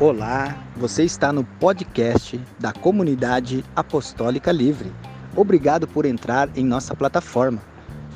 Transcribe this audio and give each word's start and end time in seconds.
Olá, 0.00 0.62
você 0.76 1.04
está 1.04 1.32
no 1.32 1.44
podcast 1.44 2.38
da 2.58 2.72
Comunidade 2.72 3.64
Apostólica 3.74 4.52
Livre. 4.52 4.92
Obrigado 5.36 5.88
por 5.88 6.04
entrar 6.04 6.50
em 6.56 6.64
nossa 6.64 6.94
plataforma. 6.94 7.62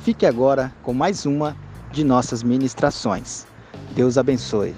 Fique 0.03 0.25
agora 0.25 0.73
com 0.83 0.93
mais 0.93 1.25
uma 1.25 1.57
de 1.91 2.03
nossas 2.03 2.43
ministrações. 2.43 3.47
Deus 3.95 4.17
abençoe. 4.17 4.75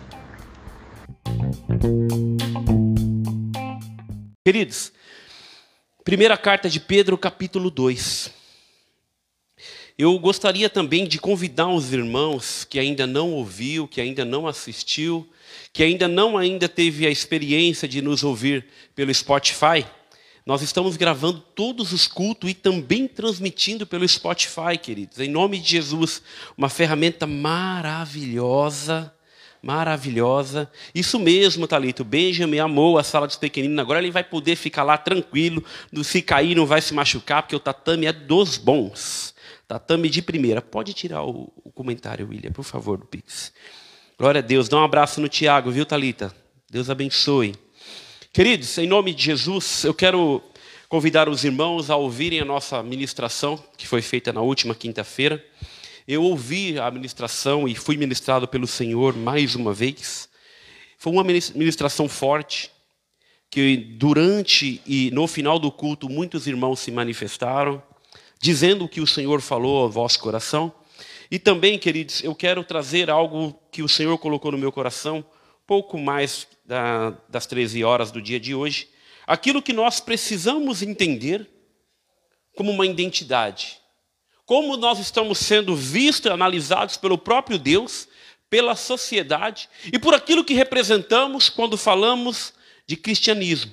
Queridos, 4.46 4.92
primeira 6.04 6.38
carta 6.38 6.70
de 6.70 6.80
Pedro, 6.80 7.18
capítulo 7.18 7.70
2. 7.70 8.41
Eu 9.98 10.18
gostaria 10.18 10.70
também 10.70 11.06
de 11.06 11.20
convidar 11.20 11.68
os 11.68 11.92
irmãos 11.94 12.64
que 12.64 12.80
ainda 12.80 13.06
não 13.06 13.32
ouviu, 13.34 13.88
que 13.88 14.02
ainda 14.02 14.26
não 14.26 14.48
assistiu, 14.48 15.28
que 15.74 15.84
ainda 15.84 16.08
não 16.08 16.38
ainda 16.38 16.68
teve 16.68 17.06
a 17.06 17.10
experiência 17.10 17.88
de 17.88 18.02
nos 18.02 18.24
ouvir 18.24 18.66
pelo 18.96 19.14
Spotify. 19.14 19.86
Nós 20.46 20.62
estamos 20.62 20.98
gravando 20.98 21.40
todos 21.40 21.94
os 21.94 22.08
cultos 22.08 22.50
e 22.50 22.54
também 22.54 23.08
transmitindo 23.08 23.86
pelo 23.86 24.08
Spotify, 24.08 24.78
queridos. 24.82 25.20
Em 25.20 25.30
nome 25.30 25.60
de 25.60 25.70
Jesus, 25.70 26.24
uma 26.58 26.68
ferramenta 26.68 27.28
maravilhosa, 27.28 29.14
maravilhosa. 29.62 30.70
Isso 30.96 31.20
mesmo, 31.20 31.68
Talito. 31.68 32.04
Benjamin 32.04 32.58
amou 32.58 32.98
a 32.98 33.04
sala 33.04 33.28
dos 33.28 33.36
pequeninos. 33.36 33.78
Agora 33.78 34.00
ele 34.00 34.10
vai 34.10 34.24
poder 34.24 34.56
ficar 34.56 34.82
lá 34.84 34.98
tranquilo, 34.98 35.64
se 36.04 36.24
cair 36.24 36.56
não 36.56 36.66
vai 36.66 36.82
se 36.82 36.94
machucar, 36.94 37.44
porque 37.44 37.56
o 37.56 37.60
tatame 37.60 38.08
é 38.08 38.14
dos 38.14 38.58
bons. 38.58 39.31
Tatame 39.72 40.10
de 40.10 40.22
primeira. 40.22 40.62
Pode 40.62 40.94
tirar 40.94 41.24
o, 41.24 41.50
o 41.64 41.72
comentário, 41.72 42.28
William, 42.28 42.52
por 42.52 42.66
favor, 42.66 42.98
do 42.98 43.06
Pix. 43.06 43.54
Glória 44.20 44.40
a 44.40 44.42
Deus. 44.42 44.68
Dá 44.68 44.76
um 44.76 44.84
abraço 44.84 45.22
no 45.22 45.30
Tiago, 45.30 45.72
viu, 45.72 45.86
Talita? 45.86 46.36
Deus 46.70 46.90
abençoe. 46.90 47.56
Queridos, 48.34 48.78
em 48.78 48.86
nome 48.86 49.14
de 49.14 49.24
Jesus, 49.24 49.86
eu 49.86 49.94
quero 49.94 50.44
convidar 50.90 51.30
os 51.30 51.46
irmãos 51.46 51.90
a 51.90 51.96
ouvirem 51.96 52.42
a 52.42 52.44
nossa 52.44 52.84
ministração, 52.84 53.58
que 53.78 53.88
foi 53.88 54.02
feita 54.02 54.34
na 54.34 54.42
última 54.42 54.76
quinta-feira. 54.76 55.42
Eu 56.06 56.24
ouvi 56.24 56.78
a 56.78 56.92
ministração 56.92 57.66
e 57.66 57.74
fui 57.74 57.96
ministrado 57.96 58.50
pelo 58.50 58.68
Senhor 58.68 59.16
mais 59.16 59.56
uma 59.56 59.72
vez. 59.72 60.28
Foi 60.98 61.14
uma 61.14 61.24
ministração 61.24 62.10
forte, 62.10 62.70
que 63.50 63.78
durante 63.78 64.82
e 64.86 65.10
no 65.12 65.28
final 65.28 65.58
do 65.58 65.72
culto 65.72 66.10
muitos 66.10 66.46
irmãos 66.46 66.82
se 66.82 66.92
manifestaram 66.92 67.82
dizendo 68.42 68.86
o 68.86 68.90
que 68.90 69.00
o 69.00 69.08
Senhor 69.08 69.40
falou 69.40 69.84
ao 69.84 69.90
vosso 69.90 70.20
coração. 70.20 70.74
E 71.30 71.38
também, 71.38 71.78
queridos, 71.78 72.24
eu 72.24 72.34
quero 72.34 72.64
trazer 72.64 73.10
algo 73.10 73.58
que 73.72 73.84
o 73.84 73.88
Senhor 73.88 74.18
colocou 74.18 74.52
no 74.52 74.58
meu 74.58 74.72
coração, 74.72 75.24
pouco 75.68 75.98
mais 75.98 76.48
da, 76.66 77.12
das 77.30 77.46
13 77.46 77.84
horas 77.84 78.12
do 78.12 78.22
dia 78.22 78.40
de 78.40 78.56
hoje. 78.56 78.90
Aquilo 79.28 79.62
que 79.62 79.72
nós 79.72 80.00
precisamos 80.00 80.82
entender 80.82 81.48
como 82.58 82.72
uma 82.72 82.86
identidade. 82.86 83.78
Como 84.44 84.76
nós 84.76 85.00
estamos 85.00 85.38
sendo 85.38 85.76
vistos 85.76 86.30
e 86.30 86.34
analisados 86.34 86.98
pelo 86.98 87.18
próprio 87.18 87.60
Deus, 87.60 88.10
pela 88.50 88.76
sociedade 88.76 89.70
e 89.94 90.00
por 90.00 90.14
aquilo 90.14 90.44
que 90.44 90.54
representamos 90.54 91.48
quando 91.48 91.78
falamos 91.78 92.54
de 92.86 92.98
cristianismo 92.98 93.72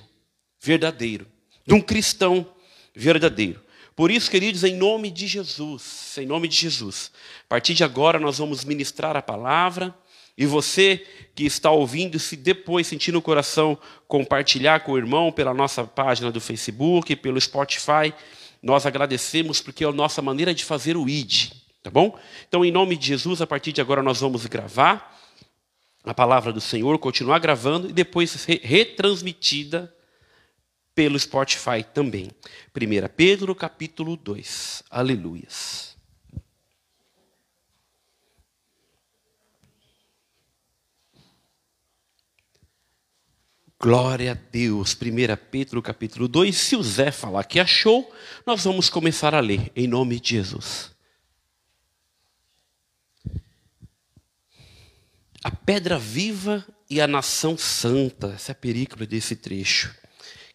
verdadeiro, 0.61 1.27
de 1.67 1.73
um 1.73 1.81
cristão 1.81 2.47
verdadeiro. 2.95 3.61
Por 3.99 4.11
isso, 4.11 4.31
queridos, 4.31 4.63
em 4.63 4.77
nome 4.77 5.11
de 5.11 5.27
Jesus, 5.27 6.17
em 6.17 6.25
nome 6.25 6.47
de 6.47 6.55
Jesus, 6.55 7.11
a 7.43 7.49
partir 7.49 7.73
de 7.73 7.83
agora 7.83 8.17
nós 8.17 8.37
vamos 8.37 8.63
ministrar 8.63 9.17
a 9.17 9.21
palavra. 9.21 9.93
E 10.37 10.45
você 10.45 11.05
que 11.35 11.43
está 11.43 11.69
ouvindo, 11.69 12.17
se 12.17 12.37
depois 12.37 12.87
sentir 12.87 13.11
no 13.11 13.21
coração 13.21 13.77
compartilhar 14.07 14.85
com 14.85 14.93
o 14.93 14.97
irmão 14.97 15.33
pela 15.33 15.53
nossa 15.53 15.83
página 15.83 16.31
do 16.31 16.39
Facebook, 16.39 17.13
pelo 17.17 17.41
Spotify, 17.41 18.13
nós 18.63 18.85
agradecemos 18.85 19.59
porque 19.59 19.83
é 19.83 19.87
a 19.87 19.91
nossa 19.91 20.21
maneira 20.21 20.53
de 20.53 20.63
fazer 20.63 20.95
o 20.95 21.09
ID, 21.09 21.51
tá 21.83 21.91
bom? 21.91 22.17
Então, 22.47 22.63
em 22.63 22.71
nome 22.71 22.95
de 22.95 23.05
Jesus, 23.05 23.41
a 23.41 23.47
partir 23.47 23.73
de 23.73 23.81
agora 23.81 24.01
nós 24.01 24.21
vamos 24.21 24.45
gravar 24.45 25.13
a 26.05 26.13
palavra 26.13 26.53
do 26.53 26.61
Senhor, 26.61 26.97
continuar 26.99 27.39
gravando 27.39 27.89
e 27.89 27.91
depois 27.91 28.45
retransmitida 28.63 29.93
pelo 30.99 31.17
Spotify 31.17 31.81
também. 31.81 32.29
1 32.75 33.07
Pedro 33.15 33.55
capítulo 33.55 34.17
2. 34.17 34.83
Aleluias. 34.89 35.95
Glória 43.79 44.33
a 44.33 44.51
Deus. 44.51 44.93
1 44.93 45.37
Pedro 45.49 45.81
capítulo 45.81 46.27
2. 46.27 46.53
Se 46.53 46.75
o 46.75 46.83
Zé 46.83 47.11
falar 47.11 47.45
que 47.45 47.61
achou, 47.61 48.13
nós 48.45 48.65
vamos 48.65 48.89
começar 48.89 49.33
a 49.33 49.39
ler 49.39 49.71
em 49.73 49.87
nome 49.87 50.19
de 50.19 50.31
Jesus. 50.31 50.93
A 55.41 55.49
pedra 55.49 55.97
viva 55.97 56.67
e 56.89 56.99
a 56.99 57.07
nação 57.07 57.57
santa. 57.57 58.33
Essa 58.33 58.51
é 58.51 58.53
a 58.53 58.55
perícola 58.55 59.05
desse 59.05 59.37
trecho 59.37 59.97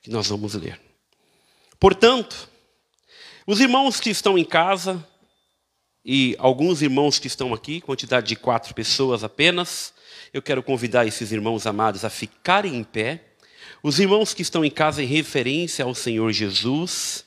que 0.05 0.11
nós 0.11 0.29
vamos 0.29 0.55
ler. 0.55 0.79
Portanto, 1.81 2.47
os 3.47 3.59
irmãos 3.59 3.99
que 3.99 4.11
estão 4.11 4.37
em 4.37 4.45
casa, 4.45 5.03
e 6.05 6.37
alguns 6.39 6.83
irmãos 6.83 7.19
que 7.19 7.27
estão 7.27 7.55
aqui, 7.55 7.81
quantidade 7.81 8.29
de 8.29 8.37
quatro 8.37 8.75
pessoas 8.75 9.25
apenas, 9.25 9.95
eu 10.31 10.43
quero 10.43 10.63
convidar 10.63 11.07
esses 11.07 11.33
irmãos 11.33 11.67
amados 11.67 12.05
a 12.05 12.11
ficarem 12.11 12.77
em 12.77 12.85
pé. 12.85 13.25
Os 13.83 13.99
irmãos 13.99 14.35
que 14.35 14.43
estão 14.43 14.63
em 14.63 14.71
casa 14.71 15.03
em 15.03 15.07
referência 15.07 15.87
ao 15.87 15.95
Senhor 15.95 16.31
Jesus, 16.33 17.25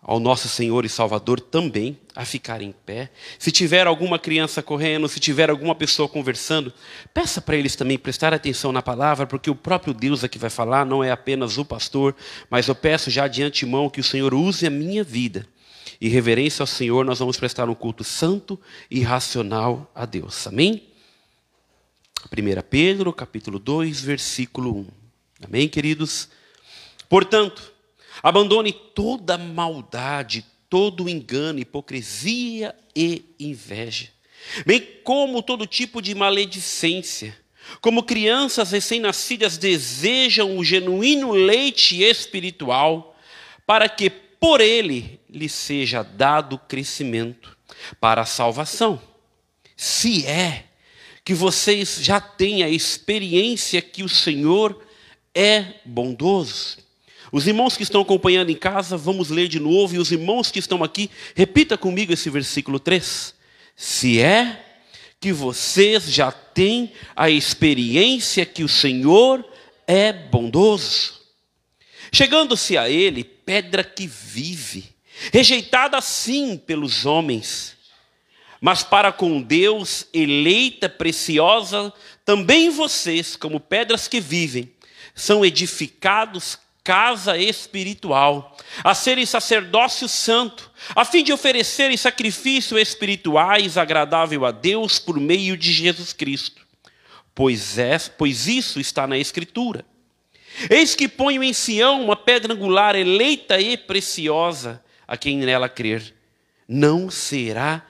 ao 0.00 0.20
nosso 0.20 0.48
Senhor 0.48 0.84
e 0.84 0.88
Salvador 0.88 1.40
também 1.40 1.98
a 2.14 2.24
ficar 2.24 2.62
em 2.62 2.72
pé. 2.72 3.10
Se 3.38 3.50
tiver 3.50 3.86
alguma 3.86 4.18
criança 4.18 4.62
correndo, 4.62 5.08
se 5.08 5.20
tiver 5.20 5.50
alguma 5.50 5.74
pessoa 5.74 6.08
conversando, 6.08 6.72
peça 7.12 7.40
para 7.40 7.56
eles 7.56 7.76
também 7.76 7.98
prestar 7.98 8.32
atenção 8.32 8.72
na 8.72 8.80
palavra, 8.80 9.26
porque 9.26 9.50
o 9.50 9.54
próprio 9.54 9.92
Deus 9.92 10.24
aqui 10.24 10.38
vai 10.38 10.50
falar, 10.50 10.86
não 10.86 11.02
é 11.02 11.10
apenas 11.10 11.58
o 11.58 11.64
pastor, 11.64 12.14
mas 12.48 12.68
eu 12.68 12.74
peço 12.74 13.10
já 13.10 13.28
de 13.28 13.42
antemão 13.42 13.90
que 13.90 14.00
o 14.00 14.04
Senhor 14.04 14.32
use 14.32 14.66
a 14.66 14.70
minha 14.70 15.02
vida. 15.02 15.46
E 16.00 16.08
reverência 16.08 16.62
ao 16.62 16.66
Senhor, 16.66 17.04
nós 17.04 17.18
vamos 17.18 17.36
prestar 17.36 17.68
um 17.68 17.74
culto 17.74 18.04
santo 18.04 18.58
e 18.90 19.00
racional 19.02 19.90
a 19.94 20.06
Deus. 20.06 20.46
Amém? 20.46 20.84
1 22.26 22.62
Pedro, 22.68 23.12
capítulo 23.12 23.58
2, 23.58 24.00
versículo 24.00 24.76
1. 24.76 24.86
Amém, 25.44 25.68
queridos? 25.68 26.28
Portanto, 27.08 27.72
Abandone 28.22 28.72
toda 28.72 29.38
maldade, 29.38 30.44
todo 30.68 31.08
engano, 31.08 31.58
hipocrisia 31.58 32.74
e 32.94 33.24
inveja, 33.38 34.08
bem 34.66 34.80
como 35.04 35.42
todo 35.42 35.66
tipo 35.66 36.02
de 36.02 36.14
maledicência. 36.14 37.36
Como 37.82 38.02
crianças 38.02 38.70
recém-nascidas 38.70 39.58
desejam 39.58 40.56
o 40.56 40.64
genuíno 40.64 41.32
leite 41.32 42.02
espiritual, 42.02 43.14
para 43.66 43.88
que 43.88 44.08
por 44.08 44.60
ele 44.60 45.20
lhe 45.28 45.48
seja 45.48 46.02
dado 46.02 46.58
crescimento 46.58 47.56
para 48.00 48.22
a 48.22 48.26
salvação. 48.26 49.00
Se 49.76 50.26
é 50.26 50.64
que 51.24 51.34
vocês 51.34 51.98
já 52.00 52.20
têm 52.20 52.62
a 52.62 52.70
experiência 52.70 53.82
que 53.82 54.02
o 54.02 54.08
Senhor 54.08 54.82
é 55.34 55.74
bondoso. 55.84 56.78
Os 57.30 57.46
irmãos 57.46 57.76
que 57.76 57.82
estão 57.82 58.00
acompanhando 58.00 58.50
em 58.50 58.56
casa, 58.56 58.96
vamos 58.96 59.30
ler 59.30 59.48
de 59.48 59.60
novo, 59.60 59.94
e 59.94 59.98
os 59.98 60.10
irmãos 60.10 60.50
que 60.50 60.58
estão 60.58 60.82
aqui, 60.82 61.10
repita 61.34 61.76
comigo 61.76 62.12
esse 62.12 62.30
versículo 62.30 62.80
3. 62.80 63.34
Se 63.76 64.20
é 64.20 64.64
que 65.20 65.32
vocês 65.32 66.04
já 66.10 66.30
têm 66.30 66.92
a 67.14 67.28
experiência 67.28 68.46
que 68.46 68.62
o 68.62 68.68
Senhor 68.68 69.44
é 69.86 70.12
bondoso. 70.12 71.18
Chegando-se 72.12 72.78
a 72.78 72.88
Ele, 72.88 73.24
pedra 73.24 73.82
que 73.82 74.06
vive, 74.06 74.94
rejeitada 75.32 76.00
sim 76.00 76.56
pelos 76.56 77.04
homens, 77.04 77.76
mas 78.60 78.82
para 78.82 79.12
com 79.12 79.40
Deus, 79.40 80.06
eleita, 80.12 80.88
preciosa, 80.88 81.92
também 82.24 82.70
vocês, 82.70 83.36
como 83.36 83.60
pedras 83.60 84.08
que 84.08 84.20
vivem, 84.20 84.72
são 85.14 85.44
edificados 85.44 86.58
casa 86.88 87.36
espiritual, 87.36 88.56
a 88.82 88.94
serem 88.94 89.26
sacerdócio 89.26 90.08
santo, 90.08 90.70
a 90.96 91.04
fim 91.04 91.22
de 91.22 91.34
oferecerem 91.34 91.98
sacrifícios 91.98 92.80
espirituais 92.80 93.76
agradável 93.76 94.46
a 94.46 94.50
Deus 94.50 94.98
por 94.98 95.20
meio 95.20 95.54
de 95.54 95.70
Jesus 95.70 96.14
Cristo. 96.14 96.66
Pois, 97.34 97.76
é, 97.76 97.98
pois 98.16 98.46
isso 98.46 98.80
está 98.80 99.06
na 99.06 99.18
Escritura. 99.18 99.84
Eis 100.70 100.94
que 100.94 101.06
ponho 101.06 101.42
em 101.42 101.52
Sião 101.52 102.02
uma 102.02 102.16
pedra 102.16 102.54
angular 102.54 102.96
eleita 102.96 103.60
e 103.60 103.76
preciosa, 103.76 104.82
a 105.06 105.14
quem 105.14 105.36
nela 105.36 105.68
crer, 105.68 106.14
não 106.66 107.10
será 107.10 107.84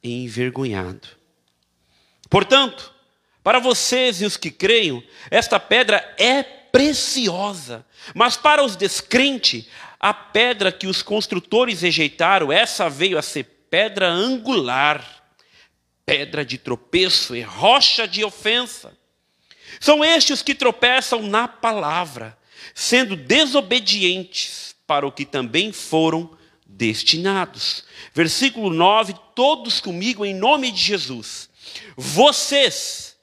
envergonhado. 0.00 1.08
Portanto, 2.30 2.94
para 3.42 3.58
vocês 3.58 4.22
e 4.22 4.24
os 4.24 4.36
que 4.36 4.52
creiam, 4.52 5.02
esta 5.28 5.58
pedra 5.58 6.14
é 6.16 6.53
preciosa, 6.74 7.86
mas 8.16 8.36
para 8.36 8.64
os 8.64 8.74
descrentes, 8.74 9.66
a 10.00 10.12
pedra 10.12 10.72
que 10.72 10.88
os 10.88 11.02
construtores 11.02 11.82
rejeitaram, 11.82 12.50
essa 12.50 12.90
veio 12.90 13.16
a 13.16 13.22
ser 13.22 13.44
pedra 13.70 14.08
angular, 14.08 15.24
pedra 16.04 16.44
de 16.44 16.58
tropeço 16.58 17.36
e 17.36 17.42
rocha 17.42 18.08
de 18.08 18.24
ofensa. 18.24 18.92
São 19.78 20.04
estes 20.04 20.42
que 20.42 20.52
tropeçam 20.52 21.22
na 21.22 21.46
palavra, 21.46 22.36
sendo 22.74 23.14
desobedientes 23.14 24.74
para 24.84 25.06
o 25.06 25.12
que 25.12 25.24
também 25.24 25.70
foram 25.72 26.36
destinados. 26.66 27.84
Versículo 28.12 28.68
9: 28.68 29.14
Todos 29.32 29.80
comigo 29.80 30.26
em 30.26 30.34
nome 30.34 30.72
de 30.72 30.82
Jesus. 30.82 31.48
Vocês, 31.96 33.16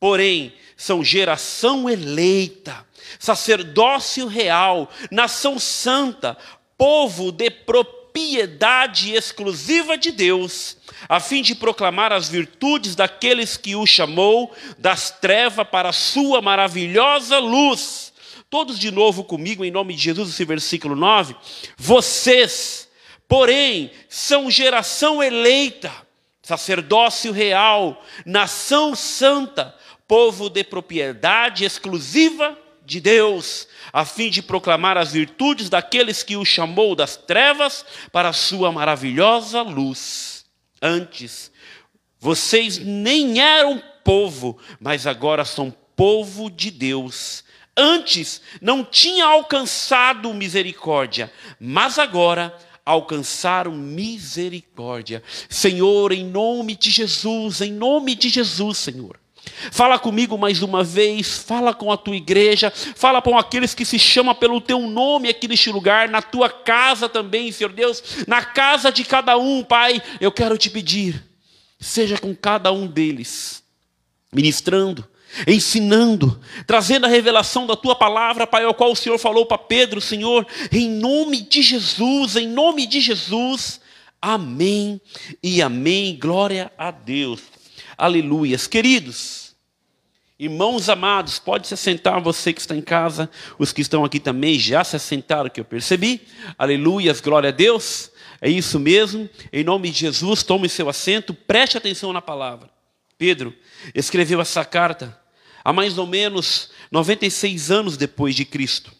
porém, 0.00 0.52
são 0.76 1.02
geração 1.02 1.88
eleita, 1.88 2.85
sacerdócio 3.18 4.26
real, 4.26 4.90
nação 5.10 5.58
santa, 5.58 6.36
povo 6.76 7.32
de 7.32 7.50
propriedade 7.50 9.14
exclusiva 9.14 9.96
de 9.96 10.10
Deus, 10.10 10.76
a 11.08 11.20
fim 11.20 11.42
de 11.42 11.54
proclamar 11.54 12.12
as 12.12 12.28
virtudes 12.28 12.94
daqueles 12.94 13.56
que 13.56 13.74
o 13.74 13.86
chamou 13.86 14.54
das 14.78 15.10
trevas 15.10 15.66
para 15.68 15.90
a 15.90 15.92
sua 15.92 16.40
maravilhosa 16.40 17.38
luz. 17.38 18.12
Todos 18.48 18.78
de 18.78 18.90
novo 18.90 19.24
comigo, 19.24 19.64
em 19.64 19.70
nome 19.70 19.94
de 19.94 20.02
Jesus, 20.02 20.30
esse 20.30 20.44
versículo 20.44 20.94
9. 20.94 21.34
Vocês, 21.76 22.88
porém, 23.28 23.90
são 24.08 24.50
geração 24.50 25.22
eleita, 25.22 25.92
sacerdócio 26.42 27.32
real, 27.32 28.02
nação 28.24 28.94
santa, 28.94 29.74
povo 30.06 30.48
de 30.48 30.62
propriedade 30.62 31.64
exclusiva 31.64 32.56
de 32.86 33.00
Deus, 33.00 33.66
a 33.92 34.04
fim 34.04 34.30
de 34.30 34.40
proclamar 34.40 34.96
as 34.96 35.12
virtudes 35.12 35.68
daqueles 35.68 36.22
que 36.22 36.36
o 36.36 36.44
chamou 36.44 36.94
das 36.94 37.16
trevas 37.16 37.84
para 38.12 38.28
a 38.28 38.32
sua 38.32 38.70
maravilhosa 38.70 39.60
luz. 39.62 40.46
Antes, 40.80 41.50
vocês 42.18 42.78
nem 42.78 43.40
eram 43.40 43.82
povo, 44.04 44.56
mas 44.80 45.06
agora 45.06 45.44
são 45.44 45.74
povo 45.96 46.48
de 46.48 46.70
Deus. 46.70 47.44
Antes 47.76 48.40
não 48.60 48.84
tinha 48.84 49.26
alcançado 49.26 50.32
misericórdia, 50.32 51.30
mas 51.60 51.98
agora 51.98 52.56
alcançaram 52.84 53.72
misericórdia. 53.72 55.22
Senhor, 55.48 56.12
em 56.12 56.24
nome 56.24 56.76
de 56.76 56.90
Jesus, 56.90 57.60
em 57.60 57.72
nome 57.72 58.14
de 58.14 58.28
Jesus, 58.28 58.78
Senhor. 58.78 59.18
Fala 59.70 59.98
comigo 59.98 60.36
mais 60.36 60.62
uma 60.62 60.84
vez, 60.84 61.38
fala 61.38 61.72
com 61.72 61.90
a 61.90 61.96
tua 61.96 62.16
igreja, 62.16 62.70
fala 62.70 63.22
com 63.22 63.38
aqueles 63.38 63.74
que 63.74 63.84
se 63.84 63.98
chamam 63.98 64.34
pelo 64.34 64.60
teu 64.60 64.80
nome 64.80 65.28
aqui 65.28 65.48
neste 65.48 65.70
lugar, 65.70 66.08
na 66.08 66.20
tua 66.20 66.50
casa 66.50 67.08
também, 67.08 67.50
Senhor 67.50 67.72
Deus, 67.72 68.02
na 68.26 68.44
casa 68.44 68.92
de 68.92 69.04
cada 69.04 69.36
um, 69.38 69.64
Pai, 69.64 70.02
eu 70.20 70.30
quero 70.30 70.58
te 70.58 70.68
pedir, 70.68 71.24
seja 71.80 72.18
com 72.18 72.34
cada 72.34 72.70
um 72.70 72.86
deles, 72.86 73.62
ministrando, 74.32 75.08
ensinando, 75.46 76.38
trazendo 76.66 77.06
a 77.06 77.08
revelação 77.08 77.66
da 77.66 77.74
tua 77.74 77.96
palavra, 77.96 78.46
Pai, 78.46 78.64
ao 78.64 78.74
qual 78.74 78.92
o 78.92 78.96
Senhor 78.96 79.18
falou 79.18 79.46
para 79.46 79.58
Pedro, 79.58 80.00
Senhor, 80.00 80.46
em 80.70 80.88
nome 80.88 81.40
de 81.40 81.62
Jesus, 81.62 82.36
em 82.36 82.46
nome 82.46 82.86
de 82.86 83.00
Jesus, 83.00 83.80
amém 84.20 85.00
e 85.42 85.62
amém, 85.62 86.18
glória 86.20 86.70
a 86.76 86.90
Deus, 86.90 87.40
aleluias, 87.96 88.66
queridos. 88.66 89.45
Irmãos 90.38 90.90
amados, 90.90 91.38
pode 91.38 91.66
se 91.66 91.72
assentar 91.72 92.20
você 92.20 92.52
que 92.52 92.60
está 92.60 92.76
em 92.76 92.82
casa, 92.82 93.30
os 93.58 93.72
que 93.72 93.80
estão 93.80 94.04
aqui 94.04 94.20
também 94.20 94.58
já 94.58 94.84
se 94.84 94.94
assentaram, 94.94 95.48
que 95.48 95.58
eu 95.58 95.64
percebi. 95.64 96.20
Aleluias, 96.58 97.22
glória 97.22 97.48
a 97.48 97.52
Deus. 97.52 98.10
É 98.38 98.50
isso 98.50 98.78
mesmo. 98.78 99.30
Em 99.50 99.64
nome 99.64 99.90
de 99.90 100.00
Jesus, 100.00 100.42
tome 100.42 100.68
seu 100.68 100.90
assento, 100.90 101.32
preste 101.32 101.78
atenção 101.78 102.12
na 102.12 102.20
palavra. 102.20 102.68
Pedro 103.16 103.54
escreveu 103.94 104.38
essa 104.38 104.62
carta 104.62 105.18
há 105.64 105.72
mais 105.72 105.96
ou 105.96 106.06
menos 106.06 106.70
96 106.90 107.70
anos 107.70 107.96
depois 107.96 108.34
de 108.34 108.44
Cristo. 108.44 108.92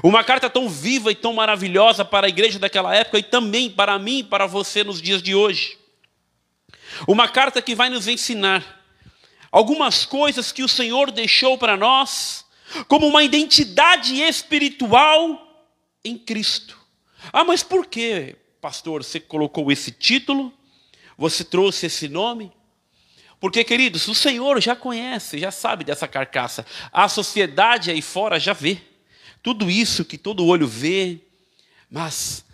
Uma 0.00 0.22
carta 0.22 0.48
tão 0.48 0.68
viva 0.68 1.10
e 1.10 1.14
tão 1.16 1.32
maravilhosa 1.32 2.04
para 2.04 2.28
a 2.28 2.30
igreja 2.30 2.56
daquela 2.56 2.94
época 2.94 3.18
e 3.18 3.22
também 3.24 3.68
para 3.68 3.98
mim 3.98 4.18
e 4.18 4.24
para 4.24 4.46
você 4.46 4.84
nos 4.84 5.02
dias 5.02 5.20
de 5.22 5.34
hoje. 5.34 5.76
Uma 7.04 7.26
carta 7.26 7.60
que 7.60 7.74
vai 7.74 7.88
nos 7.88 8.06
ensinar 8.06 8.77
algumas 9.50 10.04
coisas 10.04 10.52
que 10.52 10.62
o 10.62 10.68
Senhor 10.68 11.10
deixou 11.10 11.56
para 11.56 11.76
nós, 11.76 12.44
como 12.86 13.06
uma 13.06 13.22
identidade 13.22 14.20
espiritual 14.20 15.66
em 16.04 16.18
Cristo. 16.18 16.78
Ah, 17.32 17.44
mas 17.44 17.62
por 17.62 17.86
que, 17.86 18.36
pastor, 18.60 19.02
você 19.02 19.18
colocou 19.18 19.70
esse 19.72 19.90
título? 19.90 20.52
Você 21.16 21.44
trouxe 21.44 21.86
esse 21.86 22.08
nome? 22.08 22.52
Porque, 23.40 23.62
queridos, 23.62 24.06
o 24.08 24.14
Senhor 24.14 24.60
já 24.60 24.74
conhece, 24.74 25.38
já 25.38 25.50
sabe 25.50 25.84
dessa 25.84 26.08
carcaça. 26.08 26.66
A 26.92 27.08
sociedade 27.08 27.90
aí 27.90 28.02
fora 28.02 28.38
já 28.38 28.52
vê. 28.52 28.80
Tudo 29.42 29.70
isso 29.70 30.04
que 30.04 30.18
todo 30.18 30.44
olho 30.44 30.66
vê. 30.66 31.20
Mas, 31.90 32.44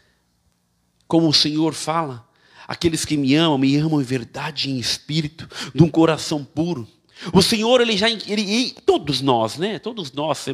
como 1.08 1.28
o 1.28 1.34
Senhor 1.34 1.72
fala, 1.74 2.28
Aqueles 2.66 3.04
que 3.04 3.16
me 3.16 3.34
amam, 3.34 3.58
me 3.58 3.76
amam 3.76 4.00
em 4.00 4.04
verdade 4.04 4.68
e 4.68 4.72
em 4.72 4.78
espírito, 4.78 5.48
de 5.74 5.82
um 5.82 5.88
coração 5.88 6.44
puro. 6.44 6.88
O 7.32 7.40
Senhor, 7.40 7.80
Ele 7.80 7.96
já. 7.96 8.10
Ele, 8.10 8.74
todos 8.84 9.20
nós, 9.20 9.56
né? 9.56 9.78
Todos 9.78 10.12
nós, 10.12 10.44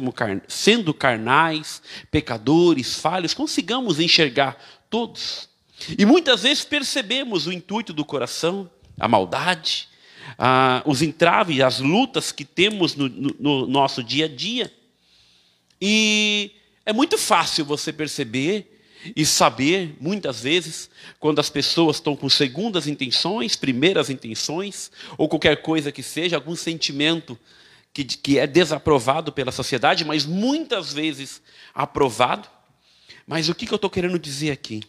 sendo 0.47 0.93
carnais, 0.93 1.81
pecadores, 2.09 2.99
falhos, 2.99 3.33
consigamos 3.33 3.99
enxergar 3.99 4.57
todos. 4.89 5.49
E 5.97 6.05
muitas 6.05 6.43
vezes 6.43 6.63
percebemos 6.63 7.47
o 7.47 7.51
intuito 7.51 7.91
do 7.91 8.05
coração, 8.05 8.69
a 8.99 9.07
maldade, 9.07 9.87
os 10.85 11.01
entraves, 11.01 11.59
as 11.61 11.79
lutas 11.79 12.31
que 12.31 12.45
temos 12.45 12.95
no, 12.95 13.09
no, 13.09 13.35
no 13.39 13.67
nosso 13.67 14.03
dia 14.03 14.25
a 14.25 14.27
dia. 14.27 14.71
E 15.81 16.51
é 16.85 16.93
muito 16.93 17.17
fácil 17.17 17.65
você 17.65 17.91
perceber 17.91 18.70
e 19.15 19.25
saber, 19.25 19.95
muitas 19.99 20.41
vezes, 20.41 20.89
quando 21.19 21.39
as 21.39 21.49
pessoas 21.49 21.97
estão 21.97 22.15
com 22.15 22.29
segundas 22.29 22.87
intenções, 22.87 23.55
primeiras 23.55 24.09
intenções, 24.09 24.91
ou 25.17 25.27
qualquer 25.27 25.61
coisa 25.61 25.91
que 25.91 26.03
seja, 26.03 26.35
algum 26.35 26.55
sentimento 26.55 27.37
que, 27.93 28.03
que 28.05 28.37
é 28.37 28.47
desaprovado 28.47 29.31
pela 29.31 29.51
sociedade, 29.51 30.05
mas 30.05 30.25
muitas 30.25 30.93
vezes 30.93 31.41
aprovado. 31.73 32.47
Mas 33.25 33.49
o 33.49 33.55
que, 33.55 33.65
que 33.65 33.73
eu 33.73 33.77
estou 33.77 33.89
querendo 33.89 34.19
dizer 34.19 34.51
aqui? 34.51 34.81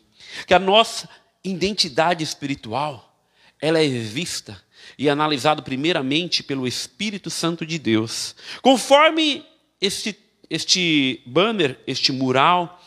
Que 0.47 0.55
a 0.55 0.59
nossa 0.59 1.09
identidade 1.45 2.23
espiritual, 2.23 3.17
ela 3.61 3.83
é 3.83 3.89
vista 3.89 4.61
e 4.99 5.09
analisada 5.09 5.63
primeiramente 5.63 6.43
pelo 6.43 6.67
Espírito 6.67 7.31
Santo 7.31 7.65
de 7.65 7.79
Deus. 7.79 8.35
Conforme 8.61 9.45
este, 9.81 10.17
este 10.51 11.23
banner, 11.27 11.79
este 11.87 12.13
mural, 12.13 12.82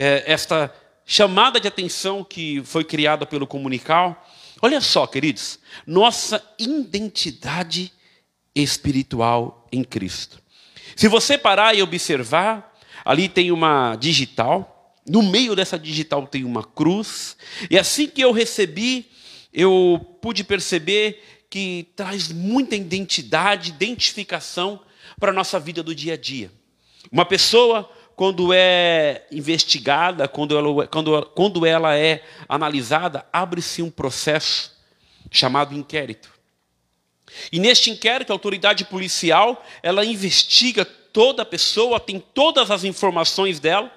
é, 0.00 0.24
esta 0.26 0.74
chamada 1.04 1.60
de 1.60 1.68
atenção 1.68 2.24
que 2.24 2.62
foi 2.64 2.82
criada 2.84 3.26
pelo 3.26 3.46
comunical. 3.46 4.26
Olha 4.62 4.80
só, 4.80 5.06
queridos, 5.06 5.58
nossa 5.86 6.42
identidade 6.58 7.92
espiritual 8.54 9.68
em 9.70 9.84
Cristo. 9.84 10.40
Se 10.96 11.06
você 11.06 11.36
parar 11.36 11.74
e 11.74 11.82
observar, 11.82 12.74
ali 13.04 13.28
tem 13.28 13.52
uma 13.52 13.94
digital, 13.96 14.96
no 15.06 15.22
meio 15.22 15.54
dessa 15.54 15.78
digital 15.78 16.26
tem 16.26 16.44
uma 16.44 16.64
cruz, 16.64 17.36
e 17.70 17.78
assim 17.78 18.06
que 18.06 18.22
eu 18.22 18.32
recebi, 18.32 19.06
eu 19.52 20.18
pude 20.22 20.42
perceber 20.44 21.44
que 21.50 21.88
traz 21.94 22.32
muita 22.32 22.74
identidade, 22.74 23.70
identificação 23.70 24.80
para 25.18 25.30
a 25.30 25.34
nossa 25.34 25.60
vida 25.60 25.82
do 25.82 25.94
dia 25.94 26.14
a 26.14 26.16
dia. 26.16 26.50
Uma 27.12 27.26
pessoa 27.26 27.90
quando 28.20 28.52
é 28.52 29.24
investigada, 29.32 30.28
quando 30.28 30.54
ela, 30.54 30.86
quando, 30.88 31.22
quando 31.34 31.64
ela 31.64 31.96
é 31.96 32.22
analisada, 32.46 33.24
abre-se 33.32 33.80
um 33.80 33.90
processo 33.90 34.76
chamado 35.30 35.74
inquérito. 35.74 36.30
E 37.50 37.58
neste 37.58 37.90
inquérito, 37.90 38.30
a 38.30 38.34
autoridade 38.34 38.84
policial, 38.84 39.64
ela 39.82 40.04
investiga 40.04 40.84
toda 40.84 41.40
a 41.40 41.46
pessoa, 41.46 41.98
tem 41.98 42.20
todas 42.20 42.70
as 42.70 42.84
informações 42.84 43.58
dela, 43.58 43.90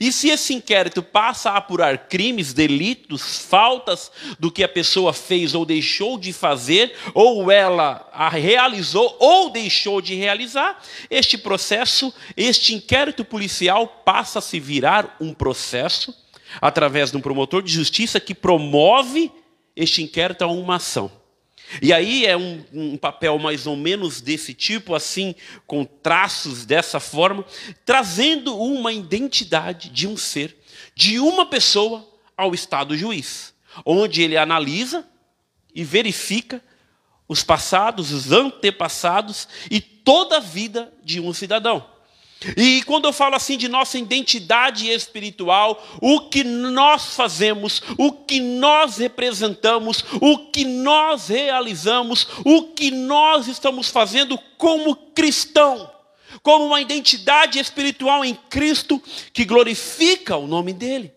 e 0.00 0.12
se 0.12 0.28
esse 0.28 0.54
inquérito 0.54 1.02
passa 1.02 1.50
a 1.50 1.56
apurar 1.56 2.08
crimes, 2.08 2.52
delitos, 2.52 3.38
faltas 3.38 4.10
do 4.38 4.50
que 4.50 4.62
a 4.62 4.68
pessoa 4.68 5.12
fez 5.12 5.54
ou 5.54 5.64
deixou 5.64 6.18
de 6.18 6.32
fazer, 6.32 6.94
ou 7.12 7.50
ela 7.50 8.08
a 8.12 8.28
realizou 8.28 9.16
ou 9.18 9.50
deixou 9.50 10.00
de 10.00 10.14
realizar, 10.14 10.82
este 11.10 11.36
processo, 11.36 12.12
este 12.36 12.74
inquérito 12.74 13.24
policial 13.24 13.86
passa 14.04 14.38
a 14.38 14.42
se 14.42 14.58
virar 14.58 15.16
um 15.20 15.32
processo 15.32 16.14
através 16.60 17.10
de 17.10 17.16
um 17.16 17.20
promotor 17.20 17.62
de 17.62 17.72
justiça 17.72 18.20
que 18.20 18.34
promove 18.34 19.30
este 19.76 20.02
inquérito 20.02 20.42
a 20.42 20.46
uma 20.46 20.76
ação. 20.76 21.23
E 21.80 21.92
aí 21.92 22.26
é 22.26 22.36
um, 22.36 22.64
um, 22.72 22.96
papel 22.96 23.38
mais 23.38 23.66
ou 23.66 23.76
menos 23.76 24.20
desse 24.20 24.54
tipo, 24.54 24.94
assim, 24.94 25.34
com 25.66 25.84
traços 25.84 26.64
dessa 26.64 27.00
forma, 27.00 27.44
trazendo 27.84 28.56
uma 28.58 28.92
identidade 28.92 29.88
de 29.88 30.06
um 30.06 30.16
ser, 30.16 30.56
de 30.94 31.18
uma 31.18 31.46
pessoa 31.46 32.08
ao 32.36 32.54
estado 32.54 32.96
juiz, 32.96 33.54
onde 33.84 34.22
ele 34.22 34.36
analisa 34.36 35.06
e 35.74 35.82
verifica 35.82 36.62
os 37.26 37.42
passados, 37.42 38.12
os 38.12 38.30
antepassados 38.30 39.48
e 39.70 39.80
toda 39.80 40.36
a 40.36 40.40
vida 40.40 40.92
de 41.02 41.20
um 41.20 41.32
cidadão. 41.32 41.93
E 42.56 42.82
quando 42.82 43.06
eu 43.06 43.12
falo 43.12 43.34
assim 43.34 43.56
de 43.56 43.68
nossa 43.68 43.98
identidade 43.98 44.90
espiritual, 44.90 45.82
o 46.00 46.28
que 46.28 46.44
nós 46.44 47.14
fazemos, 47.14 47.82
o 47.96 48.12
que 48.12 48.40
nós 48.40 48.98
representamos, 48.98 50.04
o 50.20 50.50
que 50.50 50.64
nós 50.64 51.28
realizamos, 51.28 52.26
o 52.44 52.64
que 52.74 52.90
nós 52.90 53.48
estamos 53.48 53.88
fazendo 53.88 54.38
como 54.58 54.94
cristão, 54.94 55.90
como 56.42 56.66
uma 56.66 56.80
identidade 56.80 57.58
espiritual 57.58 58.24
em 58.24 58.34
Cristo 58.34 59.02
que 59.32 59.44
glorifica 59.44 60.36
o 60.36 60.46
nome 60.46 60.72
dEle. 60.72 61.12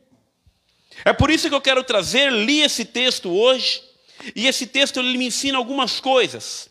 É 1.03 1.13
por 1.13 1.29
isso 1.29 1.49
que 1.49 1.55
eu 1.55 1.61
quero 1.61 1.83
trazer, 1.83 2.31
li 2.31 2.61
esse 2.61 2.85
texto 2.85 3.29
hoje, 3.29 3.83
e 4.35 4.47
esse 4.47 4.65
texto 4.65 4.99
ele 4.99 5.17
me 5.17 5.27
ensina 5.27 5.57
algumas 5.57 5.99
coisas. 5.99 6.69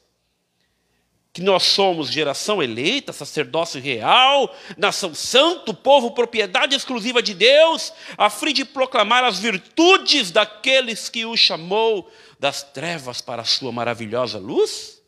Que 1.36 1.42
nós 1.42 1.64
somos 1.64 2.10
geração 2.10 2.62
eleita, 2.62 3.12
sacerdócio 3.12 3.78
real, 3.78 4.56
nação 4.74 5.14
santo, 5.14 5.74
povo 5.74 6.12
propriedade 6.12 6.74
exclusiva 6.74 7.22
de 7.22 7.34
Deus, 7.34 7.92
a 8.16 8.30
fim 8.30 8.54
de 8.54 8.64
proclamar 8.64 9.22
as 9.22 9.38
virtudes 9.38 10.30
daqueles 10.30 11.10
que 11.10 11.26
o 11.26 11.36
chamou 11.36 12.10
das 12.40 12.62
trevas 12.62 13.20
para 13.20 13.42
a 13.42 13.44
sua 13.44 13.70
maravilhosa 13.70 14.38
luz. 14.38 15.02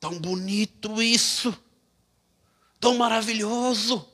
Tão 0.00 0.18
bonito 0.18 1.00
isso, 1.00 1.56
tão 2.80 2.96
maravilhoso, 2.96 4.04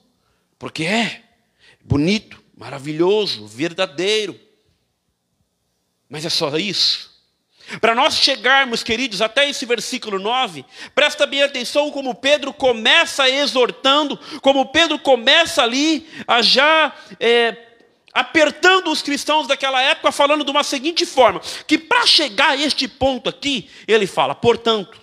porque 0.59 0.85
é 0.85 1.23
bonito, 1.83 2.45
maravilhoso, 2.55 3.47
verdadeiro. 3.47 4.39
Mas 6.11 6.27
é 6.27 6.29
só 6.29 6.55
isso? 6.59 7.18
Para 7.81 7.95
nós 7.95 8.17
chegarmos, 8.17 8.83
queridos, 8.83 9.21
até 9.21 9.49
esse 9.49 9.67
versículo 9.67 10.19
9, 10.19 10.65
presta 10.95 11.27
bem 11.27 11.43
atenção 11.43 11.91
como 11.91 12.15
Pedro 12.15 12.53
começa 12.53 13.29
exortando, 13.29 14.19
como 14.41 14.67
Pedro 14.67 14.99
começa 14.99 15.63
ali 15.63 16.09
a 16.27 16.41
já 16.41 16.95
é, 17.21 17.57
apertando 18.13 18.91
os 18.91 19.03
cristãos 19.03 19.47
daquela 19.47 19.83
época, 19.83 20.11
falando 20.11 20.45
de 20.45 20.51
uma 20.51 20.65
seguinte 20.65 21.05
forma: 21.05 21.41
que 21.67 21.77
para 21.77 22.07
chegar 22.07 22.51
a 22.51 22.57
este 22.57 22.89
ponto 22.89 23.29
aqui, 23.29 23.69
ele 23.87 24.07
fala, 24.07 24.35
portanto, 24.35 24.99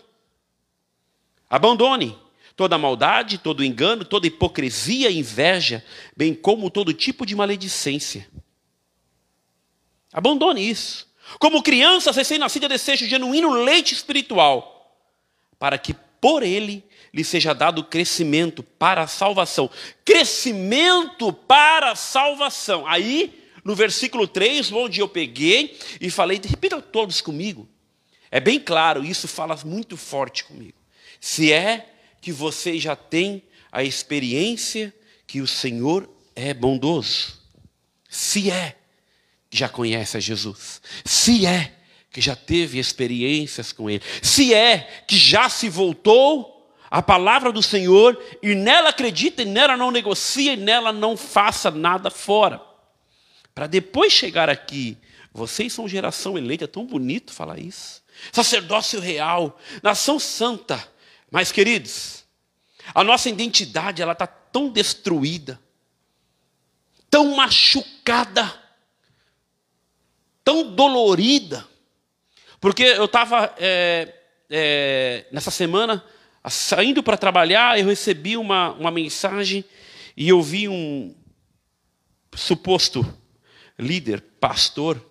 abandone 1.50 2.18
toda 2.56 2.78
maldade, 2.78 3.38
todo 3.38 3.64
engano, 3.64 4.04
toda 4.06 4.28
hipocrisia 4.28 5.12
inveja, 5.12 5.84
bem 6.16 6.34
como 6.34 6.70
todo 6.70 6.94
tipo 6.94 7.26
de 7.26 7.36
maledicência. 7.36 8.28
Abandone 10.12 10.68
isso. 10.68 11.14
Como 11.40 11.64
crianças 11.64 12.16
recém-nascidas 12.16 12.70
desejam 12.70 13.08
genuíno 13.08 13.52
leite 13.52 13.94
espiritual, 13.94 14.98
para 15.58 15.78
que 15.78 15.94
por 16.22 16.44
ele 16.44 16.84
lhe 17.14 17.24
seja 17.24 17.54
dado 17.54 17.84
crescimento 17.84 18.62
para 18.62 19.04
a 19.04 19.08
salvação. 19.08 19.70
Crescimento 20.04 21.32
para 21.32 21.92
a 21.92 21.96
salvação. 21.96 22.86
Aí, 22.88 23.44
no 23.64 23.76
versículo 23.76 24.28
3, 24.28 24.72
onde 24.72 25.00
eu 25.00 25.08
peguei 25.08 25.78
e 26.02 26.10
falei, 26.10 26.40
repita 26.44 26.82
todos 26.82 27.22
comigo. 27.22 27.68
É 28.30 28.40
bem 28.40 28.60
claro, 28.60 29.04
isso 29.04 29.28
fala 29.28 29.58
muito 29.64 29.96
forte 29.96 30.44
comigo. 30.44 30.78
Se 31.22 31.54
é 31.54 31.94
que 32.22 32.32
você 32.32 32.78
já 32.80 32.96
tem 32.96 33.44
a 33.72 33.84
experiência 33.84 34.94
que 35.26 35.42
o 35.42 35.48
Senhor 35.48 36.10
é 36.36 36.54
bondoso. 36.54 37.40
Se 38.10 38.52
é 38.52 38.78
já 39.58 39.70
conhece 39.70 40.18
a 40.18 40.20
Jesus, 40.20 40.82
se 41.04 41.46
é 41.46 41.74
que 42.12 42.22
já 42.22 42.36
teve 42.36 42.80
experiências 42.80 43.72
com 43.72 43.90
Ele, 43.90 44.02
se 44.22 44.54
é 44.54 45.04
que 45.08 45.18
já 45.18 45.50
se 45.50 45.68
voltou 45.70 46.74
à 46.90 47.02
palavra 47.02 47.52
do 47.52 47.62
Senhor 47.62 48.18
e 48.42 48.56
nela 48.56 48.90
acredita 48.90 49.42
e 49.42 49.46
nela 49.46 49.76
não 49.76 49.92
negocia 49.92 50.54
e 50.54 50.58
nela 50.58 50.94
não 50.94 51.18
faça 51.18 51.70
nada 51.70 52.10
fora. 52.10 52.62
Para 53.54 53.68
depois 53.68 54.14
chegar 54.14 54.50
aqui, 54.50 54.98
vocês 55.34 55.74
são 55.74 55.88
geração 55.88 56.38
eleita, 56.38 56.64
é 56.64 56.68
tão 56.68 56.86
bonito 56.86 57.34
falar 57.34 57.60
isso. 57.60 58.02
Sacerdócio 58.32 59.00
real, 59.00 59.60
nação 59.84 60.18
santa. 60.18 60.82
Mas, 61.30 61.52
queridos, 61.52 62.24
a 62.94 63.04
nossa 63.04 63.30
identidade 63.30 64.02
ela 64.02 64.14
está 64.14 64.28
tão 64.28 64.70
destruída, 64.70 65.60
tão 67.10 67.36
machucada, 67.36 68.65
tão 70.46 70.72
dolorida, 70.74 71.68
porque 72.62 72.84
eu 72.84 73.06
estava 73.06 73.54
é, 73.58 74.14
é, 74.50 75.26
nessa 75.32 75.50
semana 75.52 76.06
saindo 76.48 77.02
para 77.02 77.18
trabalhar, 77.18 77.80
eu 77.80 77.88
recebi 77.88 78.38
uma, 78.38 78.72
uma 78.74 78.92
mensagem 78.92 79.66
e 80.16 80.30
eu 80.30 80.42
vi 80.42 80.70
um 80.70 81.16
suposto 82.36 83.04
líder, 83.78 84.22
pastor, 84.40 85.04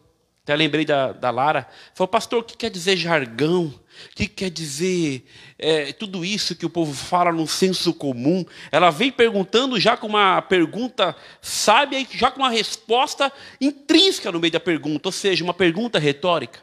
até 0.44 0.54
lembrei 0.54 0.84
da, 0.84 1.10
da 1.10 1.30
Lara, 1.30 1.66
falou, 1.94 2.06
pastor, 2.06 2.40
o 2.40 2.44
que 2.44 2.54
quer 2.54 2.68
dizer 2.68 2.98
jargão? 2.98 3.68
O 4.10 4.14
que 4.14 4.28
quer 4.28 4.50
dizer 4.50 5.24
é, 5.58 5.90
tudo 5.94 6.22
isso 6.22 6.54
que 6.54 6.66
o 6.66 6.70
povo 6.70 6.92
fala 6.92 7.32
no 7.32 7.46
senso 7.46 7.94
comum? 7.94 8.44
Ela 8.70 8.90
vem 8.90 9.10
perguntando 9.10 9.80
já 9.80 9.96
com 9.96 10.06
uma 10.06 10.42
pergunta 10.42 11.16
sábia 11.40 11.98
e 11.98 12.06
já 12.12 12.30
com 12.30 12.40
uma 12.40 12.50
resposta 12.50 13.32
intrínseca 13.58 14.30
no 14.30 14.38
meio 14.38 14.52
da 14.52 14.60
pergunta, 14.60 15.08
ou 15.08 15.12
seja, 15.12 15.42
uma 15.42 15.54
pergunta 15.54 15.98
retórica. 15.98 16.60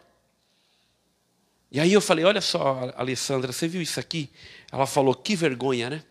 E 1.72 1.80
aí 1.80 1.92
eu 1.92 2.02
falei, 2.02 2.24
olha 2.24 2.42
só, 2.42 2.94
Alessandra, 2.96 3.52
você 3.52 3.68
viu 3.68 3.82
isso 3.82 4.00
aqui? 4.00 4.30
Ela 4.72 4.86
falou, 4.86 5.16
que 5.16 5.36
vergonha, 5.36 5.90
né? 5.90 6.04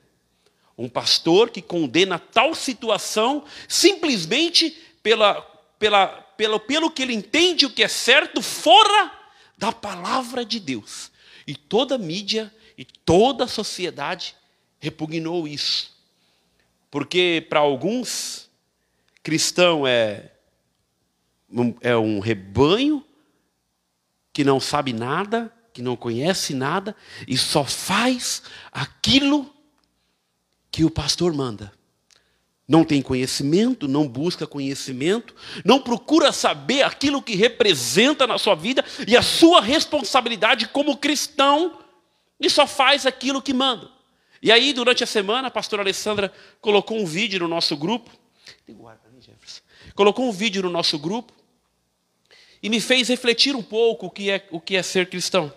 Um 0.76 0.88
pastor 0.88 1.50
que 1.50 1.62
condena 1.62 2.18
tal 2.18 2.52
situação 2.52 3.44
simplesmente 3.68 4.76
pela, 5.04 5.40
pela 5.78 6.08
pelo, 6.40 6.58
pelo 6.58 6.90
que 6.90 7.02
ele 7.02 7.12
entende 7.12 7.66
o 7.66 7.70
que 7.70 7.82
é 7.82 7.88
certo, 7.88 8.40
fora 8.40 9.12
da 9.58 9.70
palavra 9.70 10.42
de 10.42 10.58
Deus. 10.58 11.12
E 11.46 11.54
toda 11.54 11.98
mídia 11.98 12.50
e 12.78 12.82
toda 12.82 13.44
a 13.44 13.46
sociedade 13.46 14.34
repugnou 14.78 15.46
isso. 15.46 15.94
Porque 16.90 17.46
para 17.50 17.60
alguns, 17.60 18.48
cristão 19.22 19.86
é, 19.86 20.30
é 21.82 21.94
um 21.94 22.20
rebanho 22.20 23.04
que 24.32 24.42
não 24.42 24.58
sabe 24.58 24.94
nada, 24.94 25.52
que 25.74 25.82
não 25.82 25.94
conhece 25.94 26.54
nada 26.54 26.96
e 27.28 27.36
só 27.36 27.66
faz 27.66 28.44
aquilo 28.72 29.54
que 30.72 30.86
o 30.86 30.90
pastor 30.90 31.34
manda 31.34 31.70
não 32.70 32.84
tem 32.84 33.02
conhecimento, 33.02 33.88
não 33.88 34.06
busca 34.06 34.46
conhecimento, 34.46 35.34
não 35.64 35.82
procura 35.82 36.30
saber 36.30 36.82
aquilo 36.82 37.20
que 37.20 37.34
representa 37.34 38.28
na 38.28 38.38
sua 38.38 38.54
vida 38.54 38.84
e 39.08 39.16
a 39.16 39.22
sua 39.22 39.60
responsabilidade 39.60 40.68
como 40.68 40.96
cristão, 40.96 41.80
e 42.38 42.48
só 42.48 42.68
faz 42.68 43.06
aquilo 43.06 43.42
que 43.42 43.52
manda. 43.52 43.90
E 44.40 44.52
aí, 44.52 44.72
durante 44.72 45.02
a 45.02 45.06
semana, 45.06 45.48
a 45.48 45.50
pastora 45.50 45.82
Alessandra 45.82 46.32
colocou 46.60 46.96
um 46.96 47.04
vídeo 47.04 47.40
no 47.40 47.48
nosso 47.48 47.76
grupo. 47.76 48.08
Colocou 49.96 50.28
um 50.28 50.32
vídeo 50.32 50.62
no 50.62 50.70
nosso 50.70 50.96
grupo 50.96 51.32
e 52.62 52.70
me 52.70 52.80
fez 52.80 53.08
refletir 53.08 53.56
um 53.56 53.64
pouco 53.64 54.06
o 54.06 54.10
que 54.10 54.30
é, 54.30 54.46
o 54.52 54.60
que 54.60 54.76
é 54.76 54.82
ser 54.84 55.10
cristão. 55.10 55.52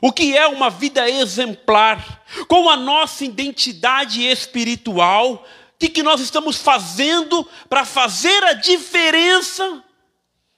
O 0.00 0.12
que 0.12 0.36
é 0.36 0.46
uma 0.46 0.70
vida 0.70 1.08
exemplar? 1.08 2.24
Com 2.48 2.70
a 2.70 2.76
nossa 2.76 3.24
identidade 3.24 4.26
espiritual? 4.26 5.34
O 5.34 5.78
que, 5.78 5.88
que 5.88 6.02
nós 6.02 6.20
estamos 6.20 6.56
fazendo 6.56 7.46
para 7.68 7.84
fazer 7.84 8.42
a 8.44 8.52
diferença 8.54 9.84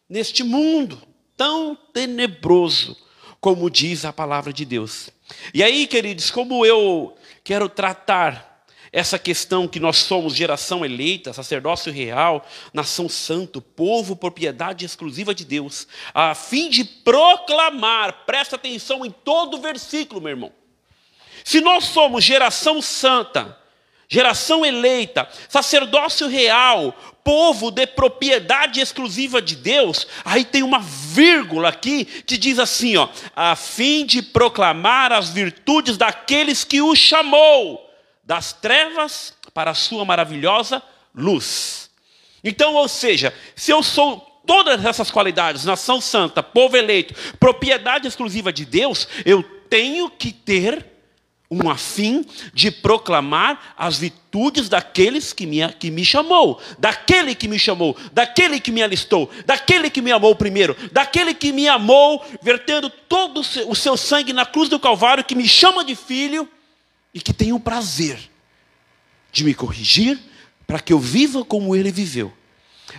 neste 0.09 0.43
mundo 0.45 1.01
tão 1.37 1.77
tenebroso, 1.93 2.97
como 3.41 3.71
diz 3.71 4.05
a 4.05 4.13
palavra 4.13 4.53
de 4.53 4.65
Deus? 4.65 5.11
E 5.53 5.63
aí, 5.63 5.87
queridos, 5.87 6.31
como 6.31 6.65
eu 6.67 7.17
quero 7.43 7.69
tratar 7.69 8.52
essa 8.93 9.19
questão 9.19 9.67
que 9.67 9.81
nós 9.81 9.97
somos 9.97 10.35
geração 10.35 10.85
eleita, 10.85 11.33
sacerdócio 11.33 11.91
real, 11.91 12.47
nação 12.75 13.09
santo, 13.09 13.63
povo, 13.63 14.15
propriedade 14.15 14.85
exclusiva 14.85 15.35
de 15.35 15.47
Deus, 15.47 15.89
a 16.13 16.35
fim 16.35 16.69
de 16.69 16.85
proclamar, 16.85 18.25
presta 18.27 18.57
atenção 18.57 19.05
em 19.07 19.11
todo 19.11 19.57
o 19.57 19.61
versículo, 19.61 20.21
meu 20.21 20.31
irmão. 20.31 20.53
Se 21.43 21.63
nós 21.63 21.85
somos 21.85 22.23
geração 22.23 22.83
santa, 22.83 23.59
geração 24.07 24.65
eleita, 24.65 25.27
sacerdócio 25.49 26.29
real, 26.29 26.95
povo 27.25 27.71
de 27.71 27.87
propriedade 27.87 28.79
exclusiva 28.79 29.41
de 29.41 29.57
Deus, 29.57 30.07
aí 30.23 30.45
tem 30.45 30.63
uma 30.63 30.81
vírgula 30.81 31.71
aqui 31.71 32.05
que 32.05 32.37
diz 32.37 32.59
assim, 32.59 32.99
ó, 32.99 33.09
a 33.35 33.57
fim 33.57 34.05
de 34.05 34.21
proclamar 34.21 35.13
as 35.13 35.31
virtudes 35.31 35.97
daqueles 35.97 36.63
que 36.63 36.83
o 36.83 36.95
chamou 36.95 37.92
das 38.33 38.51
trevas 38.51 39.35
para 39.53 39.73
a 39.73 39.75
sua 39.75 40.07
maravilhosa 40.07 40.83
luz. 41.15 41.91
Então, 42.43 42.73
ou 42.77 42.89
seja, 42.89 43.31
se 43.55 43.71
eu 43.71 43.83
sou 43.83 44.21
todas 44.47 44.83
essas 44.87 45.11
qualidades, 45.11 45.67
nação 45.67 46.01
santa, 46.01 46.43
povo 46.43 46.75
eleito, 46.75 47.15
propriedade 47.39 48.09
exclusiva 48.09 48.51
de 48.51 48.65
Deus, 48.65 49.07
eu 49.27 49.43
tenho 49.69 50.09
que 50.09 50.33
ter 50.33 50.83
um 51.51 51.69
afim 51.69 52.25
de 52.55 52.71
proclamar 52.71 53.75
as 53.77 53.99
virtudes 53.99 54.67
daqueles 54.67 55.35
que 55.35 55.45
me, 55.45 55.71
que 55.75 55.91
me 55.91 56.03
chamou, 56.03 56.59
daquele 56.79 57.35
que 57.35 57.47
me 57.47 57.59
chamou, 57.59 57.95
daquele 58.15 58.59
que 58.59 58.73
me 58.73 58.83
alistou, 58.83 59.31
daquele 59.45 59.91
que 59.91 60.01
me 60.01 60.11
amou 60.11 60.35
primeiro, 60.35 60.75
daquele 60.91 61.35
que 61.35 61.53
me 61.53 61.69
amou, 61.69 62.25
vertendo 62.41 62.89
todo 62.89 63.43
o 63.69 63.75
seu 63.75 63.95
sangue 63.95 64.33
na 64.33 64.47
cruz 64.47 64.71
do 64.71 64.81
Calvário, 64.81 65.23
que 65.23 65.35
me 65.35 65.47
chama 65.47 65.85
de 65.85 65.95
filho 65.95 66.49
e 67.13 67.21
que 67.21 67.33
tem 67.33 67.53
o 67.53 67.61
prazer 67.61 68.19
de 69.31 69.45
me 69.45 69.55
corrigir 69.55 70.19
para 70.67 70.81
que 70.81 70.93
eu 70.93 70.99
viva 70.99 71.45
como 71.45 71.75
ele 71.77 71.91
viveu. 71.91 72.33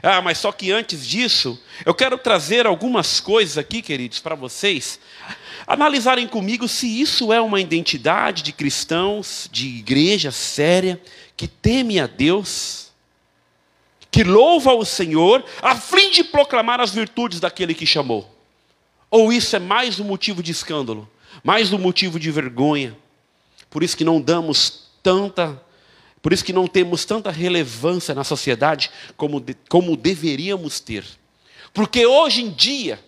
Ah, 0.02 0.22
mas 0.22 0.38
só 0.38 0.52
que 0.52 0.72
antes 0.72 1.06
disso, 1.06 1.60
eu 1.86 1.94
quero 1.94 2.18
trazer 2.18 2.66
algumas 2.66 3.20
coisas 3.20 3.58
aqui, 3.58 3.82
queridos, 3.82 4.20
para 4.20 4.36
vocês 4.36 5.00
analisarem 5.68 6.28
comigo 6.28 6.68
se 6.68 7.02
isso 7.02 7.32
é 7.32 7.40
uma 7.40 7.60
identidade 7.60 8.42
de 8.42 8.52
cristãos, 8.52 9.48
de 9.52 9.68
igreja 9.68 10.32
séria, 10.32 11.00
que 11.38 11.48
teme 11.48 12.00
a 12.00 12.08
Deus, 12.08 12.92
que 14.10 14.24
louva 14.24 14.74
o 14.74 14.86
Senhor, 14.86 15.44
a 15.62 15.76
fim 15.76 16.12
de 16.12 16.24
proclamar 16.24 16.80
as 16.80 16.92
virtudes 16.92 17.40
daquele 17.40 17.74
que 17.74 17.86
chamou. 17.86 18.30
Ou 19.10 19.32
isso 19.32 19.56
é 19.56 19.60
mais 19.60 20.00
um 20.00 20.04
motivo 20.04 20.42
de 20.42 20.52
escândalo, 20.52 21.10
mais 21.44 21.72
um 21.72 21.78
motivo 21.78 22.20
de 22.20 22.32
vergonha. 22.32 22.98
Por 23.74 23.82
isso 23.82 23.98
que 23.98 24.04
não 24.04 24.22
damos 24.22 24.84
tanta 25.02 25.60
por 26.22 26.32
isso 26.32 26.46
que 26.46 26.54
não 26.54 26.68
temos 26.68 27.04
tanta 27.04 27.32
relevância 27.32 28.14
na 28.14 28.24
sociedade 28.24 28.90
como, 29.18 29.42
de, 29.42 29.56
como 29.68 29.98
deveríamos 29.98 30.80
ter. 30.80 31.04
Porque 31.74 32.06
hoje 32.06 32.44
em 32.44 32.52
dia 32.52 33.04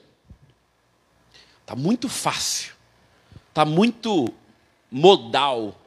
está 1.61 1.75
muito 1.75 2.09
fácil, 2.09 2.73
está 3.47 3.63
muito 3.63 4.33
modal 4.91 5.79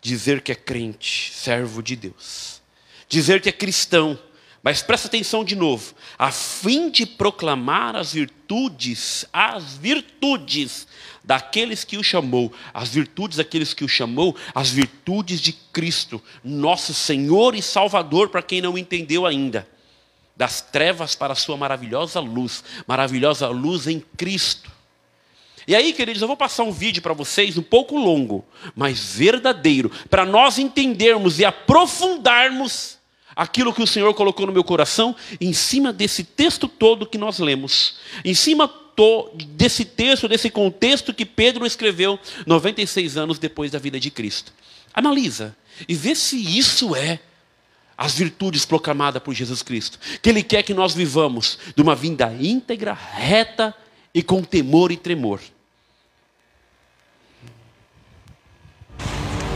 dizer 0.00 0.40
que 0.40 0.52
é 0.52 0.54
crente, 0.54 1.32
servo 1.34 1.82
de 1.82 1.96
Deus, 1.96 2.62
dizer 3.08 3.42
que 3.42 3.48
é 3.48 3.52
cristão. 3.52 4.16
Mas 4.62 4.80
presta 4.80 5.08
atenção 5.08 5.44
de 5.44 5.56
novo, 5.56 5.92
a 6.16 6.30
fim 6.30 6.88
de 6.88 7.04
proclamar 7.04 7.96
as 7.96 8.12
virtudes, 8.12 9.26
as 9.32 9.74
virtudes 9.74 10.86
daqueles 11.24 11.82
que 11.82 11.98
o 11.98 12.02
chamou, 12.02 12.52
as 12.72 12.90
virtudes 12.90 13.38
daqueles 13.38 13.74
que 13.74 13.84
o 13.84 13.88
chamou, 13.88 14.36
as 14.54 14.70
virtudes 14.70 15.40
de 15.40 15.52
Cristo, 15.52 16.22
nosso 16.44 16.94
Senhor 16.94 17.56
e 17.56 17.62
Salvador, 17.62 18.28
para 18.28 18.40
quem 18.40 18.60
não 18.60 18.78
entendeu 18.78 19.26
ainda. 19.26 19.68
Das 20.36 20.60
trevas 20.60 21.16
para 21.16 21.32
a 21.32 21.36
sua 21.36 21.56
maravilhosa 21.56 22.20
luz, 22.20 22.62
maravilhosa 22.86 23.48
luz 23.48 23.88
em 23.88 23.98
Cristo. 24.16 24.70
E 25.66 25.74
aí, 25.74 25.92
queridos, 25.92 26.22
eu 26.22 26.28
vou 26.28 26.36
passar 26.36 26.62
um 26.62 26.72
vídeo 26.72 27.02
para 27.02 27.12
vocês 27.12 27.58
um 27.58 27.62
pouco 27.62 27.96
longo, 27.96 28.44
mas 28.76 29.14
verdadeiro, 29.14 29.90
para 30.08 30.24
nós 30.24 30.56
entendermos 30.58 31.40
e 31.40 31.44
aprofundarmos 31.44 33.01
aquilo 33.34 33.72
que 33.72 33.82
o 33.82 33.86
Senhor 33.86 34.12
colocou 34.14 34.46
no 34.46 34.52
meu 34.52 34.64
coração 34.64 35.14
em 35.40 35.52
cima 35.52 35.92
desse 35.92 36.24
texto 36.24 36.68
todo 36.68 37.06
que 37.06 37.18
nós 37.18 37.38
lemos, 37.38 37.96
em 38.24 38.34
cima 38.34 38.70
desse 39.48 39.84
texto, 39.84 40.28
desse 40.28 40.50
contexto 40.50 41.14
que 41.14 41.24
Pedro 41.24 41.64
escreveu 41.64 42.18
96 42.46 43.16
anos 43.16 43.38
depois 43.38 43.70
da 43.70 43.78
vida 43.78 43.98
de 43.98 44.10
Cristo. 44.10 44.52
Analisa 44.92 45.56
e 45.88 45.94
vê 45.94 46.14
se 46.14 46.36
isso 46.36 46.94
é 46.94 47.20
as 47.96 48.14
virtudes 48.14 48.64
proclamadas 48.64 49.22
por 49.22 49.32
Jesus 49.32 49.62
Cristo, 49.62 49.98
que 50.20 50.28
Ele 50.28 50.42
quer 50.42 50.62
que 50.62 50.74
nós 50.74 50.94
vivamos 50.94 51.58
de 51.74 51.82
uma 51.82 51.94
vinda 51.94 52.34
íntegra, 52.40 52.92
reta 52.92 53.74
e 54.14 54.22
com 54.22 54.42
temor 54.42 54.90
e 54.90 54.96
tremor. 54.96 55.40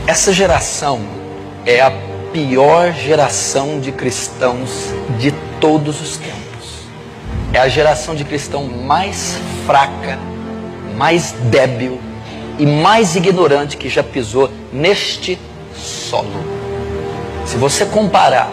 Essa 0.07 0.31
geração 0.31 1.01
é 1.65 1.81
a 1.81 2.16
pior 2.31 2.93
geração 2.93 3.79
de 3.79 3.91
cristãos 3.91 4.93
de 5.19 5.31
todos 5.59 6.01
os 6.01 6.17
tempos. 6.17 6.37
É 7.53 7.59
a 7.59 7.67
geração 7.67 8.15
de 8.15 8.23
cristão 8.23 8.65
mais 8.65 9.37
fraca, 9.65 10.19
mais 10.95 11.31
débil 11.51 11.99
e 12.59 12.65
mais 12.65 13.15
ignorante 13.15 13.77
que 13.77 13.89
já 13.89 14.03
pisou 14.03 14.49
neste 14.71 15.39
solo. 15.75 16.57
Se 17.45 17.57
você 17.57 17.85
comparar, 17.85 18.51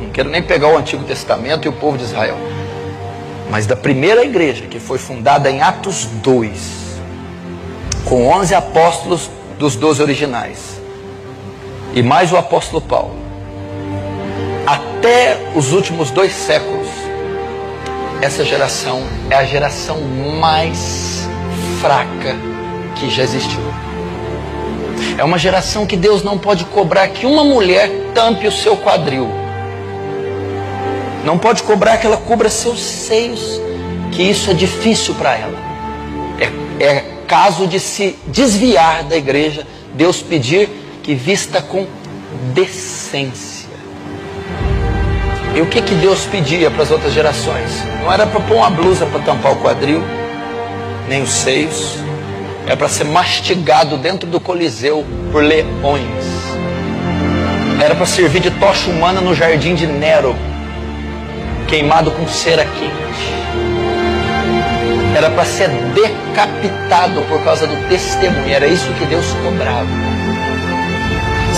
não 0.00 0.10
quero 0.10 0.28
nem 0.28 0.42
pegar 0.42 0.68
o 0.68 0.76
Antigo 0.76 1.04
Testamento 1.04 1.66
e 1.66 1.68
o 1.68 1.72
povo 1.72 1.96
de 1.96 2.04
Israel, 2.04 2.36
mas 3.50 3.66
da 3.66 3.76
primeira 3.76 4.24
igreja 4.24 4.66
que 4.66 4.78
foi 4.78 4.98
fundada 4.98 5.50
em 5.50 5.62
Atos 5.62 6.04
2, 6.22 6.78
com 8.04 8.28
11 8.28 8.54
apóstolos 8.54 9.30
dos 9.58 9.76
12 9.76 10.02
originais, 10.02 10.77
e 11.94 12.02
mais 12.02 12.32
o 12.32 12.36
apóstolo 12.36 12.80
Paulo, 12.80 13.16
até 14.66 15.38
os 15.54 15.72
últimos 15.72 16.10
dois 16.10 16.32
séculos, 16.32 16.86
essa 18.20 18.44
geração 18.44 19.02
é 19.30 19.36
a 19.36 19.44
geração 19.44 20.00
mais 20.40 21.28
fraca 21.80 22.36
que 22.96 23.08
já 23.08 23.22
existiu. 23.22 23.62
É 25.16 25.24
uma 25.24 25.38
geração 25.38 25.86
que 25.86 25.96
Deus 25.96 26.22
não 26.22 26.36
pode 26.36 26.64
cobrar 26.66 27.08
que 27.08 27.26
uma 27.26 27.44
mulher 27.44 27.90
tampe 28.14 28.46
o 28.46 28.52
seu 28.52 28.76
quadril. 28.76 29.28
Não 31.24 31.38
pode 31.38 31.62
cobrar 31.62 31.96
que 31.96 32.06
ela 32.06 32.16
cubra 32.16 32.48
seus 32.48 32.80
seios, 32.80 33.60
que 34.12 34.22
isso 34.22 34.50
é 34.50 34.54
difícil 34.54 35.14
para 35.14 35.36
ela. 35.36 35.58
É, 36.40 36.84
é 36.84 37.04
caso 37.26 37.66
de 37.66 37.78
se 37.78 38.16
desviar 38.26 39.04
da 39.04 39.16
igreja, 39.16 39.66
Deus 39.94 40.22
pedir 40.22 40.68
que 41.08 41.14
vista 41.14 41.62
com 41.62 41.86
decência. 42.52 43.66
E 45.56 45.60
o 45.62 45.64
que, 45.64 45.80
que 45.80 45.94
Deus 45.94 46.26
pedia 46.26 46.70
para 46.70 46.82
as 46.82 46.90
outras 46.90 47.14
gerações? 47.14 47.82
Não 48.02 48.12
era 48.12 48.26
para 48.26 48.38
pôr 48.40 48.56
uma 48.58 48.68
blusa 48.68 49.06
para 49.06 49.20
tampar 49.20 49.52
o 49.52 49.56
quadril, 49.56 50.02
nem 51.08 51.22
os 51.22 51.30
seios. 51.30 51.96
Era 52.66 52.76
para 52.76 52.90
ser 52.90 53.04
mastigado 53.04 53.96
dentro 53.96 54.28
do 54.28 54.38
Coliseu 54.38 55.02
por 55.32 55.42
leões. 55.42 56.26
Era 57.82 57.94
para 57.94 58.04
servir 58.04 58.40
de 58.40 58.50
tocha 58.50 58.90
humana 58.90 59.22
no 59.22 59.34
jardim 59.34 59.74
de 59.74 59.86
Nero, 59.86 60.36
queimado 61.68 62.10
com 62.10 62.28
cera 62.28 62.66
quente. 62.66 63.32
Era 65.16 65.30
para 65.30 65.46
ser 65.46 65.70
decapitado 65.70 67.22
por 67.30 67.42
causa 67.44 67.66
do 67.66 67.88
testemunho. 67.88 68.52
Era 68.52 68.66
isso 68.66 68.92
que 68.92 69.06
Deus 69.06 69.24
cobrava. 69.42 70.17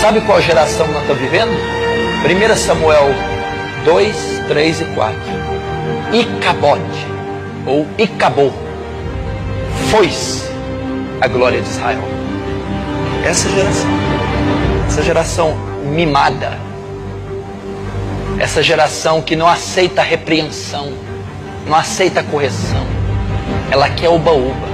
Sabe 0.01 0.19
qual 0.21 0.41
geração 0.41 0.87
nós 0.87 1.03
estamos 1.03 1.21
vivendo? 1.21 1.51
1 1.51 2.55
Samuel 2.55 3.13
2, 3.85 4.41
3 4.47 4.81
e 4.81 4.85
4. 4.85 5.15
Icabote, 6.11 7.07
ou 7.67 7.85
Icabô, 7.99 8.51
foi-se 9.91 10.49
a 11.21 11.27
glória 11.27 11.61
de 11.61 11.69
Israel. 11.69 12.01
Essa 13.23 13.47
geração, 13.47 13.89
essa 14.87 15.03
geração 15.03 15.55
mimada, 15.85 16.57
essa 18.39 18.63
geração 18.63 19.21
que 19.21 19.35
não 19.35 19.47
aceita 19.47 20.01
repreensão, 20.01 20.93
não 21.67 21.75
aceita 21.75 22.23
correção, 22.23 22.87
ela 23.69 23.87
quer 23.87 24.09
uba-uba, 24.09 24.67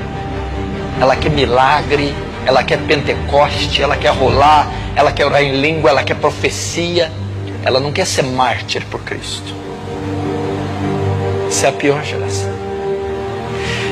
ela 1.02 1.18
quer 1.18 1.32
milagre, 1.32 2.16
ela 2.48 2.64
quer 2.64 2.80
Pentecoste, 2.80 3.84
ela 3.84 3.96
quer 3.96 4.12
rolar, 4.12 4.72
ela 4.96 5.12
quer 5.12 5.26
orar 5.26 5.44
em 5.44 5.62
língua, 5.62 5.92
ela 5.92 6.04
quer 6.04 6.16
profecia 6.16 7.12
ela 7.68 7.82
não 7.82 7.92
quer 7.92 8.08
ser 8.08 8.24
mártir 8.24 8.82
por 8.86 9.02
Cristo. 9.02 9.54
Essa 11.50 11.66
é 11.66 11.70
a 11.70 11.74
pior 11.74 12.02
geração. 12.02 12.50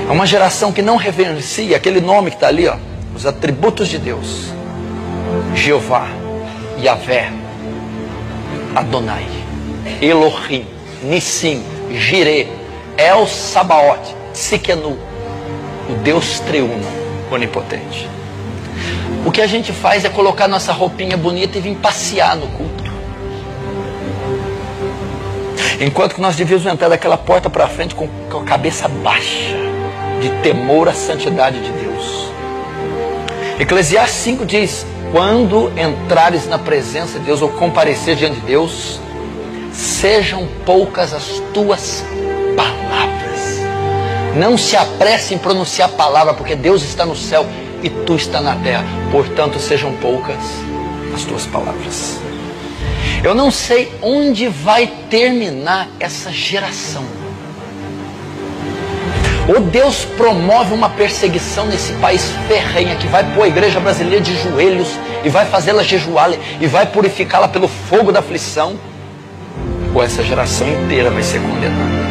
É 0.08 0.12
uma 0.12 0.26
geração 0.26 0.72
que 0.72 0.82
não 0.82 0.96
reverencia 0.96 1.76
aquele 1.76 2.00
nome 2.00 2.30
que 2.30 2.38
está 2.38 2.48
ali, 2.48 2.70
ó, 2.70 2.78
os 3.14 3.26
atributos 3.26 3.90
de 3.90 3.98
Deus: 3.98 4.46
Jeová, 5.54 6.08
Yahvé, 6.82 7.34
Adonai, 8.74 9.26
Elohim, 10.02 10.66
Nissim, 11.04 11.62
Jireh, 11.92 12.48
El 12.98 13.28
Sabaoth, 13.28 14.16
Sikenu, 14.32 14.98
o 15.90 15.94
Deus 16.02 16.40
triuno, 16.40 16.88
onipotente. 17.30 18.08
O 19.26 19.32
que 19.32 19.42
a 19.42 19.48
gente 19.48 19.74
faz 19.74 20.06
é 20.06 20.10
colocar 20.10 20.48
nossa 20.48 20.72
roupinha 20.72 21.18
bonita 21.18 21.58
e 21.58 21.62
vir 21.62 21.76
passear 21.78 22.36
no 22.36 22.46
culto. 22.46 22.84
Enquanto 25.82 26.14
que 26.14 26.22
nós 26.22 26.36
devíamos 26.36 26.64
entrar 26.68 26.90
daquela 26.90 27.18
porta 27.18 27.50
para 27.50 27.68
frente 27.68 27.96
com, 27.96 28.08
a 28.40 28.44
cabeça 28.44 28.88
baixa, 28.88 29.56
de 30.22 30.30
temor 30.44 30.88
à 30.88 30.94
santidade 30.94 31.60
de 31.60 31.72
Deus. 31.72 32.30
Eclesiastes 33.60 34.20
5 34.20 34.46
diz: 34.46 34.86
Quando 35.12 35.74
entrares 35.76 36.48
na 36.48 36.60
presença 36.60 37.18
de 37.18 37.26
Deus 37.26 37.42
ou 37.42 37.50
comparecer 37.50 38.16
diante 38.16 38.40
de 38.40 38.46
Deus, 38.46 39.00
sejam 39.74 40.48
poucas 40.68 41.14
as 41.14 41.42
tuas 41.52 42.06
palavras. 42.56 43.60
Não 44.36 44.56
se 44.56 44.78
apresse 44.78 45.34
em 45.34 45.38
pronunciar 45.40 45.90
a 45.90 45.94
palavra, 45.94 46.36
porque 46.36 46.56
Deus 46.56 46.84
está 46.84 47.08
no 47.08 47.16
céu 47.16 47.46
e 47.86 47.90
tu 47.90 48.16
está 48.16 48.42
na 48.42 48.56
terra. 48.56 48.84
Portanto, 49.12 49.60
sejam 49.60 49.94
poucas 49.98 50.40
as 51.14 51.24
tuas 51.24 51.46
palavras. 51.46 52.20
Eu 53.24 53.36
não 53.36 53.52
sei 53.52 53.94
onde 54.02 54.48
vai 54.48 54.88
terminar 55.10 55.88
essa 56.00 56.32
geração. 56.32 57.04
Ou 59.48 59.62
Deus 59.62 60.04
promove 60.18 60.74
uma 60.74 60.90
perseguição 60.90 61.68
nesse 61.68 61.94
país 61.94 62.32
ferrenha 62.48 62.96
que 62.96 63.08
vai 63.08 63.24
pôr 63.36 63.44
a 63.44 63.48
igreja 63.48 63.80
brasileira 63.80 64.20
de 64.20 64.36
joelhos 64.36 64.88
e 65.24 65.30
vai 65.30 65.46
fazê-la 65.46 65.84
jejuar 65.84 66.32
e 66.60 66.66
vai 66.66 66.88
purificá-la 66.88 67.48
pelo 67.48 67.68
fogo 67.68 68.12
da 68.12 68.20
aflição. 68.20 68.80
Ou 69.94 70.02
essa 70.02 70.24
geração 70.24 70.68
inteira 70.68 71.12
vai 71.12 71.22
ser 71.22 71.40
condenada. 71.40 72.06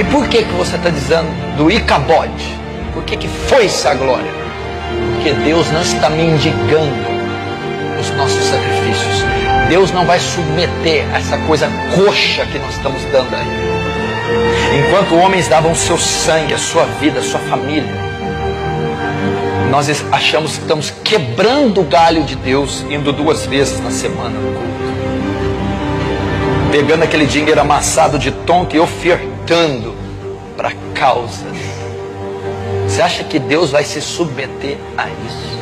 E 0.00 0.04
por 0.04 0.28
que, 0.28 0.42
que 0.42 0.52
você 0.54 0.74
está 0.74 0.90
dizendo 0.90 1.28
do 1.56 1.70
Icabode? 1.70 2.58
Por 2.92 3.04
que, 3.04 3.16
que 3.16 3.28
foi 3.28 3.66
essa 3.66 3.94
glória? 3.94 4.45
Porque 5.26 5.42
Deus 5.42 5.68
não 5.72 5.82
está 5.82 6.08
mendigando 6.08 6.94
os 8.00 8.10
nossos 8.12 8.44
sacrifícios. 8.44 9.24
Deus 9.68 9.90
não 9.90 10.06
vai 10.06 10.20
submeter 10.20 11.04
essa 11.12 11.36
coisa 11.38 11.68
coxa 11.96 12.46
que 12.46 12.56
nós 12.60 12.76
estamos 12.76 13.02
dando 13.10 13.34
a 13.34 13.40
Ele. 13.40 14.86
Enquanto 14.86 15.16
homens 15.16 15.48
davam 15.48 15.74
seu 15.74 15.98
sangue, 15.98 16.54
a 16.54 16.58
sua 16.58 16.84
vida, 17.00 17.18
a 17.18 17.22
sua 17.24 17.40
família, 17.40 17.92
nós 19.68 19.88
achamos 20.12 20.52
que 20.52 20.60
estamos 20.60 20.94
quebrando 21.02 21.80
o 21.80 21.84
galho 21.84 22.22
de 22.22 22.36
Deus, 22.36 22.86
indo 22.88 23.12
duas 23.12 23.46
vezes 23.46 23.80
na 23.80 23.90
semana 23.90 24.30
no 24.30 24.52
culto. 24.52 24.76
Pegando 26.70 27.02
aquele 27.02 27.26
dinheiro 27.26 27.60
amassado 27.60 28.16
de 28.16 28.30
tonto 28.30 28.76
e 28.76 28.78
ofertando 28.78 29.92
para 30.56 30.70
causas. 30.94 31.65
Você 32.96 33.02
acha 33.02 33.24
que 33.24 33.38
Deus 33.38 33.70
vai 33.72 33.84
se 33.84 34.00
submeter 34.00 34.78
a 34.96 35.06
isso? 35.06 35.58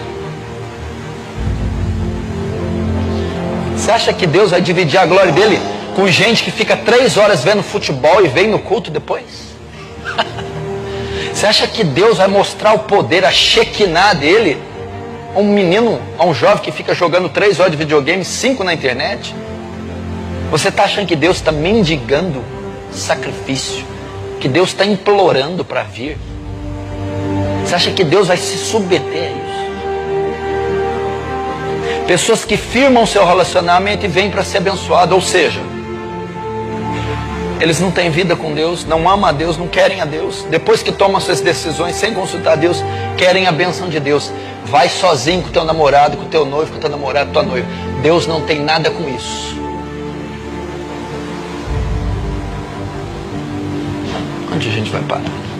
Você 3.76 3.90
acha 3.90 4.12
que 4.12 4.24
Deus 4.24 4.52
vai 4.52 4.60
dividir 4.60 5.00
a 5.00 5.04
glória 5.04 5.32
dele 5.32 5.58
com 5.96 6.06
gente 6.06 6.44
que 6.44 6.52
fica 6.52 6.76
três 6.76 7.16
horas 7.16 7.42
vendo 7.42 7.60
futebol 7.60 8.24
e 8.24 8.28
vem 8.28 8.46
no 8.46 8.60
culto 8.60 8.88
depois? 8.88 9.24
Você 11.34 11.44
acha 11.46 11.66
que 11.66 11.82
Deus 11.82 12.18
vai 12.18 12.28
mostrar 12.28 12.72
o 12.72 12.78
poder, 12.78 13.24
a 13.24 13.32
Shekinah 13.32 14.14
dele 14.14 14.56
a 15.34 15.40
um 15.40 15.52
menino, 15.52 16.00
a 16.16 16.24
um 16.24 16.32
jovem 16.32 16.58
que 16.58 16.70
fica 16.70 16.94
jogando 16.94 17.28
três 17.28 17.58
horas 17.58 17.72
de 17.72 17.78
videogame, 17.78 18.24
cinco 18.24 18.62
na 18.62 18.72
internet? 18.72 19.34
Você 20.52 20.68
está 20.68 20.84
achando 20.84 21.08
que 21.08 21.16
Deus 21.16 21.38
está 21.38 21.50
mendigando 21.50 22.44
sacrifício 22.92 23.84
que 24.38 24.48
Deus 24.48 24.68
está 24.68 24.84
implorando 24.84 25.64
para 25.64 25.82
vir. 25.82 26.16
Você 27.64 27.74
acha 27.74 27.90
que 27.92 28.04
Deus 28.04 28.28
vai 28.28 28.36
se 28.36 28.58
submeter 28.58 29.22
a 29.22 29.30
isso? 29.30 29.44
Pessoas 32.06 32.44
que 32.44 32.56
firmam 32.56 33.06
seu 33.06 33.26
relacionamento 33.26 34.04
e 34.04 34.08
vêm 34.08 34.30
para 34.30 34.44
ser 34.44 34.58
abençoado, 34.58 35.14
ou 35.14 35.22
seja, 35.22 35.60
eles 37.60 37.80
não 37.80 37.90
têm 37.90 38.10
vida 38.10 38.36
com 38.36 38.52
Deus, 38.52 38.84
não 38.84 39.08
amam 39.08 39.24
a 39.24 39.32
Deus, 39.32 39.56
não 39.56 39.66
querem 39.66 40.02
a 40.02 40.04
Deus. 40.04 40.44
Depois 40.50 40.82
que 40.82 40.92
tomam 40.92 41.18
suas 41.18 41.40
decisões 41.40 41.96
sem 41.96 42.12
consultar 42.12 42.56
Deus, 42.56 42.84
querem 43.16 43.46
a 43.46 43.52
benção 43.52 43.88
de 43.88 43.98
Deus. 43.98 44.30
Vai 44.66 44.88
sozinho 44.88 45.42
com 45.42 45.48
teu 45.48 45.64
namorado, 45.64 46.18
com 46.18 46.24
teu 46.24 46.44
noivo, 46.44 46.72
com 46.72 46.78
teu 46.78 46.90
namorado, 46.90 47.32
tua 47.32 47.42
noiva. 47.42 47.66
Deus 48.02 48.26
não 48.26 48.42
tem 48.42 48.60
nada 48.60 48.90
com 48.90 49.08
isso. 49.08 49.56
Onde 54.52 54.68
a 54.68 54.72
gente 54.72 54.90
vai 54.90 55.00
parar? 55.02 55.53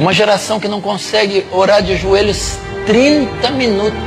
Uma 0.00 0.14
geração 0.14 0.58
que 0.58 0.66
não 0.66 0.80
consegue 0.80 1.46
orar 1.52 1.82
de 1.82 1.94
joelhos 1.94 2.56
30 2.86 3.50
minutos. 3.50 4.00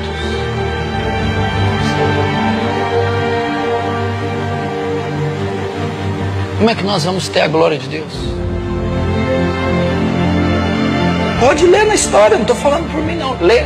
Como 6.58 6.68
é 6.68 6.74
que 6.74 6.84
nós 6.84 7.04
vamos 7.04 7.28
ter 7.28 7.42
a 7.42 7.48
glória 7.48 7.78
de 7.78 7.88
Deus? 7.88 8.12
Pode 11.40 11.68
ler 11.68 11.86
na 11.86 11.94
história, 11.94 12.38
não 12.38 12.42
estou 12.42 12.56
falando 12.56 12.92
por 12.92 13.00
mim 13.04 13.16
não. 13.16 13.38
Lê. 13.40 13.64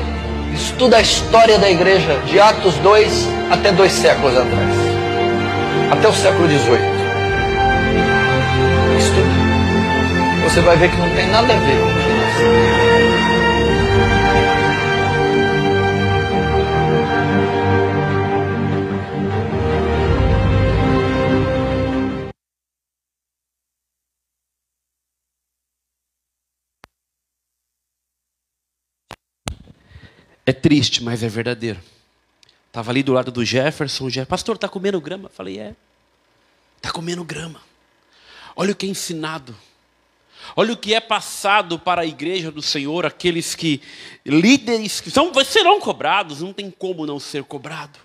Estuda 0.53 0.97
a 0.97 1.01
história 1.01 1.57
da 1.57 1.69
igreja 1.69 2.19
de 2.25 2.41
Atos 2.41 2.75
2 2.75 3.27
até 3.51 3.71
dois 3.71 3.93
séculos 3.93 4.35
atrás. 4.35 4.75
Até 5.91 6.09
o 6.09 6.13
século 6.13 6.45
18. 6.49 6.97
você 10.57 10.61
vai 10.61 10.77
ver 10.77 10.89
que 10.89 10.97
não 10.97 11.09
tem 11.09 11.27
nada 11.27 11.53
a 11.53 11.57
ver 11.57 12.06
É 30.47 30.53
triste, 30.53 31.03
mas 31.03 31.23
é 31.23 31.27
verdadeiro. 31.27 31.77
Estava 32.67 32.89
ali 32.89 33.03
do 33.03 33.11
lado 33.11 33.33
do 33.33 33.43
Jefferson, 33.43 34.05
o 34.05 34.09
Jefferson, 34.09 34.29
pastor, 34.29 34.55
está 34.55 34.69
comendo 34.69 35.01
grama? 35.01 35.27
Falei, 35.27 35.59
é. 35.59 35.75
Está 36.77 36.89
comendo 36.89 37.21
grama. 37.21 37.59
Olha 38.55 38.71
o 38.71 38.75
que 38.75 38.85
é 38.85 38.89
ensinado. 38.89 39.53
Olha 40.55 40.73
o 40.73 40.77
que 40.77 40.93
é 40.93 40.99
passado 40.99 41.77
para 41.77 42.01
a 42.01 42.05
igreja 42.05 42.51
do 42.51 42.61
Senhor, 42.61 43.05
aqueles 43.05 43.55
que, 43.55 43.81
líderes, 44.25 45.01
que 45.01 45.11
são, 45.11 45.31
serão 45.43 45.79
cobrados, 45.79 46.41
não 46.41 46.53
tem 46.53 46.71
como 46.71 47.05
não 47.05 47.19
ser 47.19 47.43
cobrado. 47.43 47.99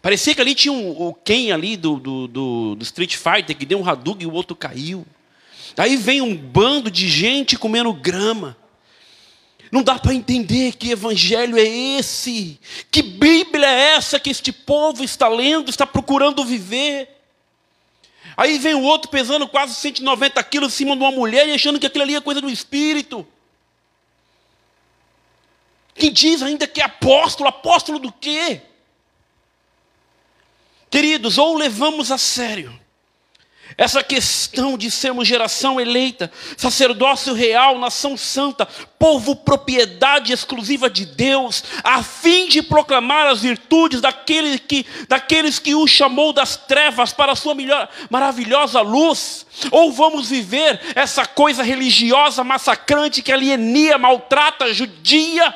Parecia 0.00 0.34
que 0.34 0.40
ali 0.40 0.54
tinha 0.54 0.72
um, 0.72 0.90
o 0.90 1.12
Ken 1.14 1.52
ali 1.52 1.76
do, 1.76 1.96
do, 1.96 2.28
do, 2.28 2.74
do 2.76 2.82
Street 2.82 3.16
Fighter, 3.16 3.56
que 3.56 3.66
deu 3.66 3.80
um 3.80 3.88
Hadouken 3.88 4.26
e 4.26 4.30
o 4.30 4.34
outro 4.34 4.54
caiu. 4.54 5.06
Aí 5.76 5.96
vem 5.96 6.20
um 6.20 6.36
bando 6.36 6.90
de 6.90 7.08
gente 7.08 7.56
comendo 7.56 7.92
grama. 7.92 8.56
Não 9.70 9.82
dá 9.82 9.98
para 9.98 10.14
entender 10.14 10.76
que 10.76 10.90
evangelho 10.90 11.58
é 11.58 11.66
esse, 11.98 12.58
que 12.90 13.02
Bíblia 13.02 13.66
é 13.66 13.96
essa 13.96 14.18
que 14.18 14.30
este 14.30 14.50
povo 14.50 15.04
está 15.04 15.28
lendo, 15.28 15.68
está 15.68 15.86
procurando 15.86 16.44
viver. 16.44 17.17
Aí 18.38 18.56
vem 18.56 18.72
o 18.72 18.82
outro 18.82 19.10
pesando 19.10 19.48
quase 19.48 19.74
190 19.74 20.40
quilos 20.44 20.72
em 20.72 20.76
cima 20.76 20.96
de 20.96 21.02
uma 21.02 21.10
mulher 21.10 21.48
e 21.48 21.54
achando 21.54 21.80
que 21.80 21.86
aquilo 21.86 22.04
ali 22.04 22.14
é 22.14 22.20
coisa 22.20 22.40
do 22.40 22.48
espírito. 22.48 23.26
Que 25.92 26.08
diz 26.08 26.40
ainda 26.40 26.64
que 26.64 26.80
é 26.80 26.84
apóstolo, 26.84 27.48
apóstolo 27.48 27.98
do 27.98 28.12
quê? 28.12 28.62
Queridos, 30.88 31.36
ou 31.36 31.56
levamos 31.56 32.12
a 32.12 32.16
sério 32.16 32.78
essa 33.76 34.02
questão 34.02 34.78
de 34.78 34.90
sermos 34.90 35.28
geração 35.28 35.80
eleita, 35.80 36.30
sacerdócio 36.56 37.34
real, 37.34 37.78
nação 37.78 38.16
santa, 38.16 38.66
povo 38.98 39.36
propriedade 39.36 40.32
exclusiva 40.32 40.88
de 40.88 41.04
Deus, 41.06 41.62
a 41.84 42.02
fim 42.02 42.48
de 42.48 42.62
proclamar 42.62 43.26
as 43.26 43.42
virtudes 43.42 44.00
daquele 44.00 44.58
que, 44.58 44.86
daqueles 45.08 45.58
que 45.58 45.74
o 45.74 45.86
chamou 45.86 46.32
das 46.32 46.56
trevas 46.56 47.12
para 47.12 47.32
a 47.32 47.36
sua 47.36 47.54
melhor, 47.54 47.88
maravilhosa 48.10 48.80
luz, 48.80 49.46
ou 49.70 49.92
vamos 49.92 50.30
viver 50.30 50.80
essa 50.94 51.26
coisa 51.26 51.62
religiosa 51.62 52.42
massacrante 52.42 53.22
que 53.22 53.32
alienia, 53.32 53.98
maltrata, 53.98 54.72
judia, 54.72 55.54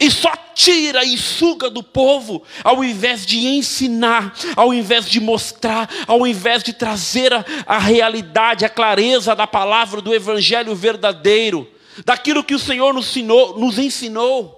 e 0.00 0.10
só 0.10 0.32
tira 0.54 1.04
e 1.04 1.18
suga 1.18 1.68
do 1.68 1.82
povo, 1.82 2.42
ao 2.64 2.82
invés 2.82 3.26
de 3.26 3.46
ensinar, 3.46 4.34
ao 4.56 4.72
invés 4.72 5.04
de 5.04 5.20
mostrar, 5.20 5.90
ao 6.06 6.26
invés 6.26 6.62
de 6.62 6.72
trazer 6.72 7.34
a, 7.34 7.44
a 7.66 7.78
realidade, 7.78 8.64
a 8.64 8.70
clareza 8.70 9.36
da 9.36 9.46
palavra 9.46 10.00
do 10.00 10.14
evangelho 10.14 10.74
verdadeiro, 10.74 11.70
daquilo 12.02 12.42
que 12.42 12.54
o 12.54 12.58
Senhor 12.58 12.94
nos 12.94 13.08
ensinou. 13.08 13.58
Nos 13.58 13.78
ensinou. 13.78 14.56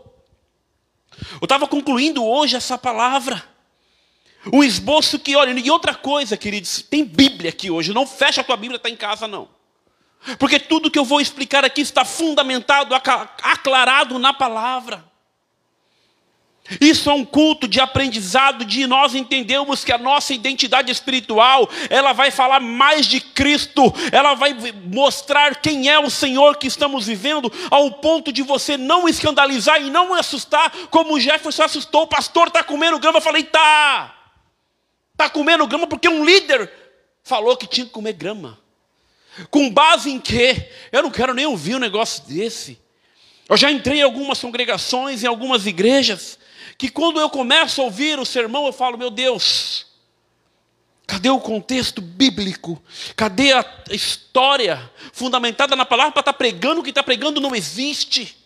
Eu 1.41 1.45
estava 1.45 1.67
concluindo 1.67 2.25
hoje 2.25 2.55
essa 2.55 2.79
palavra. 2.79 3.43
Um 4.53 4.63
esboço 4.63 5.19
que, 5.19 5.35
olha, 5.35 5.51
e 5.59 5.71
outra 5.71 5.95
coisa, 5.95 6.37
queridos, 6.37 6.83
tem 6.83 7.05
Bíblia 7.05 7.51
aqui 7.51 7.69
hoje, 7.69 7.93
não 7.93 8.07
fecha 8.07 8.41
a 8.41 8.45
tua 8.45 8.57
Bíblia, 8.57 8.77
está 8.77 8.89
em 8.89 8.97
casa, 8.97 9.27
não. 9.27 9.49
Porque 10.39 10.61
tudo 10.61 10.91
que 10.91 10.99
eu 10.99 11.05
vou 11.05 11.21
explicar 11.21 11.65
aqui 11.65 11.81
está 11.81 12.05
fundamentado, 12.05 12.95
aclarado 12.95 14.21
na 14.21 14.33
palavra. 14.33 15.12
Isso 16.81 17.11
é 17.11 17.13
um 17.13 17.25
culto 17.25 17.67
de 17.67 17.81
aprendizado, 17.81 18.65
de 18.65 18.87
nós 18.87 19.15
entendermos 19.15 19.85
que 19.85 19.93
a 19.93 19.99
nossa 19.99 20.33
identidade 20.33 20.93
espiritual, 20.93 21.69
ela 21.91 22.13
vai 22.13 22.31
falar 22.31 22.61
mais 22.61 23.07
de 23.07 23.21
Cristo, 23.21 23.93
ela 24.13 24.35
vai 24.35 24.55
mostrar 24.87 25.57
quem 25.57 25.91
é 25.91 25.99
o 25.99 26.09
Senhor 26.09 26.57
que 26.57 26.69
estamos 26.69 27.07
vivendo, 27.07 27.53
ao 27.71 27.91
ponto 27.91 28.33
de 28.33 28.43
você 28.43 28.77
não 28.77 29.09
escandalizar 29.09 29.83
e 29.83 29.91
não 29.91 30.15
assustar, 30.15 30.71
como 30.89 31.15
o 31.15 31.21
Jefferson 31.21 31.65
assustou, 31.65 32.03
o 32.03 32.07
pastor 32.07 32.47
está 32.47 32.63
comendo 32.63 32.99
grama, 32.99 33.19
eu 33.19 33.23
falei, 33.23 33.43
tá, 33.43 34.15
está 35.13 35.29
comendo 35.29 35.67
grama 35.67 35.87
porque 35.87 36.09
um 36.09 36.25
líder 36.25 36.71
falou 37.25 37.57
que 37.57 37.67
tinha 37.67 37.87
que 37.87 37.93
comer 37.93 38.13
grama. 38.13 38.59
Com 39.51 39.69
base 39.69 40.11
em 40.11 40.21
quê? 40.21 40.71
Eu 40.93 41.03
não 41.03 41.11
quero 41.11 41.35
nem 41.35 41.47
ouvir 41.47 41.75
um 41.75 41.81
negócio 41.81 42.23
desse. 42.25 42.79
Eu 43.49 43.57
já 43.57 43.71
entrei 43.71 43.99
em 43.99 44.03
algumas 44.03 44.39
congregações, 44.39 45.23
em 45.23 45.27
algumas 45.27 45.67
igrejas, 45.67 46.39
que 46.83 46.89
quando 46.89 47.21
eu 47.21 47.31
começo 47.31 47.81
a 47.81 47.85
ouvir 47.85 48.19
o 48.19 48.27
sermão, 48.27 48.67
eu 48.67 48.73
falo, 48.73 48.99
meu 48.99 49.09
Deus, 49.09 49.87
cadê 51.07 51.31
o 51.31 51.39
contexto 51.39 52.03
bíblico? 52.03 52.83
Cadê 53.15 53.53
a 53.53 53.65
história 53.93 54.91
fundamentada 55.13 55.77
na 55.77 55.85
palavra 55.85 56.11
para 56.11 56.23
estar 56.23 56.33
tá 56.33 56.37
pregando 56.37 56.81
o 56.81 56.83
que 56.83 56.91
está 56.91 57.01
pregando 57.01 57.41
não 57.41 57.55
existe? 57.55 58.37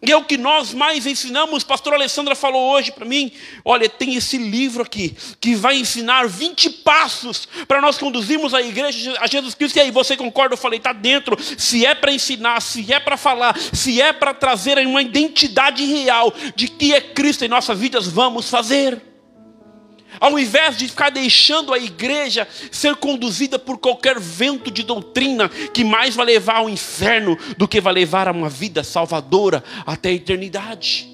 E 0.00 0.12
é 0.12 0.16
o 0.16 0.24
que 0.24 0.36
nós 0.36 0.72
mais 0.72 1.06
ensinamos. 1.06 1.64
Pastor 1.64 1.94
Alessandra 1.94 2.36
falou 2.36 2.70
hoje 2.70 2.92
para 2.92 3.04
mim: 3.04 3.32
olha, 3.64 3.88
tem 3.88 4.14
esse 4.14 4.38
livro 4.38 4.82
aqui 4.82 5.16
que 5.40 5.56
vai 5.56 5.76
ensinar 5.76 6.28
20 6.28 6.70
passos 6.70 7.48
para 7.66 7.80
nós 7.80 7.98
conduzirmos 7.98 8.54
a 8.54 8.62
igreja 8.62 9.16
a 9.20 9.26
Jesus 9.26 9.54
Cristo. 9.54 9.76
E 9.76 9.80
aí, 9.80 9.90
você 9.90 10.16
concorda? 10.16 10.54
Eu 10.54 10.58
falei: 10.58 10.78
está 10.78 10.92
dentro. 10.92 11.36
Se 11.58 11.84
é 11.84 11.94
para 11.94 12.12
ensinar, 12.12 12.62
se 12.62 12.92
é 12.92 13.00
para 13.00 13.16
falar, 13.16 13.58
se 13.58 14.00
é 14.00 14.12
para 14.12 14.32
trazer 14.32 14.78
uma 14.86 15.02
identidade 15.02 15.84
real 15.84 16.32
de 16.54 16.68
que 16.68 16.94
é 16.94 17.00
Cristo 17.00 17.44
em 17.44 17.48
nossas 17.48 17.78
vidas, 17.78 18.06
vamos 18.06 18.48
fazer. 18.48 19.07
Ao 20.20 20.38
invés 20.38 20.76
de 20.76 20.88
ficar 20.88 21.10
deixando 21.10 21.72
a 21.72 21.78
igreja 21.78 22.46
ser 22.70 22.96
conduzida 22.96 23.58
por 23.58 23.78
qualquer 23.78 24.18
vento 24.18 24.70
de 24.70 24.82
doutrina 24.82 25.48
que 25.48 25.84
mais 25.84 26.14
vai 26.14 26.26
levar 26.26 26.56
ao 26.56 26.68
inferno 26.68 27.36
do 27.56 27.68
que 27.68 27.80
vai 27.80 27.92
levar 27.92 28.28
a 28.28 28.32
uma 28.32 28.48
vida 28.48 28.82
salvadora 28.82 29.62
até 29.86 30.08
a 30.10 30.12
eternidade. 30.12 31.08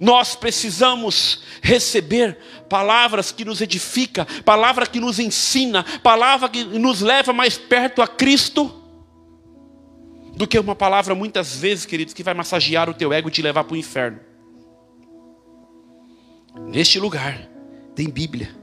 Nós 0.00 0.34
precisamos 0.34 1.42
receber 1.62 2.36
palavras 2.68 3.30
que 3.30 3.44
nos 3.44 3.60
edifica, 3.60 4.26
palavra 4.44 4.86
que 4.86 4.98
nos 4.98 5.18
ensina, 5.18 5.84
palavra 6.02 6.48
que 6.48 6.64
nos 6.64 7.00
leva 7.00 7.32
mais 7.32 7.56
perto 7.56 8.02
a 8.02 8.08
Cristo, 8.08 8.82
do 10.34 10.46
que 10.46 10.58
uma 10.58 10.74
palavra 10.74 11.14
muitas 11.14 11.54
vezes, 11.54 11.86
queridos, 11.86 12.14
que 12.14 12.22
vai 12.22 12.34
massagear 12.34 12.90
o 12.90 12.94
teu 12.94 13.12
ego 13.12 13.28
e 13.28 13.32
te 13.32 13.42
levar 13.42 13.64
para 13.64 13.74
o 13.74 13.76
inferno. 13.76 14.18
Neste 16.68 16.98
lugar, 16.98 17.48
tem 17.94 18.08
Bíblia. 18.08 18.54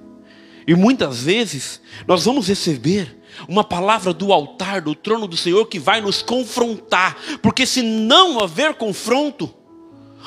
E 0.67 0.75
muitas 0.75 1.23
vezes 1.23 1.81
nós 2.07 2.25
vamos 2.25 2.47
receber 2.47 3.17
uma 3.47 3.63
palavra 3.63 4.13
do 4.13 4.31
altar, 4.31 4.81
do 4.81 4.93
trono 4.93 5.27
do 5.27 5.37
Senhor, 5.37 5.65
que 5.65 5.79
vai 5.79 6.01
nos 6.01 6.21
confrontar, 6.21 7.17
porque 7.41 7.65
se 7.65 7.81
não 7.81 8.39
haver 8.39 8.75
confronto, 8.75 9.53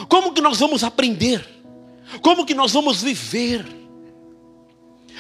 como 0.09 0.33
que 0.33 0.41
nós 0.41 0.59
vamos 0.59 0.83
aprender? 0.83 1.47
Como 2.21 2.45
que 2.45 2.55
nós 2.55 2.73
vamos 2.73 3.03
viver? 3.03 3.65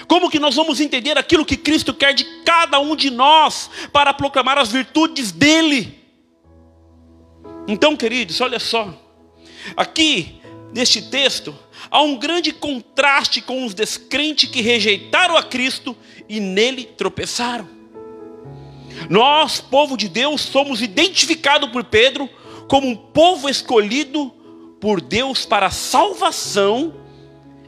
Como 0.08 0.30
que 0.30 0.38
nós 0.38 0.54
vamos 0.54 0.80
entender 0.80 1.16
aquilo 1.16 1.44
que 1.44 1.56
Cristo 1.56 1.94
quer 1.94 2.14
de 2.14 2.24
cada 2.44 2.80
um 2.80 2.96
de 2.96 3.10
nós 3.10 3.70
para 3.92 4.12
proclamar 4.12 4.58
as 4.58 4.72
virtudes 4.72 5.30
dele? 5.30 6.00
Então, 7.68 7.96
queridos, 7.96 8.40
olha 8.40 8.58
só. 8.58 8.92
Aqui, 9.76 10.40
neste 10.74 11.02
texto, 11.02 11.56
há 11.90 12.02
um 12.02 12.16
grande 12.16 12.52
contraste 12.52 13.40
com 13.40 13.64
os 13.64 13.74
descrentes 13.74 14.48
que 14.48 14.60
rejeitaram 14.60 15.36
a 15.36 15.42
Cristo 15.42 15.96
e 16.28 16.40
nele 16.40 16.84
tropeçaram. 16.84 17.68
Nós, 19.08 19.60
povo 19.60 19.96
de 19.96 20.08
Deus, 20.08 20.40
somos 20.42 20.82
identificados 20.82 21.70
por 21.70 21.84
Pedro 21.84 22.28
como 22.68 22.88
um 22.88 22.96
povo 22.96 23.48
escolhido 23.48 24.32
por 24.80 25.00
Deus 25.00 25.44
para 25.44 25.70
salvação 25.70 26.94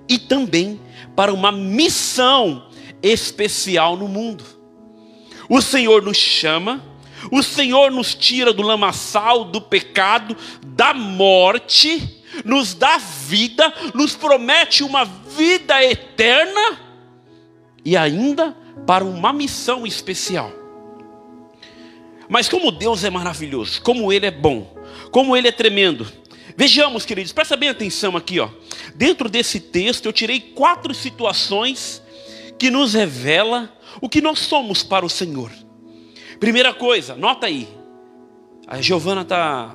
e 0.09 0.19
também 0.19 0.81
para 1.15 1.33
uma 1.33 1.53
missão 1.53 2.69
especial 3.03 3.97
no 3.97 4.09
mundo. 4.09 4.45
O 5.49 5.61
Senhor 5.61 6.03
nos 6.03 6.17
chama, 6.17 6.83
o 7.31 7.43
Senhor 7.43 7.91
nos 7.91 8.15
tira 8.15 8.53
do 8.53 8.63
lamaçal, 8.63 9.45
do 9.45 9.61
pecado, 9.61 10.37
da 10.65 10.95
morte 10.95 12.24
nos 12.45 12.75
dá 12.75 12.99
vida, 12.99 13.73
nos 13.95 14.17
promete 14.17 14.83
uma 14.83 15.05
vida 15.05 15.83
eterna 15.85 16.81
e 17.85 17.97
ainda 17.97 18.57
para 18.87 19.05
uma 19.05 19.33
missão 19.33 19.87
especial. 19.87 20.53
Mas 22.29 22.49
como 22.49 22.73
Deus 22.73 23.05
é 23.05 23.11
maravilhoso, 23.11 23.83
como 23.83 24.13
Ele 24.13 24.27
é 24.27 24.31
bom, 24.31 24.75
como 25.11 25.37
Ele 25.37 25.49
é 25.49 25.53
tremendo. 25.53 26.07
Vejamos, 26.57 27.05
queridos, 27.05 27.33
presta 27.33 27.57
bem 27.57 27.69
atenção 27.69 28.17
aqui, 28.17 28.41
ó. 28.41 28.49
Dentro 28.95 29.29
desse 29.29 29.61
texto 29.61 30.07
eu 30.07 30.13
tirei 30.13 30.41
quatro 30.41 30.95
situações 30.95 32.03
que 32.59 32.71
nos 32.71 32.95
revela 32.95 33.73
o 34.01 34.09
que 34.09 34.21
nós 34.21 34.39
somos 34.39 34.83
para 34.83 35.05
o 35.05 35.11
Senhor. 35.11 35.51
Primeira 36.41 36.73
coisa, 36.73 37.15
nota 37.15 37.47
aí. 37.47 37.69
A 38.67 38.81
Giovana 38.81 39.23
está 39.23 39.75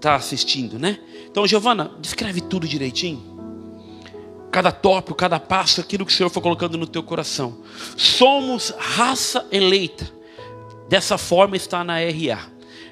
tá 0.00 0.14
assistindo, 0.14 0.78
né? 0.78 0.98
Então, 1.36 1.46
Giovana, 1.46 1.90
descreve 2.00 2.40
tudo 2.40 2.66
direitinho. 2.66 3.22
Cada 4.50 4.72
tópico, 4.72 5.14
cada 5.14 5.38
passo, 5.38 5.82
aquilo 5.82 6.06
que 6.06 6.10
o 6.10 6.16
Senhor 6.16 6.30
for 6.30 6.40
colocando 6.40 6.78
no 6.78 6.86
teu 6.86 7.02
coração. 7.02 7.58
Somos 7.94 8.72
raça 8.78 9.46
eleita. 9.52 10.10
Dessa 10.88 11.18
forma 11.18 11.54
está 11.54 11.84
na 11.84 11.98
RA. 11.98 12.48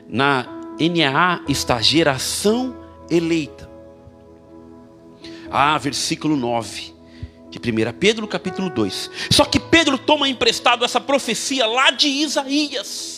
Na 0.07 0.46
NAA 0.78 1.42
está 1.48 1.80
geração 1.80 2.76
eleita. 3.09 3.66
Ah, 5.50 5.78
versículo 5.78 6.37
9 6.37 6.92
de 7.48 7.59
1 7.59 7.92
Pedro, 7.98 8.28
capítulo 8.28 8.68
2. 8.68 9.11
Só 9.30 9.46
que 9.46 9.59
Pedro 9.59 9.96
toma 9.96 10.28
emprestado 10.28 10.85
essa 10.85 11.00
profecia 11.00 11.66
lá 11.66 11.90
de 11.90 12.09
Isaías. 12.09 13.13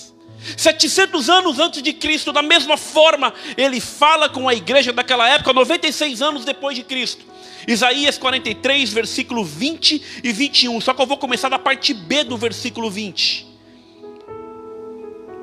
700 0.57 1.29
anos 1.31 1.59
antes 1.59 1.83
de 1.83 1.93
Cristo, 1.93 2.33
da 2.33 2.43
mesma 2.43 2.77
forma, 2.77 3.33
ele 3.57 3.81
fala 3.81 4.29
com 4.29 4.49
a 4.49 4.55
igreja 4.55 4.93
daquela 4.93 5.29
época, 5.29 5.53
96 5.53 6.23
anos 6.23 6.45
depois 6.45 6.77
de 6.77 6.83
Cristo. 6.83 7.25
Isaías 7.67 8.17
43, 8.19 8.93
versículo 8.93 9.45
20 9.45 10.21
e 10.23 10.33
21. 10.33 10.81
Só 10.81 10.95
que 10.95 11.03
eu 11.03 11.07
vou 11.07 11.17
começar 11.17 11.49
da 11.49 11.59
parte 11.59 11.93
B 11.93 12.23
do 12.25 12.37
versículo 12.37 12.91
20. 12.91 13.47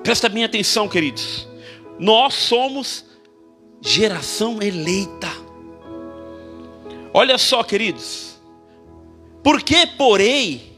Presta 0.04 0.30
bem 0.30 0.44
atenção, 0.44 0.88
queridos. 0.88 1.48
Nós 2.00 2.34
somos 2.34 3.06
geração 3.82 4.62
eleita. 4.62 5.30
Olha 7.13 7.38
só, 7.38 7.63
queridos. 7.63 8.39
Por 9.44 9.62
que 9.62 9.86
porei 9.86 10.73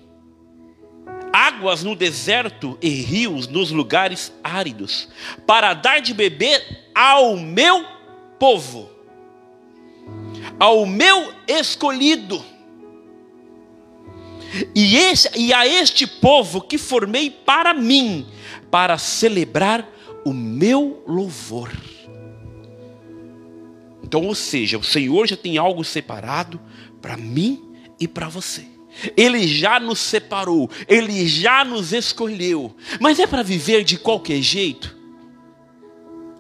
águas 1.35 1.83
no 1.83 1.97
deserto 1.97 2.77
e 2.81 2.87
rios 2.87 3.45
nos 3.45 3.69
lugares 3.69 4.31
áridos, 4.41 5.09
para 5.45 5.73
dar 5.73 5.99
de 5.99 6.13
beber 6.13 6.87
ao 6.95 7.35
meu 7.35 7.85
povo, 8.39 8.89
ao 10.57 10.85
meu 10.85 11.33
escolhido. 11.45 12.41
E, 14.73 14.95
esse, 14.95 15.29
e 15.37 15.53
a 15.53 15.67
este 15.67 16.07
povo 16.07 16.61
que 16.61 16.77
formei 16.77 17.29
para 17.29 17.73
mim, 17.73 18.25
para 18.71 18.97
celebrar 18.97 19.85
o 20.23 20.31
meu 20.31 21.03
louvor. 21.05 21.69
Então, 24.01 24.25
ou 24.25 24.35
seja, 24.35 24.77
o 24.77 24.83
Senhor 24.83 25.27
já 25.27 25.35
tem 25.35 25.57
algo 25.57 25.83
separado 25.83 26.61
para 27.01 27.17
mim 27.17 27.61
e 27.99 28.07
para 28.07 28.29
você. 28.29 28.74
Ele 29.15 29.47
já 29.47 29.79
nos 29.79 29.99
separou, 29.99 30.69
ele 30.87 31.27
já 31.27 31.65
nos 31.65 31.93
escolheu. 31.93 32.75
Mas 32.99 33.19
é 33.19 33.27
para 33.27 33.43
viver 33.43 33.83
de 33.83 33.97
qualquer 33.97 34.41
jeito? 34.41 34.95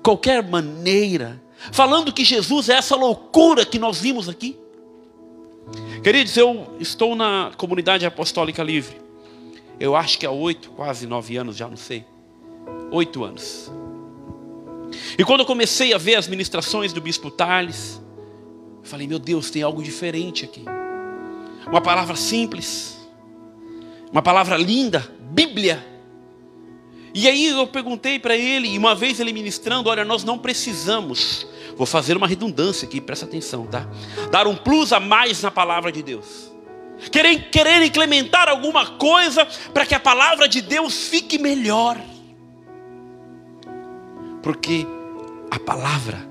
Qualquer 0.01 0.43
maneira? 0.43 1.41
Falando 1.71 2.13
que 2.13 2.23
Jesus 2.23 2.69
é 2.69 2.73
essa 2.73 2.95
loucura 2.95 3.65
que 3.65 3.79
nós 3.79 3.99
vimos 3.99 4.29
aqui? 4.29 4.57
Queridos, 6.03 6.37
eu 6.37 6.75
estou 6.79 7.15
na 7.15 7.51
comunidade 7.57 8.05
apostólica 8.05 8.61
livre. 8.61 9.01
Eu 9.79 9.95
acho 9.95 10.17
que 10.17 10.25
há 10.25 10.31
oito, 10.31 10.69
quase 10.71 11.07
nove 11.07 11.35
anos, 11.37 11.57
já 11.57 11.67
não 11.67 11.75
sei. 11.75 12.05
Oito 12.91 13.23
anos. 13.23 13.71
E 15.17 15.23
quando 15.23 15.41
eu 15.41 15.45
comecei 15.45 15.93
a 15.93 15.97
ver 15.97 16.15
as 16.15 16.27
ministrações 16.27 16.93
do 16.93 17.01
Bispo 17.01 17.31
Tales, 17.31 18.01
eu 18.79 18.85
falei, 18.87 19.07
meu 19.07 19.19
Deus, 19.19 19.49
tem 19.49 19.63
algo 19.63 19.81
diferente 19.83 20.45
aqui. 20.45 20.63
Uma 21.67 21.81
palavra 21.81 22.15
simples, 22.15 22.95
uma 24.11 24.21
palavra 24.21 24.55
linda, 24.57 25.07
Bíblia. 25.31 25.85
E 27.13 27.27
aí 27.27 27.47
eu 27.47 27.65
perguntei 27.65 28.19
para 28.19 28.35
ele, 28.35 28.69
e 28.69 28.77
uma 28.77 28.93
vez 28.93 29.19
ele 29.19 29.31
ministrando, 29.31 29.89
olha, 29.89 30.03
nós 30.03 30.23
não 30.23 30.37
precisamos, 30.37 31.47
vou 31.77 31.87
fazer 31.87 32.15
uma 32.17 32.27
redundância 32.27 32.85
aqui, 32.85 32.99
presta 32.99 33.25
atenção, 33.25 33.65
tá? 33.65 33.87
Dar 34.31 34.47
um 34.47 34.55
plus 34.55 34.91
a 34.91 34.99
mais 34.99 35.41
na 35.41 35.49
palavra 35.49 35.91
de 35.91 36.03
Deus. 36.03 36.51
Querer, 37.11 37.49
querer 37.49 37.81
implementar 37.83 38.47
alguma 38.47 38.85
coisa 38.91 39.45
para 39.73 39.85
que 39.85 39.95
a 39.95 39.99
palavra 39.99 40.47
de 40.47 40.61
Deus 40.61 41.07
fique 41.07 41.37
melhor. 41.37 41.97
Porque 44.41 44.85
a 45.49 45.59
palavra 45.59 46.29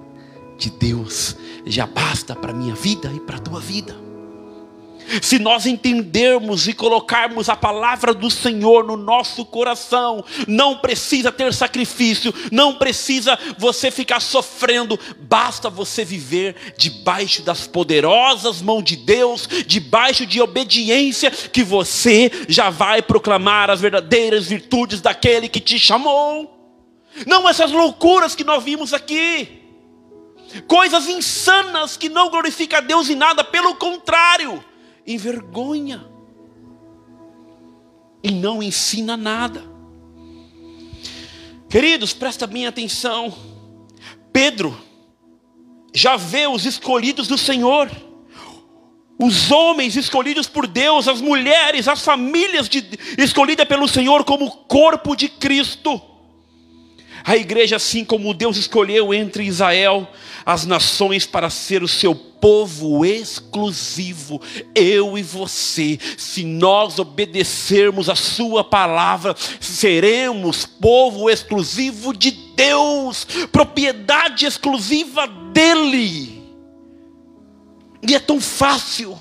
de 0.56 0.70
Deus 0.70 1.36
já 1.66 1.86
basta 1.86 2.34
para 2.34 2.52
a 2.52 2.54
minha 2.54 2.74
vida 2.74 3.12
e 3.14 3.20
para 3.20 3.36
a 3.36 3.40
tua 3.40 3.60
vida. 3.60 4.03
Se 5.22 5.38
nós 5.38 5.66
entendermos 5.66 6.66
e 6.68 6.72
colocarmos 6.72 7.48
a 7.48 7.56
palavra 7.56 8.14
do 8.14 8.30
Senhor 8.30 8.84
no 8.84 8.96
nosso 8.96 9.44
coração, 9.44 10.24
não 10.46 10.78
precisa 10.78 11.30
ter 11.30 11.52
sacrifício, 11.52 12.34
não 12.50 12.74
precisa 12.74 13.38
você 13.58 13.90
ficar 13.90 14.20
sofrendo, 14.20 14.98
basta 15.20 15.68
você 15.68 16.04
viver 16.04 16.74
debaixo 16.76 17.42
das 17.42 17.66
poderosas 17.66 18.62
mãos 18.62 18.82
de 18.82 18.96
Deus, 18.96 19.48
debaixo 19.66 20.26
de 20.26 20.40
obediência, 20.40 21.30
que 21.30 21.62
você 21.62 22.30
já 22.48 22.70
vai 22.70 23.02
proclamar 23.02 23.70
as 23.70 23.80
verdadeiras 23.80 24.46
virtudes 24.46 25.00
daquele 25.00 25.48
que 25.48 25.60
te 25.60 25.78
chamou. 25.78 26.50
Não 27.26 27.48
essas 27.48 27.70
loucuras 27.70 28.34
que 28.34 28.42
nós 28.42 28.64
vimos 28.64 28.92
aqui, 28.92 29.62
coisas 30.66 31.06
insanas 31.06 31.96
que 31.96 32.08
não 32.08 32.28
glorificam 32.28 32.78
a 32.78 32.82
Deus 32.82 33.08
em 33.08 33.14
nada, 33.14 33.44
pelo 33.44 33.74
contrário 33.76 34.64
envergonha 35.06 36.04
e 38.22 38.30
não 38.30 38.62
ensina 38.62 39.16
nada. 39.16 39.62
Queridos, 41.68 42.12
presta 42.12 42.46
bem 42.46 42.66
atenção. 42.66 43.34
Pedro 44.32 44.80
já 45.92 46.16
vê 46.16 46.46
os 46.46 46.64
escolhidos 46.64 47.28
do 47.28 47.36
Senhor, 47.36 47.90
os 49.18 49.50
homens 49.50 49.94
escolhidos 49.96 50.48
por 50.48 50.66
Deus, 50.66 51.06
as 51.06 51.20
mulheres, 51.20 51.86
as 51.86 52.02
famílias 52.02 52.68
de, 52.68 52.84
escolhidas 53.18 53.66
pelo 53.66 53.86
Senhor 53.86 54.24
como 54.24 54.50
corpo 54.50 55.14
de 55.14 55.28
Cristo. 55.28 56.13
A 57.24 57.36
igreja, 57.36 57.76
assim 57.76 58.04
como 58.04 58.34
Deus 58.34 58.58
escolheu 58.58 59.14
entre 59.14 59.44
Israel 59.44 60.06
as 60.44 60.66
nações 60.66 61.24
para 61.24 61.48
ser 61.48 61.82
o 61.82 61.88
seu 61.88 62.14
povo 62.14 63.02
exclusivo, 63.02 64.42
eu 64.74 65.16
e 65.16 65.22
você, 65.22 65.98
se 66.18 66.44
nós 66.44 66.98
obedecermos 66.98 68.10
a 68.10 68.14
Sua 68.14 68.62
palavra, 68.62 69.34
seremos 69.58 70.66
povo 70.66 71.30
exclusivo 71.30 72.14
de 72.14 72.30
Deus, 72.30 73.26
propriedade 73.50 74.44
exclusiva 74.44 75.26
dEle. 75.26 76.44
E 78.06 78.14
é 78.14 78.20
tão 78.20 78.38
fácil. 78.38 79.18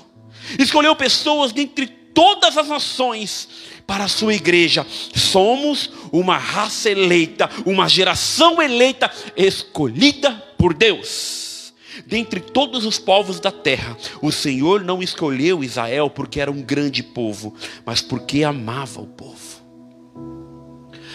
Escolheu 0.58 0.94
pessoas 0.94 1.52
dentre 1.52 2.03
todas 2.14 2.56
as 2.56 2.68
nações 2.68 3.48
para 3.86 4.04
a 4.04 4.08
sua 4.08 4.34
igreja. 4.34 4.86
Somos 5.14 5.90
uma 6.12 6.38
raça 6.38 6.88
eleita, 6.88 7.50
uma 7.66 7.88
geração 7.88 8.62
eleita, 8.62 9.10
escolhida 9.36 10.32
por 10.56 10.72
Deus. 10.72 11.74
Dentre 12.06 12.40
todos 12.40 12.84
os 12.84 12.98
povos 12.98 13.40
da 13.40 13.50
terra, 13.50 13.96
o 14.22 14.32
Senhor 14.32 14.82
não 14.82 15.02
escolheu 15.02 15.62
Israel 15.62 16.08
porque 16.08 16.40
era 16.40 16.50
um 16.50 16.62
grande 16.62 17.02
povo, 17.02 17.54
mas 17.84 18.00
porque 18.00 18.44
amava 18.44 19.00
o 19.00 19.06
povo. 19.06 19.62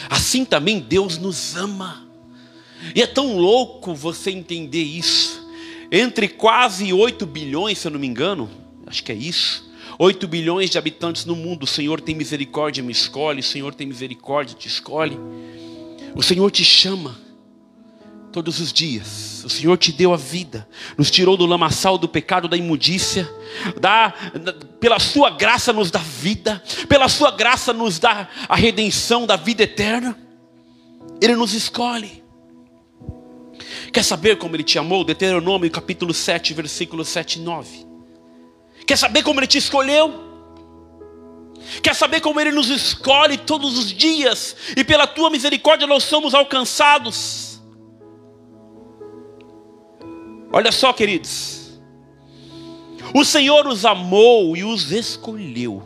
Assim 0.09 0.45
também 0.45 0.79
Deus 0.79 1.17
nos 1.17 1.55
ama. 1.55 2.07
E 2.95 3.01
é 3.01 3.07
tão 3.07 3.37
louco 3.37 3.93
você 3.93 4.31
entender 4.31 4.83
isso. 4.83 5.47
Entre 5.91 6.27
quase 6.27 6.93
8 6.93 7.25
bilhões, 7.25 7.79
se 7.79 7.87
eu 7.87 7.91
não 7.91 7.99
me 7.99 8.07
engano, 8.07 8.49
acho 8.87 9.03
que 9.03 9.11
é 9.11 9.15
isso 9.15 9.68
8 10.01 10.29
bilhões 10.29 10.69
de 10.69 10.77
habitantes 10.77 11.25
no 11.25 11.35
mundo, 11.35 11.63
o 11.63 11.67
Senhor 11.67 11.99
tem 11.99 12.15
misericórdia, 12.15 12.81
me 12.81 12.93
escolhe, 12.93 13.41
o 13.41 13.43
Senhor 13.43 13.75
tem 13.75 13.85
misericórdia, 13.85 14.55
te 14.57 14.65
escolhe. 14.65 15.19
O 16.15 16.23
Senhor 16.23 16.49
te 16.51 16.63
chama 16.63 17.19
todos 18.31 18.61
os 18.61 18.71
dias. 18.71 19.43
O 19.43 19.49
Senhor 19.49 19.77
te 19.77 19.91
deu 19.91 20.13
a 20.13 20.17
vida, 20.17 20.65
nos 20.97 21.11
tirou 21.11 21.35
do 21.35 21.45
lamaçal 21.45 21.97
do 21.97 22.07
pecado, 22.07 22.47
da 22.47 22.55
imundícia, 22.55 23.29
dá, 23.77 24.13
pela 24.79 24.99
sua 24.99 25.31
graça 25.31 25.73
nos 25.73 25.91
dá 25.91 25.99
vida, 25.99 26.63
pela 26.87 27.09
sua 27.09 27.31
graça 27.31 27.73
nos 27.73 27.99
dá 27.99 28.29
a 28.47 28.55
redenção 28.55 29.25
da 29.25 29.35
vida 29.35 29.63
eterna. 29.63 30.17
Ele 31.21 31.35
nos 31.35 31.53
escolhe. 31.53 32.23
Quer 33.91 34.03
saber 34.05 34.37
como 34.37 34.55
ele 34.55 34.63
te 34.63 34.79
amou? 34.79 35.03
Deuteronômio 35.03 35.69
capítulo 35.69 36.13
7, 36.13 36.53
versículos 36.53 37.09
7 37.09 37.39
e 37.39 37.41
9. 37.41 37.88
Quer 38.89 38.97
saber 38.97 39.21
como 39.21 39.39
Ele 39.39 39.45
te 39.45 39.59
escolheu? 39.59 40.11
Quer 41.83 41.93
saber 41.93 42.21
como 42.21 42.39
Ele 42.39 42.51
nos 42.51 42.69
escolhe 42.71 43.37
todos 43.37 43.77
os 43.77 43.93
dias? 43.93 44.55
E 44.75 44.83
pela 44.83 45.05
tua 45.05 45.29
misericórdia 45.29 45.85
nós 45.85 46.01
somos 46.01 46.33
alcançados. 46.33 47.61
Olha 50.51 50.71
só, 50.71 50.91
queridos. 50.91 51.79
O 53.13 53.23
Senhor 53.23 53.67
os 53.67 53.85
amou 53.85 54.57
e 54.57 54.63
os 54.63 54.91
escolheu 54.91 55.83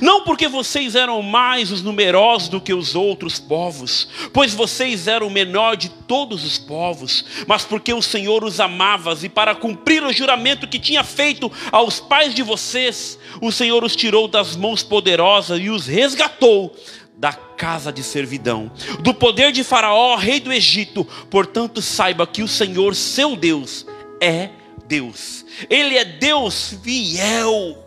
não 0.00 0.22
porque 0.22 0.48
vocês 0.48 0.94
eram 0.94 1.22
mais 1.22 1.70
os 1.70 1.82
numerosos 1.82 2.48
do 2.48 2.60
que 2.60 2.74
os 2.74 2.94
outros 2.94 3.38
povos, 3.38 4.08
pois 4.32 4.52
vocês 4.52 5.06
eram 5.06 5.28
o 5.28 5.30
menor 5.30 5.76
de 5.76 5.88
todos 5.88 6.44
os 6.44 6.58
povos, 6.58 7.24
mas 7.46 7.64
porque 7.64 7.92
o 7.92 8.02
Senhor 8.02 8.44
os 8.44 8.60
amava 8.60 9.16
e 9.22 9.28
para 9.28 9.54
cumprir 9.54 10.02
o 10.02 10.12
juramento 10.12 10.66
que 10.66 10.78
tinha 10.78 11.04
feito 11.04 11.50
aos 11.70 12.00
pais 12.00 12.34
de 12.34 12.42
vocês, 12.42 13.18
o 13.40 13.52
Senhor 13.52 13.84
os 13.84 13.94
tirou 13.94 14.26
das 14.26 14.56
mãos 14.56 14.82
poderosas 14.82 15.60
e 15.60 15.70
os 15.70 15.86
resgatou 15.86 16.74
da 17.16 17.32
casa 17.32 17.92
de 17.92 18.02
servidão, 18.02 18.70
do 19.00 19.14
poder 19.14 19.50
de 19.52 19.64
Faraó, 19.64 20.16
rei 20.16 20.38
do 20.38 20.52
Egito. 20.52 21.04
Portanto, 21.30 21.80
saiba 21.80 22.26
que 22.26 22.42
o 22.42 22.48
Senhor, 22.48 22.94
seu 22.94 23.34
Deus, 23.34 23.86
é 24.20 24.50
Deus. 24.86 25.44
Ele 25.70 25.96
é 25.96 26.04
Deus 26.04 26.74
fiel 26.82 27.85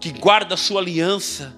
que 0.00 0.12
guarda 0.12 0.54
a 0.54 0.56
sua 0.56 0.80
aliança 0.80 1.56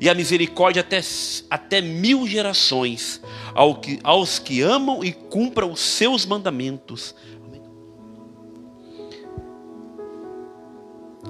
e 0.00 0.08
a 0.08 0.14
misericórdia 0.14 0.80
até, 0.80 1.00
até 1.48 1.80
mil 1.80 2.26
gerações, 2.26 3.20
ao 3.54 3.76
que, 3.76 4.00
aos 4.02 4.38
que 4.38 4.60
amam 4.60 5.04
e 5.04 5.12
cumpram 5.12 5.70
os 5.70 5.80
seus 5.80 6.26
mandamentos. 6.26 7.14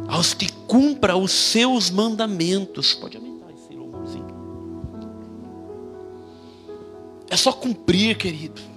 Aos 0.09 0.33
que 0.35 0.51
cumpram 0.67 1.23
os 1.23 1.33
seus 1.33 1.91
mandamentos. 1.91 2.95
Pode 2.95 3.17
aumentar 3.17 3.53
esse 3.53 3.75
louvorzinho. 3.75 4.27
É 7.29 7.37
só 7.37 7.53
cumprir, 7.53 8.17
querido. 8.17 8.72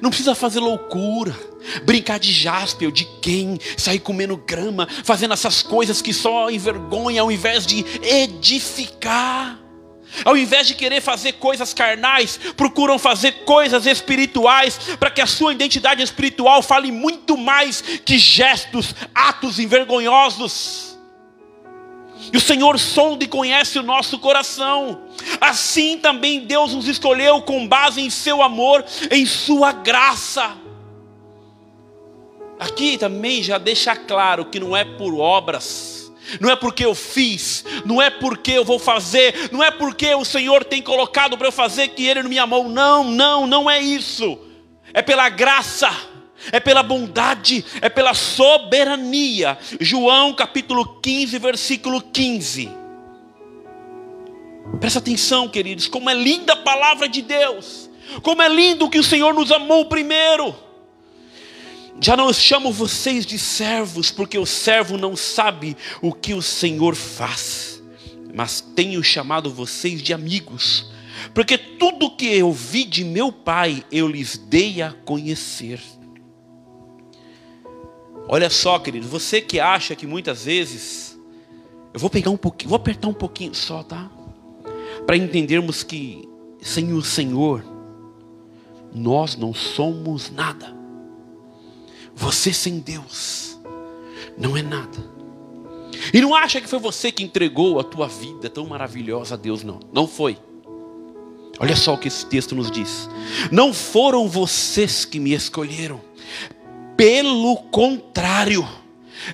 Não 0.00 0.10
precisa 0.10 0.34
fazer 0.34 0.60
loucura 0.60 1.34
brincar 1.84 2.18
de 2.18 2.32
jaspe 2.32 2.86
ou 2.86 2.92
de 2.92 3.04
quem, 3.20 3.58
sair 3.76 3.98
comendo 3.98 4.36
grama, 4.36 4.88
fazendo 5.02 5.34
essas 5.34 5.62
coisas 5.62 6.02
que 6.02 6.12
só 6.12 6.50
envergonham, 6.50 7.24
ao 7.24 7.32
invés 7.32 7.66
de 7.66 7.84
edificar. 8.02 9.58
Ao 10.24 10.36
invés 10.36 10.68
de 10.68 10.74
querer 10.74 11.00
fazer 11.00 11.32
coisas 11.32 11.74
carnais, 11.74 12.38
procuram 12.56 12.98
fazer 12.98 13.32
coisas 13.44 13.84
espirituais, 13.84 14.78
para 15.00 15.10
que 15.10 15.20
a 15.20 15.26
sua 15.26 15.52
identidade 15.52 16.02
espiritual 16.02 16.62
fale 16.62 16.92
muito 16.92 17.36
mais 17.36 17.82
que 18.04 18.16
gestos, 18.16 18.94
atos 19.12 19.58
envergonhosos. 19.58 20.93
E 22.32 22.36
o 22.36 22.40
Senhor 22.40 22.78
sonda 22.78 23.24
e 23.24 23.28
conhece 23.28 23.78
o 23.78 23.82
nosso 23.82 24.18
coração. 24.18 25.02
Assim 25.40 25.98
também 25.98 26.40
Deus 26.40 26.72
nos 26.72 26.88
escolheu 26.88 27.42
com 27.42 27.66
base 27.66 28.00
em 28.00 28.10
seu 28.10 28.42
amor, 28.42 28.84
em 29.10 29.26
sua 29.26 29.72
graça. 29.72 30.56
Aqui 32.58 32.96
também 32.96 33.42
já 33.42 33.58
deixa 33.58 33.96
claro 33.96 34.44
que 34.46 34.60
não 34.60 34.76
é 34.76 34.84
por 34.84 35.14
obras, 35.18 36.12
não 36.40 36.50
é 36.50 36.56
porque 36.56 36.84
eu 36.84 36.94
fiz, 36.94 37.64
não 37.84 38.00
é 38.00 38.08
porque 38.10 38.52
eu 38.52 38.64
vou 38.64 38.78
fazer, 38.78 39.50
não 39.52 39.62
é 39.62 39.70
porque 39.70 40.14
o 40.14 40.24
Senhor 40.24 40.64
tem 40.64 40.80
colocado 40.80 41.36
para 41.36 41.48
eu 41.48 41.52
fazer 41.52 41.88
que 41.88 42.06
Ele 42.06 42.22
não 42.22 42.30
me 42.30 42.38
amou. 42.38 42.68
Não, 42.68 43.04
não, 43.04 43.46
não 43.46 43.70
é 43.70 43.80
isso. 43.80 44.38
É 44.92 45.02
pela 45.02 45.28
graça, 45.28 45.90
é 46.52 46.60
pela 46.60 46.82
bondade, 46.82 47.64
é 47.80 47.88
pela 47.88 48.14
soberania. 48.14 49.58
João 49.80 50.34
capítulo 50.34 51.00
15, 51.00 51.38
versículo 51.38 52.00
15. 52.00 52.70
Presta 54.80 54.98
atenção, 54.98 55.48
queridos, 55.48 55.86
como 55.86 56.08
é 56.08 56.14
linda 56.14 56.54
a 56.54 56.56
palavra 56.56 57.08
de 57.08 57.22
Deus, 57.22 57.88
como 58.22 58.42
é 58.42 58.48
lindo 58.48 58.88
que 58.88 58.98
o 58.98 59.04
Senhor 59.04 59.32
nos 59.34 59.52
amou 59.52 59.86
primeiro. 59.86 60.54
Já 62.00 62.16
não 62.16 62.32
chamo 62.32 62.72
vocês 62.72 63.24
de 63.24 63.38
servos, 63.38 64.10
porque 64.10 64.36
o 64.38 64.46
servo 64.46 64.96
não 64.96 65.14
sabe 65.14 65.76
o 66.02 66.12
que 66.12 66.34
o 66.34 66.42
Senhor 66.42 66.94
faz, 66.94 67.82
mas 68.34 68.60
tenho 68.60 69.02
chamado 69.02 69.48
vocês 69.48 70.02
de 70.02 70.12
amigos, 70.12 70.90
porque 71.32 71.56
tudo 71.56 72.10
que 72.10 72.26
eu 72.26 72.52
vi 72.52 72.84
de 72.84 73.04
meu 73.04 73.30
Pai 73.30 73.84
eu 73.92 74.08
lhes 74.08 74.36
dei 74.36 74.82
a 74.82 74.92
conhecer. 75.04 75.80
Olha 78.26 78.48
só, 78.48 78.78
querido, 78.78 79.06
você 79.06 79.40
que 79.40 79.60
acha 79.60 79.94
que 79.94 80.06
muitas 80.06 80.44
vezes, 80.44 81.18
eu 81.92 82.00
vou 82.00 82.08
pegar 82.08 82.30
um 82.30 82.36
pouquinho, 82.36 82.70
vou 82.70 82.76
apertar 82.76 83.08
um 83.08 83.14
pouquinho 83.14 83.54
só, 83.54 83.82
tá? 83.82 84.10
Para 85.06 85.16
entendermos 85.16 85.82
que 85.82 86.28
sem 86.60 86.92
o 86.92 87.02
Senhor, 87.02 87.64
nós 88.94 89.36
não 89.36 89.52
somos 89.52 90.30
nada. 90.30 90.74
Você 92.14 92.52
sem 92.52 92.78
Deus 92.78 93.58
não 94.38 94.56
é 94.56 94.62
nada. 94.62 95.12
E 96.12 96.20
não 96.20 96.34
acha 96.34 96.60
que 96.60 96.68
foi 96.68 96.78
você 96.78 97.10
que 97.12 97.22
entregou 97.22 97.78
a 97.78 97.84
tua 97.84 98.06
vida 98.06 98.48
tão 98.48 98.66
maravilhosa 98.66 99.34
a 99.34 99.38
Deus, 99.38 99.62
não. 99.62 99.80
Não 99.92 100.06
foi. 100.06 100.38
Olha 101.58 101.76
só 101.76 101.94
o 101.94 101.98
que 101.98 102.08
esse 102.08 102.26
texto 102.26 102.54
nos 102.54 102.70
diz. 102.70 103.08
Não 103.50 103.72
foram 103.72 104.28
vocês 104.28 105.04
que 105.04 105.20
me 105.20 105.32
escolheram. 105.32 106.00
Pelo 106.96 107.56
contrário, 107.56 108.66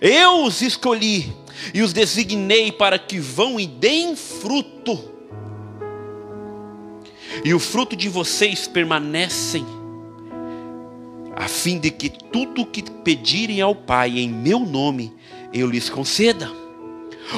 eu 0.00 0.44
os 0.44 0.62
escolhi 0.62 1.32
e 1.74 1.82
os 1.82 1.92
designei 1.92 2.72
para 2.72 2.98
que 2.98 3.18
vão 3.18 3.60
e 3.60 3.66
deem 3.66 4.16
fruto. 4.16 5.10
E 7.44 7.54
o 7.54 7.58
fruto 7.58 7.96
de 7.96 8.08
vocês 8.08 8.66
permanecem, 8.66 9.64
a 11.36 11.48
fim 11.48 11.78
de 11.78 11.90
que 11.90 12.08
tudo 12.08 12.62
o 12.62 12.66
que 12.66 12.82
pedirem 12.82 13.60
ao 13.60 13.74
Pai 13.74 14.18
em 14.18 14.28
meu 14.28 14.60
nome, 14.60 15.12
eu 15.52 15.68
lhes 15.68 15.88
conceda. 15.88 16.50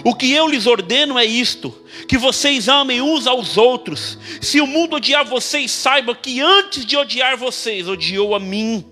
O 0.05 0.14
que 0.14 0.33
eu 0.33 0.49
lhes 0.49 0.66
ordeno 0.66 1.18
é 1.18 1.25
isto: 1.25 1.75
que 2.09 2.16
vocês 2.16 2.68
amem 2.68 3.03
uns 3.03 3.27
aos 3.27 3.57
outros. 3.57 4.18
Se 4.41 4.61
o 4.61 4.66
mundo 4.66 4.97
odiar 4.97 5.25
vocês, 5.25 5.70
saiba 5.70 6.14
que 6.14 6.41
antes 6.41 6.87
de 6.87 6.97
odiar 6.97 7.37
vocês, 7.37 7.87
odiou 7.89 8.35
a 8.35 8.41
mim. 8.41 8.85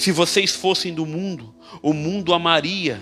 Se 0.00 0.12
vocês 0.12 0.56
fossem 0.56 0.94
do 0.94 1.04
mundo, 1.04 1.54
o 1.82 1.92
mundo 1.92 2.32
amaria 2.32 2.98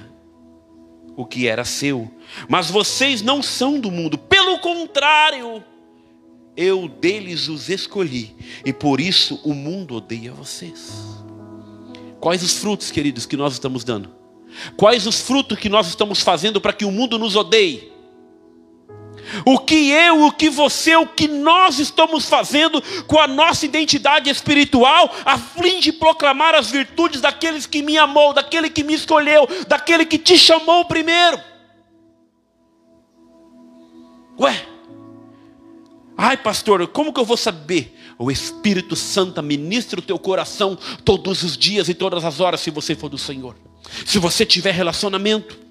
o 1.16 1.24
que 1.24 1.46
era 1.46 1.64
seu. 1.64 2.10
Mas 2.48 2.72
vocês 2.72 3.22
não 3.22 3.40
são 3.40 3.78
do 3.78 3.88
mundo, 3.88 4.18
pelo 4.18 4.58
contrário, 4.58 5.62
eu 6.56 6.88
deles 6.88 7.46
os 7.46 7.68
escolhi, 7.68 8.34
e 8.64 8.72
por 8.72 9.00
isso 9.00 9.40
o 9.44 9.54
mundo 9.54 9.94
odeia 9.94 10.32
vocês. 10.32 10.92
Quais 12.18 12.42
os 12.42 12.54
frutos, 12.58 12.90
queridos, 12.90 13.26
que 13.26 13.36
nós 13.36 13.52
estamos 13.52 13.84
dando? 13.84 14.10
Quais 14.76 15.06
os 15.06 15.20
frutos 15.20 15.56
que 15.56 15.68
nós 15.68 15.86
estamos 15.86 16.20
fazendo 16.20 16.60
para 16.60 16.72
que 16.72 16.84
o 16.84 16.90
mundo 16.90 17.16
nos 17.16 17.36
odeie? 17.36 17.92
O 19.44 19.58
que 19.58 19.90
eu, 19.90 20.24
o 20.24 20.32
que 20.32 20.48
você, 20.48 20.96
o 20.96 21.06
que 21.06 21.28
nós 21.28 21.78
estamos 21.78 22.28
fazendo 22.28 22.82
com 23.06 23.18
a 23.18 23.26
nossa 23.26 23.66
identidade 23.66 24.30
espiritual, 24.30 25.14
a 25.24 25.38
fim 25.38 25.80
de 25.80 25.92
proclamar 25.92 26.54
as 26.54 26.70
virtudes 26.70 27.20
daqueles 27.20 27.66
que 27.66 27.82
me 27.82 27.98
amou, 27.98 28.32
daquele 28.32 28.70
que 28.70 28.84
me 28.84 28.94
escolheu, 28.94 29.46
daquele 29.66 30.04
que 30.04 30.18
te 30.18 30.38
chamou 30.38 30.84
primeiro. 30.84 31.38
Ué, 34.40 34.66
ai 36.16 36.36
pastor, 36.36 36.86
como 36.88 37.12
que 37.12 37.20
eu 37.20 37.24
vou 37.24 37.36
saber? 37.36 37.96
O 38.18 38.30
Espírito 38.30 38.96
Santo 38.96 39.40
ministra 39.42 40.00
o 40.00 40.02
teu 40.02 40.18
coração 40.18 40.76
todos 41.04 41.42
os 41.42 41.56
dias 41.56 41.88
e 41.88 41.94
todas 41.94 42.24
as 42.24 42.40
horas, 42.40 42.60
se 42.60 42.70
você 42.70 42.94
for 42.94 43.08
do 43.08 43.18
Senhor. 43.18 43.56
Se 44.04 44.18
você 44.18 44.44
tiver 44.44 44.72
relacionamento. 44.72 45.67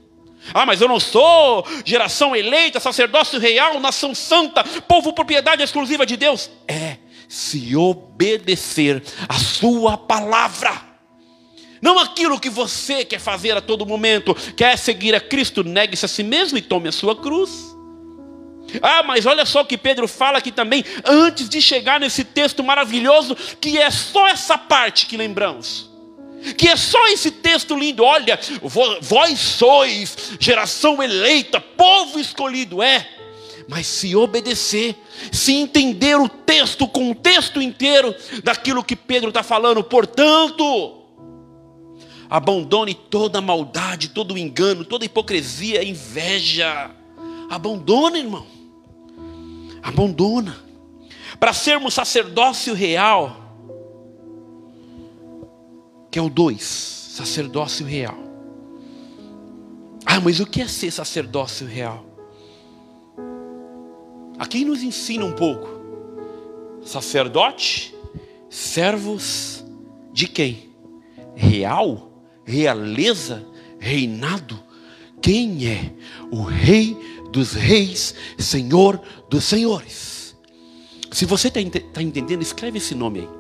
Ah, 0.54 0.66
mas 0.66 0.82
eu 0.82 0.88
não 0.88 1.00
sou 1.00 1.66
geração 1.86 2.36
eleita, 2.36 2.80
sacerdócio 2.80 3.40
real, 3.40 3.80
nação 3.80 4.14
santa, 4.16 4.64
povo 4.64 5.14
propriedade 5.14 5.64
exclusiva 5.64 6.06
de 6.06 6.18
Deus. 6.18 6.50
É, 6.68 6.98
se 7.28 7.76
obedecer 7.76 9.04
a 9.28 9.36
sua 9.36 9.98
palavra. 9.98 10.88
Não 11.82 12.00
aquilo 12.00 12.40
que 12.40 12.50
você 12.50 13.06
quer 13.06 13.20
fazer 13.20 13.56
a 13.56 13.62
todo 13.62 13.86
momento, 13.86 14.34
quer 14.56 14.78
seguir 14.78 15.14
a 15.14 15.20
Cristo, 15.20 15.64
negue-se 15.64 16.06
a 16.06 16.08
si 16.08 16.24
mesmo 16.24 16.58
e 16.58 16.62
tome 16.62 16.90
a 16.90 16.92
sua 16.92 17.16
cruz. 17.16 17.76
Ah, 18.82 19.04
mas 19.04 19.26
olha 19.26 19.46
só 19.46 19.62
o 19.62 19.66
que 19.66 19.78
Pedro 19.78 20.08
fala 20.08 20.40
aqui 20.40 20.52
também, 20.52 20.84
antes 21.06 21.48
de 21.48 21.62
chegar 21.62 22.00
nesse 22.00 22.24
texto 22.24 22.64
maravilhoso, 22.64 23.36
que 23.62 23.78
é 23.78 23.90
só 23.92 24.28
essa 24.28 24.58
parte 24.58 25.06
que 25.06 25.16
lembramos 25.16 25.97
que 26.58 26.68
é 26.68 26.76
só 26.76 27.08
esse 27.08 27.32
texto 27.32 27.76
lindo. 27.76 28.04
Olha, 28.04 28.40
vós 29.02 29.40
sois 29.40 30.16
geração 30.40 31.02
eleita, 31.02 31.60
povo 31.60 32.20
escolhido, 32.20 32.82
é. 32.82 33.08
Mas 33.68 33.86
se 33.86 34.16
obedecer, 34.16 34.96
se 35.32 35.54
entender 35.54 36.16
o 36.16 36.30
texto, 36.30 36.86
o 36.86 36.88
contexto 36.88 37.62
inteiro 37.62 38.16
daquilo 38.44 38.84
que 38.84 38.96
Pedro 38.96 39.30
está 39.30 39.44
falando, 39.44 39.84
portanto, 39.84 41.02
abandone 42.30 42.94
toda 42.94 43.42
maldade, 43.42 44.10
todo 44.10 44.38
engano, 44.38 44.86
toda 44.86 45.06
hipocrisia, 45.06 45.84
inveja. 45.84 46.92
Abandona, 47.50 48.18
irmão. 48.18 48.46
Abandona. 49.84 50.58
Para 51.40 51.54
sermos 51.54 51.94
sacerdócio 51.94 52.74
real, 52.74 53.47
que 56.18 56.20
é 56.20 56.24
o 56.24 56.32
2, 56.32 56.64
sacerdócio 56.64 57.86
real. 57.86 58.18
Ah, 60.04 60.20
mas 60.20 60.40
o 60.40 60.48
que 60.48 60.64
é 60.64 60.68
ser 60.68 60.90
sacerdócio 60.90 61.68
real? 61.68 62.04
Aqui 64.40 64.66
nos 64.66 64.82
ensina 64.82 65.24
um 65.24 65.34
pouco. 65.34 65.70
Sacerdote, 66.84 67.94
servos 68.50 69.64
de 70.12 70.28
quem? 70.28 70.72
Real, 71.36 72.12
realeza, 72.44 73.46
reinado. 73.78 74.60
Quem 75.22 75.68
é 75.68 75.94
o 76.32 76.42
Rei 76.42 76.98
dos 77.32 77.54
Reis, 77.54 78.16
Senhor 78.40 79.00
dos 79.30 79.44
Senhores? 79.44 80.36
Se 81.12 81.26
você 81.26 81.50
está 81.50 81.60
tá 81.94 82.02
entendendo, 82.02 82.42
escreve 82.42 82.80
esse 82.80 82.96
nome 82.96 83.20
aí. 83.20 83.37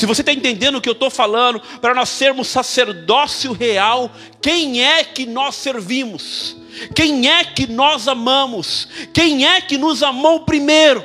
Se 0.00 0.06
você 0.06 0.22
está 0.22 0.32
entendendo 0.32 0.76
o 0.76 0.80
que 0.80 0.88
eu 0.88 0.94
estou 0.94 1.10
falando, 1.10 1.60
para 1.78 1.92
nós 1.92 2.08
sermos 2.08 2.48
sacerdócio 2.48 3.52
real, 3.52 4.10
quem 4.40 4.82
é 4.82 5.04
que 5.04 5.26
nós 5.26 5.56
servimos? 5.56 6.56
Quem 6.94 7.30
é 7.30 7.44
que 7.44 7.66
nós 7.66 8.08
amamos? 8.08 8.88
Quem 9.12 9.46
é 9.46 9.60
que 9.60 9.76
nos 9.76 10.02
amou 10.02 10.40
primeiro? 10.46 11.04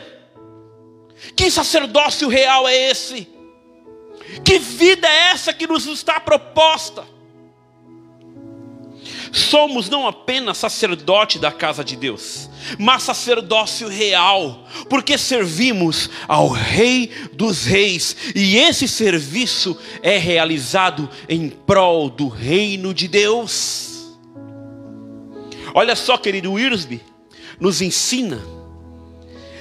Que 1.35 1.51
sacerdócio 1.51 2.29
real 2.29 2.65
é 2.69 2.89
esse? 2.89 3.27
Que 4.45 4.59
vida 4.59 5.05
é 5.05 5.31
essa 5.31 5.51
que 5.51 5.67
nos 5.67 5.85
está 5.87 6.17
proposta? 6.21 7.05
Somos 9.35 9.89
não 9.89 10.07
apenas 10.07 10.57
sacerdote 10.57 11.37
da 11.37 11.51
casa 11.51 11.83
de 11.83 11.97
Deus, 11.97 12.49
mas 12.79 13.03
sacerdócio 13.03 13.89
real, 13.89 14.65
porque 14.89 15.17
servimos 15.17 16.09
ao 16.25 16.47
Rei 16.47 17.11
dos 17.33 17.65
Reis, 17.65 18.15
e 18.33 18.55
esse 18.55 18.87
serviço 18.87 19.77
é 20.01 20.17
realizado 20.17 21.09
em 21.27 21.49
prol 21.49 22.09
do 22.09 22.29
reino 22.29 22.93
de 22.93 23.09
Deus. 23.09 24.15
Olha 25.73 25.97
só, 25.97 26.17
querido 26.17 26.53
Wirsby, 26.53 27.01
nos 27.59 27.81
ensina 27.81 28.39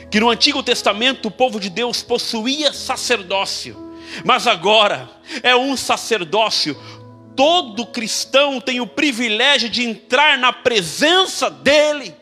que 0.09 0.20
no 0.20 0.31
Antigo 0.31 0.62
Testamento 0.62 1.27
o 1.27 1.33
povo 1.33 1.59
de 1.59 1.68
Deus 1.68 2.01
possuía 2.01 2.72
sacerdócio, 2.72 3.77
mas 4.25 4.47
agora 4.47 5.11
é 5.43 5.57
um 5.57 5.77
sacerdócio 5.77 6.77
todo 7.37 7.87
cristão 7.87 8.61
tem 8.61 8.80
o 8.80 8.87
privilégio 8.87 9.68
de 9.68 9.85
entrar 9.85 10.39
na 10.39 10.53
presença 10.53 11.51
dEle. 11.51 12.14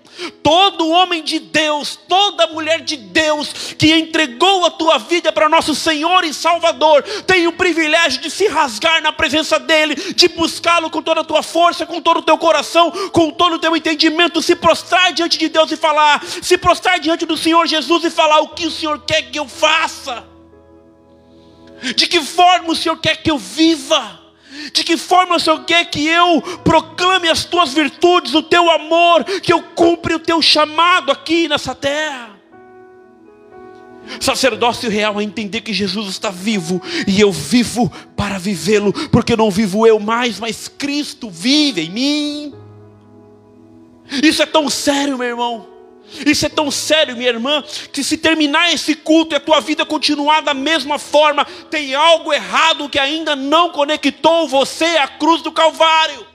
Todo 0.43 0.91
homem 0.91 1.23
de 1.23 1.39
Deus, 1.39 1.99
toda 2.07 2.47
mulher 2.49 2.83
de 2.83 2.97
Deus 2.97 3.75
que 3.79 3.95
entregou 3.95 4.67
a 4.67 4.71
tua 4.71 4.99
vida 4.99 5.33
para 5.33 5.49
nosso 5.49 5.75
Senhor 5.75 6.23
e 6.23 6.35
Salvador, 6.35 7.03
tem 7.27 7.47
o 7.47 7.53
privilégio 7.53 8.21
de 8.21 8.31
se 8.31 8.47
rasgar 8.47 9.03
na 9.03 9.11
presença 9.11 9.59
dEle, 9.59 9.95
de 9.95 10.29
buscá-lo 10.29 10.91
com 10.91 11.01
toda 11.01 11.23
a 11.23 11.25
tua 11.25 11.43
força, 11.43 11.87
com 11.87 12.01
todo 12.01 12.19
o 12.19 12.23
teu 12.23 12.37
coração, 12.37 12.91
com 13.11 13.31
todo 13.31 13.55
o 13.55 13.59
teu 13.59 13.75
entendimento, 13.75 14.43
se 14.43 14.55
prostrar 14.55 15.13
diante 15.13 15.39
de 15.39 15.49
Deus 15.49 15.73
e 15.73 15.77
falar, 15.77 16.23
se 16.25 16.59
prostrar 16.59 17.01
diante 17.01 17.25
do 17.25 17.37
Senhor 17.37 17.67
Jesus 17.67 18.05
e 18.05 18.11
falar 18.11 18.41
o 18.41 18.49
que 18.49 18.67
o 18.67 18.71
Senhor 18.71 19.01
quer 19.07 19.23
que 19.23 19.39
eu 19.39 19.49
faça, 19.49 20.25
de 21.97 22.07
que 22.07 22.21
forma 22.21 22.71
o 22.71 22.77
Senhor 22.77 22.99
quer 22.99 23.17
que 23.17 23.31
eu 23.31 23.39
viva. 23.39 24.22
De 24.73 24.85
que 24.85 24.97
forma 24.97 25.37
o 25.37 25.41
Senhor 25.41 25.65
quer 25.65 25.85
que 25.87 26.07
eu 26.07 26.41
proclame 26.63 27.29
as 27.29 27.45
tuas 27.45 27.73
virtudes, 27.73 28.35
o 28.35 28.43
teu 28.43 28.71
amor, 28.71 29.25
que 29.25 29.53
eu 29.53 29.63
cumpra 29.63 30.17
o 30.17 30.21
teu 30.21 30.41
chamado 30.43 31.11
aqui 31.11 31.49
nessa 31.49 31.75
terra? 31.75 32.31
Sacerdócio 34.21 34.91
real 34.91 35.21
é 35.21 35.25
entender 35.25 35.61
que 35.61 35.73
Jesus 35.73 36.09
está 36.09 36.31
vivo 36.31 36.83
e 37.07 37.21
eu 37.21 37.31
vivo 37.33 37.91
para 38.17 38.39
vivê-lo, 38.39 38.93
porque 39.11 39.37
não 39.37 39.51
vivo 39.51 39.87
eu 39.87 39.99
mais, 39.99 40.39
mas 40.39 40.69
Cristo 40.69 41.31
vive 41.31 41.83
em 41.83 41.91
mim. 41.91 42.55
Isso 44.23 44.43
é 44.43 44.47
tão 44.47 44.69
sério, 44.69 45.17
meu 45.17 45.29
irmão. 45.29 45.72
Isso 46.27 46.45
é 46.45 46.49
tão 46.49 46.71
sério, 46.71 47.17
minha 47.17 47.31
irmã, 47.31 47.65
que 47.93 48.05
se 48.05 48.17
terminar 48.17 48.73
esse 48.73 48.95
culto 48.95 49.35
e 49.35 49.37
a 49.37 49.41
tua 49.41 49.61
vida 49.61 49.85
continuar 49.87 50.43
da 50.43 50.53
mesma 50.53 50.99
forma, 50.99 51.45
tem 51.71 51.95
algo 51.95 52.33
errado 52.33 52.89
que 52.89 52.99
ainda 52.99 53.35
não 53.35 53.71
conectou 53.71 54.47
você 54.47 54.85
à 54.85 55.09
cruz 55.09 55.43
do 55.43 55.51
Calvário. 55.51 56.33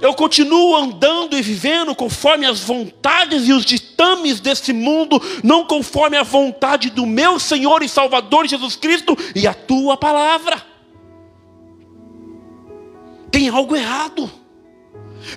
Eu 0.00 0.12
continuo 0.12 0.76
andando 0.76 1.34
e 1.34 1.40
vivendo 1.40 1.94
conforme 1.94 2.44
as 2.44 2.60
vontades 2.60 3.48
e 3.48 3.52
os 3.52 3.64
ditames 3.64 4.38
desse 4.38 4.70
mundo, 4.70 5.20
não 5.42 5.64
conforme 5.66 6.16
a 6.16 6.22
vontade 6.22 6.90
do 6.90 7.06
meu 7.06 7.40
Senhor 7.40 7.82
e 7.82 7.88
Salvador 7.88 8.46
Jesus 8.46 8.76
Cristo 8.76 9.16
e 9.34 9.46
a 9.46 9.54
tua 9.54 9.96
palavra. 9.96 10.62
Tem 13.30 13.48
algo 13.48 13.74
errado, 13.74 14.30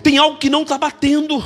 tem 0.03 0.17
algo 0.17 0.37
que 0.37 0.49
não 0.49 0.63
está 0.63 0.77
batendo. 0.77 1.43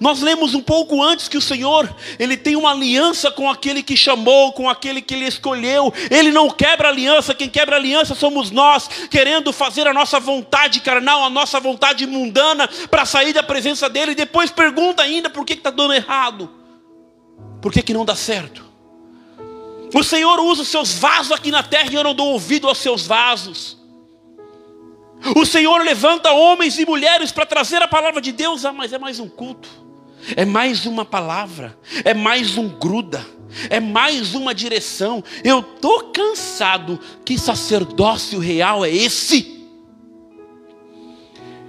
Nós 0.00 0.20
lemos 0.20 0.54
um 0.54 0.60
pouco 0.60 1.02
antes 1.02 1.28
que 1.28 1.36
o 1.36 1.40
Senhor, 1.40 1.94
ele 2.18 2.36
tem 2.36 2.56
uma 2.56 2.72
aliança 2.72 3.30
com 3.30 3.48
aquele 3.48 3.82
que 3.82 3.96
chamou, 3.96 4.52
com 4.52 4.68
aquele 4.68 5.00
que 5.00 5.14
ele 5.14 5.26
escolheu. 5.26 5.92
Ele 6.10 6.30
não 6.32 6.50
quebra 6.50 6.88
aliança, 6.88 7.34
quem 7.34 7.48
quebra 7.48 7.76
aliança 7.76 8.14
somos 8.14 8.50
nós, 8.50 8.88
querendo 9.10 9.52
fazer 9.52 9.86
a 9.86 9.94
nossa 9.94 10.18
vontade 10.18 10.80
carnal, 10.80 11.24
a 11.24 11.30
nossa 11.30 11.60
vontade 11.60 12.06
mundana, 12.06 12.68
para 12.90 13.06
sair 13.06 13.32
da 13.32 13.42
presença 13.42 13.88
dele. 13.88 14.12
E 14.12 14.16
depois 14.16 14.50
pergunta 14.50 15.02
ainda 15.02 15.30
por 15.30 15.44
que 15.44 15.54
está 15.54 15.70
dando 15.70 15.94
errado, 15.94 16.50
por 17.62 17.72
que, 17.72 17.82
que 17.82 17.94
não 17.94 18.04
dá 18.04 18.16
certo. 18.16 18.66
O 19.94 20.02
Senhor 20.02 20.38
usa 20.40 20.62
os 20.62 20.68
seus 20.68 20.92
vasos 20.92 21.32
aqui 21.32 21.50
na 21.50 21.62
terra 21.62 21.88
e 21.90 21.94
eu 21.94 22.04
não 22.04 22.14
dou 22.14 22.32
ouvido 22.32 22.68
aos 22.68 22.78
seus 22.78 23.06
vasos. 23.06 23.78
O 25.34 25.44
Senhor 25.44 25.82
levanta 25.82 26.32
homens 26.32 26.78
e 26.78 26.86
mulheres 26.86 27.32
para 27.32 27.46
trazer 27.46 27.82
a 27.82 27.88
palavra 27.88 28.20
de 28.20 28.32
Deus, 28.32 28.64
ah, 28.64 28.72
mas 28.72 28.92
é 28.92 28.98
mais 28.98 29.18
um 29.20 29.28
culto, 29.28 29.68
é 30.36 30.44
mais 30.44 30.86
uma 30.86 31.04
palavra, 31.04 31.78
é 32.04 32.14
mais 32.14 32.56
um 32.56 32.68
gruda, 32.68 33.24
é 33.70 33.80
mais 33.80 34.34
uma 34.34 34.54
direção. 34.54 35.22
Eu 35.42 35.60
estou 35.60 36.10
cansado. 36.12 36.98
Que 37.24 37.38
sacerdócio 37.38 38.38
real 38.38 38.84
é 38.84 38.90
esse? 38.90 39.56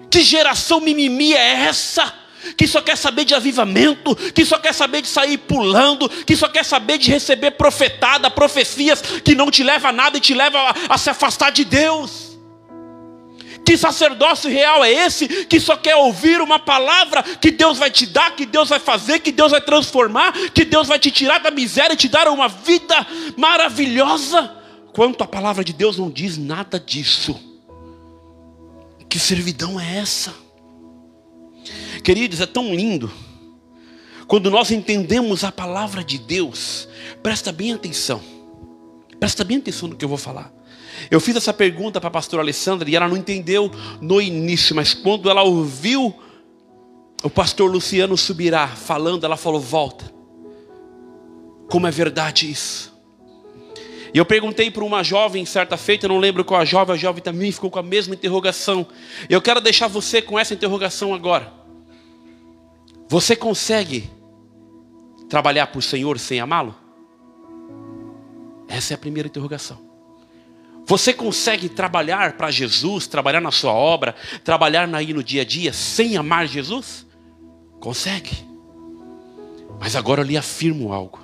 Que 0.10 0.22
geração 0.22 0.80
mimimi 0.80 1.34
é 1.34 1.66
essa? 1.66 2.20
que 2.56 2.66
só 2.68 2.82
quer 2.82 2.98
saber 2.98 3.26
de 3.26 3.36
avivamento, 3.36 4.16
que 4.16 4.46
só 4.46 4.58
quer 4.58 4.74
saber 4.74 5.02
de 5.02 5.08
sair 5.08 5.38
pulando, 5.38 6.08
que 6.10 6.36
só 6.36 6.48
quer 6.48 6.64
saber 6.64 6.98
de 6.98 7.12
receber 7.12 7.52
profetada, 7.52 8.30
profecias 8.30 9.02
que 9.24 9.36
não 9.36 9.52
te 9.52 9.64
leva 9.64 9.90
a 9.90 9.94
nada 9.94 10.18
e 10.18 10.22
te 10.22 10.34
leva 10.34 10.58
a, 10.58 10.76
a 10.90 10.98
se 10.98 11.10
afastar 11.10 11.52
de 11.52 11.66
Deus. 11.66 12.29
Que 13.70 13.78
sacerdócio 13.78 14.50
real 14.50 14.84
é 14.84 14.92
esse 14.92 15.46
que 15.46 15.60
só 15.60 15.78
quer 15.78 15.96
ouvir 15.96 16.42
uma 16.42 16.58
palavra 16.58 17.22
que 17.22 17.52
Deus 17.52 17.78
vai 17.78 17.92
te 17.92 18.08
dar, 18.08 18.36
que 18.36 18.44
Deus 18.44 18.70
vai 18.70 18.80
fazer, 18.80 19.20
que 19.20 19.32
Deus 19.32 19.52
vai 19.52 19.62
transformar, 19.62 20.34
que 20.50 20.66
Deus 20.66 20.88
vai 20.88 20.98
te 20.98 21.12
tirar 21.12 21.38
da 21.38 21.52
miséria 21.52 21.94
e 21.94 21.96
te 21.96 22.08
dar 22.08 22.28
uma 22.30 22.48
vida 22.48 23.06
maravilhosa? 23.38 24.58
Quanto 24.92 25.24
a 25.24 25.28
palavra 25.28 25.64
de 25.64 25.72
Deus 25.72 26.00
não 26.00 26.10
diz 26.10 26.36
nada 26.36 26.80
disso. 26.80 27.40
Que 29.08 29.20
servidão 29.20 29.80
é 29.80 29.98
essa? 29.98 30.34
Queridos, 32.04 32.42
é 32.42 32.48
tão 32.48 32.74
lindo. 32.74 33.14
Quando 34.28 34.50
nós 34.50 34.72
entendemos 34.72 35.44
a 35.44 35.52
palavra 35.52 36.04
de 36.04 36.18
Deus, 36.18 36.90
presta 37.22 37.52
bem 37.52 37.72
atenção. 37.72 38.20
Presta 39.20 39.44
bem 39.44 39.58
atenção 39.58 39.90
no 39.90 39.96
que 39.96 40.04
eu 40.04 40.10
vou 40.10 40.18
falar. 40.18 40.59
Eu 41.10 41.20
fiz 41.20 41.36
essa 41.36 41.54
pergunta 41.54 42.00
para 42.00 42.08
a 42.08 42.12
pastora 42.12 42.42
Alessandra 42.42 42.90
e 42.90 42.96
ela 42.96 43.08
não 43.08 43.18
entendeu 43.18 43.72
no 44.02 44.22
início, 44.22 44.76
mas 44.76 44.94
quando 44.94 45.30
ela 45.30 45.44
ouviu 45.44 46.14
o 47.24 47.30
pastor 47.30 47.70
Luciano 47.70 48.18
Subirá 48.18 48.68
falando, 48.68 49.26
ela 49.26 49.38
falou: 49.38 49.60
Volta. 49.60 50.20
Como 51.70 51.86
é 51.86 51.92
verdade 51.92 52.50
isso? 52.50 52.90
E 54.14 54.18
eu 54.18 54.26
perguntei 54.26 54.72
para 54.72 54.84
uma 54.84 55.04
jovem 55.04 55.46
certa 55.46 55.78
feita, 55.78 56.08
não 56.08 56.18
lembro 56.18 56.44
qual 56.44 56.60
a 56.60 56.66
jovem, 56.66 56.96
a 56.96 56.98
jovem 56.98 57.22
também 57.22 57.52
ficou 57.52 57.70
com 57.70 57.78
a 57.78 57.84
mesma 57.84 58.16
interrogação. 58.16 58.88
Eu 59.30 59.42
quero 59.42 59.62
deixar 59.62 59.88
você 59.88 60.22
com 60.22 60.38
essa 60.40 60.54
interrogação 60.54 61.14
agora. 61.14 61.54
Você 63.08 63.36
consegue 63.36 64.10
trabalhar 65.30 65.68
para 65.68 65.80
o 65.80 65.82
Senhor 65.82 66.18
sem 66.18 66.40
amá-lo? 66.40 66.76
Essa 68.68 68.94
é 68.94 68.96
a 68.96 68.98
primeira 68.98 69.28
interrogação. 69.28 69.89
Você 70.90 71.14
consegue 71.14 71.70
trabalhar 71.70 72.34
para 72.34 72.50
Jesus, 72.50 73.06
trabalhar 73.06 73.40
na 73.40 73.52
sua 73.52 73.72
obra, 73.72 74.16
trabalhar 74.44 74.92
aí 74.96 75.14
no 75.14 75.24
dia 75.24 75.44
a 75.44 75.46
dia 75.46 75.72
sem 75.72 76.18
amar 76.18 76.48
Jesus? 76.48 77.06
Consegue. 77.80 78.32
Mas 79.80 79.96
agora 79.96 80.22
eu 80.22 80.26
lhe 80.26 80.36
afirmo 80.36 80.92
algo. 80.92 81.20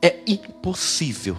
É 0.00 0.20
impossível 0.26 1.36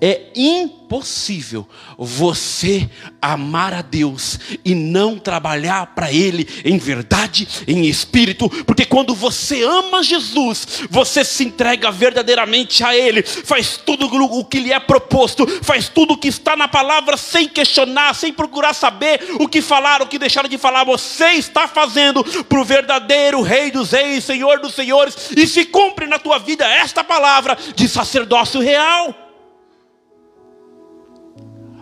é 0.00 0.30
impossível 0.34 1.66
você 1.98 2.88
amar 3.20 3.74
a 3.74 3.82
Deus 3.82 4.38
e 4.64 4.74
não 4.74 5.18
trabalhar 5.18 5.94
para 5.94 6.12
Ele 6.12 6.48
em 6.64 6.78
verdade, 6.78 7.48
em 7.66 7.86
espírito, 7.86 8.48
porque 8.64 8.84
quando 8.84 9.14
você 9.14 9.62
ama 9.62 10.02
Jesus, 10.02 10.86
você 10.90 11.24
se 11.24 11.44
entrega 11.44 11.90
verdadeiramente 11.90 12.84
a 12.84 12.96
Ele, 12.96 13.22
faz 13.22 13.76
tudo 13.76 14.06
o 14.06 14.44
que 14.44 14.60
lhe 14.60 14.72
é 14.72 14.80
proposto, 14.80 15.46
faz 15.62 15.88
tudo 15.88 16.14
o 16.14 16.18
que 16.18 16.28
está 16.28 16.56
na 16.56 16.68
palavra 16.68 17.16
sem 17.16 17.48
questionar, 17.48 18.14
sem 18.14 18.32
procurar 18.32 18.74
saber 18.74 19.20
o 19.40 19.48
que 19.48 19.60
falar, 19.60 20.02
o 20.02 20.06
que 20.06 20.18
deixar 20.18 20.46
de 20.48 20.58
falar. 20.58 20.84
Você 20.84 21.32
está 21.32 21.66
fazendo 21.66 22.22
para 22.44 22.60
o 22.60 22.64
verdadeiro 22.64 23.42
Rei 23.42 23.70
dos 23.70 23.90
Reis, 23.90 24.24
Senhor 24.24 24.60
dos 24.60 24.74
Senhores, 24.74 25.30
e 25.36 25.46
se 25.46 25.64
cumpre 25.64 26.06
na 26.06 26.18
tua 26.18 26.38
vida 26.38 26.66
esta 26.66 27.02
palavra 27.02 27.56
de 27.74 27.88
sacerdócio 27.88 28.60
real. 28.60 29.25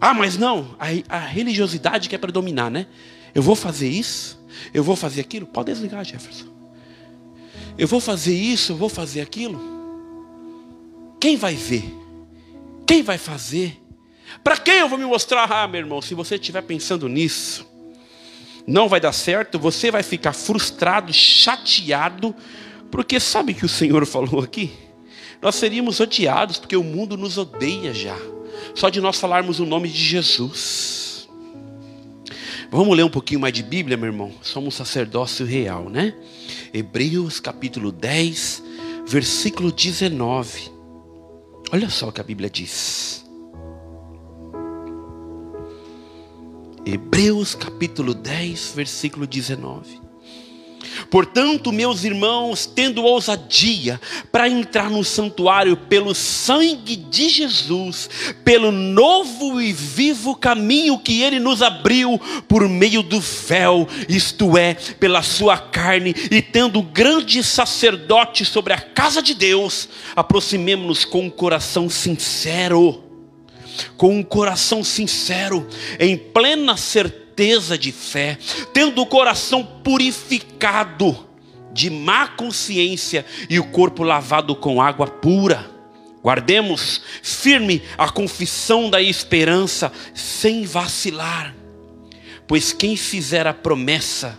Ah, 0.07 0.12
mas 0.12 0.36
não, 0.36 0.76
a, 0.78 1.16
a 1.16 1.18
religiosidade 1.18 2.11
quer 2.11 2.18
predominar, 2.18 2.70
né? 2.70 2.86
Eu 3.34 3.40
vou 3.40 3.57
fazer 3.57 3.88
isso, 3.88 4.38
eu 4.74 4.84
vou 4.84 4.94
fazer 4.94 5.22
aquilo. 5.22 5.46
Pode 5.46 5.72
desligar, 5.72 6.05
Jefferson. 6.05 6.44
Eu 7.78 7.88
vou 7.88 8.00
fazer 8.00 8.34
isso, 8.34 8.72
eu 8.72 8.76
vou 8.76 8.90
fazer 8.90 9.22
aquilo. 9.22 9.59
Quem 11.18 11.38
vai 11.38 11.55
ver? 11.55 11.90
Quem 12.86 13.02
vai 13.02 13.16
fazer? 13.16 13.80
Para 14.42 14.59
quem 14.59 14.74
eu 14.74 14.90
vou 14.90 14.98
me 14.98 15.07
mostrar? 15.07 15.50
Ah, 15.50 15.66
meu 15.66 15.80
irmão, 15.80 16.02
se 16.02 16.12
você 16.12 16.34
estiver 16.34 16.61
pensando 16.61 17.09
nisso, 17.09 17.66
não 18.66 18.90
vai 18.90 19.00
dar 19.00 19.12
certo, 19.12 19.59
você 19.59 19.90
vai 19.90 20.02
ficar 20.02 20.34
frustrado, 20.34 21.14
chateado, 21.14 22.36
porque 22.90 23.18
sabe 23.18 23.55
que 23.55 23.64
o 23.64 23.70
Senhor 23.70 24.05
falou 24.05 24.42
aqui? 24.42 24.70
Nós 25.40 25.55
seríamos 25.55 25.98
odiados 25.98 26.59
porque 26.59 26.76
o 26.76 26.84
mundo 26.84 27.16
nos 27.16 27.38
odeia 27.38 27.94
já 27.94 28.18
só 28.74 28.88
de 28.88 29.00
nós 29.00 29.18
falarmos 29.18 29.61
o 29.61 29.66
nome 29.66 29.88
de 29.88 30.02
Jesus. 30.02 31.28
Vamos 32.70 32.96
ler 32.96 33.05
um 33.05 33.11
pouquinho 33.11 33.40
mais 33.40 33.55
de 33.55 33.62
Bíblia, 33.62 33.96
meu 33.96 34.07
irmão? 34.07 34.32
Somos 34.42 34.74
sacerdócio 34.74 35.46
real, 35.46 35.88
né? 35.88 36.14
Hebreus 36.72 37.38
capítulo 37.38 37.92
10, 37.92 38.62
versículo 39.07 39.70
19. 39.70 40.72
Olha 41.72 41.88
só 41.88 42.09
o 42.09 42.12
que 42.12 42.20
a 42.20 42.24
Bíblia 42.24 42.50
diz. 42.50 43.24
Hebreus 46.86 47.55
capítulo 47.55 48.12
10, 48.12 48.72
versículo 48.74 49.26
19. 49.26 50.03
Portanto, 51.11 51.72
meus 51.72 52.05
irmãos, 52.05 52.66
tendo 52.66 53.05
ousadia 53.05 54.01
para 54.30 54.49
entrar 54.49 54.90
no 54.90 55.05
santuário 55.05 55.76
pelo 55.76 56.14
sangue 56.14 56.97
de 56.97 57.28
Jesus, 57.28 58.09
pelo 58.45 58.70
novo 58.70 59.61
e 59.61 59.72
vivo 59.72 60.34
caminho 60.34 60.99
que 60.99 61.22
ele 61.22 61.38
nos 61.38 61.62
abriu 61.62 62.20
por 62.49 62.68
meio 62.68 63.03
do 63.03 63.20
véu, 63.20 63.88
isto 64.09 64.57
é, 64.57 64.74
pela 64.74 65.22
sua 65.22 65.59
carne, 65.59 66.14
e 66.30 66.40
tendo 66.40 66.82
grande 66.82 67.42
sacerdote 67.42 68.45
sobre 68.45 68.72
a 68.72 68.80
casa 68.80 69.22
de 69.22 69.34
Deus, 69.34 69.88
aproximemo-nos 70.14 71.05
com 71.05 71.22
um 71.22 71.30
coração 71.30 71.88
sincero, 71.88 73.03
com 73.97 74.18
um 74.18 74.22
coração 74.22 74.84
sincero, 74.84 75.66
em 75.99 76.16
plena 76.16 76.76
certeza 76.76 77.23
certeza 77.35 77.76
de 77.76 77.91
fé, 77.91 78.39
tendo 78.72 79.03
o 79.03 79.07
coração 79.07 79.64
purificado 79.64 81.26
de 81.72 81.91
má 81.91 82.28
consciência 82.28 83.26
e 83.51 83.59
o 83.59 83.64
corpo 83.64 84.05
lavado 84.05 84.55
com 84.55 84.80
água 84.80 85.09
pura. 85.09 85.68
Guardemos 86.22 87.03
firme 87.22 87.82
a 87.99 88.09
confissão 88.09 88.89
da 88.89 89.03
esperança, 89.03 89.93
sem 90.14 90.64
vacilar. 90.64 91.53
Pois 92.47 92.72
quem 92.72 92.97
fizer 92.97 93.47
a 93.49 93.53
promessa, 93.53 94.39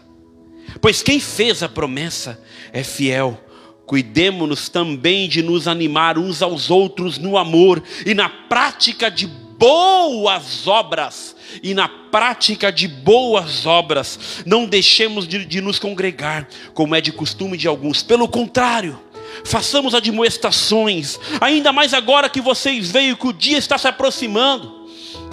pois 0.80 1.04
quem 1.04 1.20
fez 1.20 1.62
a 1.62 1.68
promessa 1.68 2.42
é 2.72 2.82
fiel. 2.82 3.42
Cuidemos-nos 3.86 4.70
também 4.70 5.28
de 5.28 5.44
nos 5.44 5.68
animar 5.68 6.18
uns 6.18 6.42
aos 6.42 6.72
outros 6.72 7.18
no 7.18 7.38
amor 7.38 7.84
e 8.06 8.14
na 8.16 8.30
prática 8.30 9.12
de 9.12 9.28
boas 9.58 10.68
obras. 10.68 11.36
E 11.64 11.74
na 11.74 11.88
prática 11.88 12.72
de 12.72 12.88
boas 12.88 13.66
obras, 13.66 14.44
não 14.46 14.66
deixemos 14.66 15.28
de, 15.28 15.46
de 15.46 15.62
nos 15.62 15.80
congregar, 15.80 16.48
como 16.74 16.96
é 16.96 17.02
de 17.02 17.12
costume 17.12 17.58
de 17.58 17.68
alguns. 17.68 18.04
Pelo 18.04 18.28
contrário, 18.28 19.00
façamos 19.46 19.94
admoestações, 19.94 21.20
ainda 21.40 21.72
mais 21.72 21.94
agora 21.94 22.30
que 22.30 22.42
vocês 22.42 22.92
veem 22.92 23.16
que 23.16 23.28
o 23.28 23.34
dia 23.34 23.58
está 23.58 23.78
se 23.78 23.88
aproximando. 23.88 24.75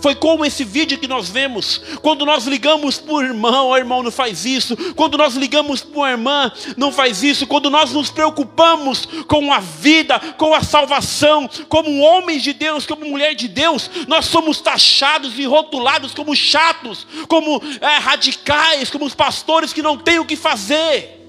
Foi 0.02 0.16
como 0.16 0.44
esse 0.44 0.64
vídeo 0.64 0.98
que 0.98 1.06
nós 1.06 1.30
vemos. 1.30 1.80
Quando 2.02 2.26
nós 2.26 2.44
ligamos 2.44 2.98
para 2.98 3.14
o 3.14 3.22
irmão, 3.22 3.68
o 3.68 3.76
irmão 3.76 4.02
não 4.02 4.10
faz 4.10 4.44
isso. 4.44 4.76
Quando 4.94 5.16
nós 5.16 5.36
ligamos 5.36 5.80
para 5.80 6.06
a 6.06 6.10
irmã, 6.10 6.52
não 6.76 6.90
faz 6.90 7.22
isso. 7.22 7.46
Quando 7.46 7.70
nós 7.70 7.92
nos 7.92 8.10
preocupamos 8.10 9.06
com 9.28 9.52
a 9.52 9.60
vida, 9.60 10.18
com 10.36 10.52
a 10.52 10.62
salvação, 10.62 11.48
como 11.68 12.00
homens 12.00 12.42
de 12.42 12.52
Deus, 12.52 12.84
como 12.84 13.06
mulher 13.06 13.36
de 13.36 13.46
Deus, 13.46 13.88
nós 14.08 14.24
somos 14.24 14.60
taxados 14.60 15.38
e 15.38 15.44
rotulados 15.44 16.12
como 16.12 16.34
chatos, 16.34 17.06
como 17.28 17.62
é, 17.80 17.98
radicais, 17.98 18.90
como 18.90 19.04
os 19.04 19.14
pastores 19.14 19.72
que 19.72 19.82
não 19.82 19.96
têm 19.96 20.18
o 20.18 20.24
que 20.24 20.34
fazer. 20.34 21.21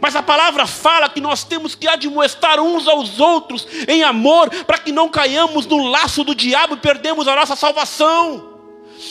Mas 0.00 0.14
a 0.14 0.22
palavra 0.22 0.66
fala 0.66 1.08
que 1.08 1.20
nós 1.20 1.44
temos 1.44 1.74
que 1.74 1.88
admoestar 1.88 2.60
uns 2.60 2.86
aos 2.86 3.18
outros 3.18 3.66
em 3.86 4.02
amor, 4.02 4.50
para 4.64 4.78
que 4.78 4.92
não 4.92 5.08
caiamos 5.08 5.66
no 5.66 5.86
laço 5.88 6.22
do 6.22 6.34
diabo 6.34 6.74
e 6.74 6.78
perdemos 6.78 7.26
a 7.26 7.34
nossa 7.34 7.56
salvação. 7.56 8.58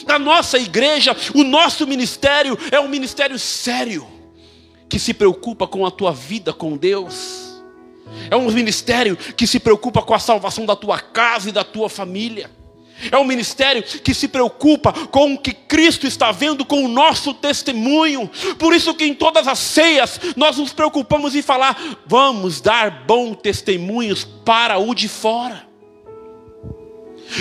Na 0.06 0.20
nossa 0.20 0.58
igreja, 0.58 1.16
o 1.34 1.44
nosso 1.44 1.88
ministério 1.88 2.58
é 2.72 2.80
um 2.80 2.88
ministério 2.88 3.40
sério, 3.40 4.08
que 4.88 5.00
se 5.00 5.14
preocupa 5.14 5.66
com 5.68 5.86
a 5.86 5.92
tua 5.92 6.12
vida 6.12 6.54
com 6.54 6.78
Deus. 6.78 7.62
É 8.30 8.36
um 8.36 8.50
ministério 8.52 9.18
que 9.18 9.48
se 9.48 9.60
preocupa 9.60 10.02
com 10.02 10.14
a 10.14 10.20
salvação 10.20 10.66
da 10.66 10.76
tua 10.76 11.00
casa 11.00 11.50
e 11.50 11.52
da 11.52 11.64
tua 11.64 11.90
família. 11.90 12.57
É 13.12 13.18
um 13.18 13.24
ministério 13.24 13.84
que 13.84 14.14
se 14.14 14.28
preocupa 14.28 14.92
com 14.92 15.34
o 15.34 15.38
que 15.38 15.54
Cristo 15.54 16.08
está 16.08 16.32
vendo 16.32 16.66
com 16.66 16.84
o 16.84 16.88
nosso 16.88 17.34
testemunho. 17.34 18.30
Por 18.58 18.74
isso 18.74 18.94
que 18.94 19.06
em 19.06 19.14
todas 19.14 19.48
as 19.48 19.60
ceias 19.60 20.20
nós 20.36 20.58
nos 20.58 20.74
preocupamos 20.74 21.36
em 21.36 21.42
falar, 21.42 21.80
vamos 22.06 22.60
dar 22.60 23.06
bons 23.06 23.38
testemunhos 23.38 24.24
para 24.24 24.78
o 24.78 24.96
de 24.96 25.08
fora. 25.08 25.68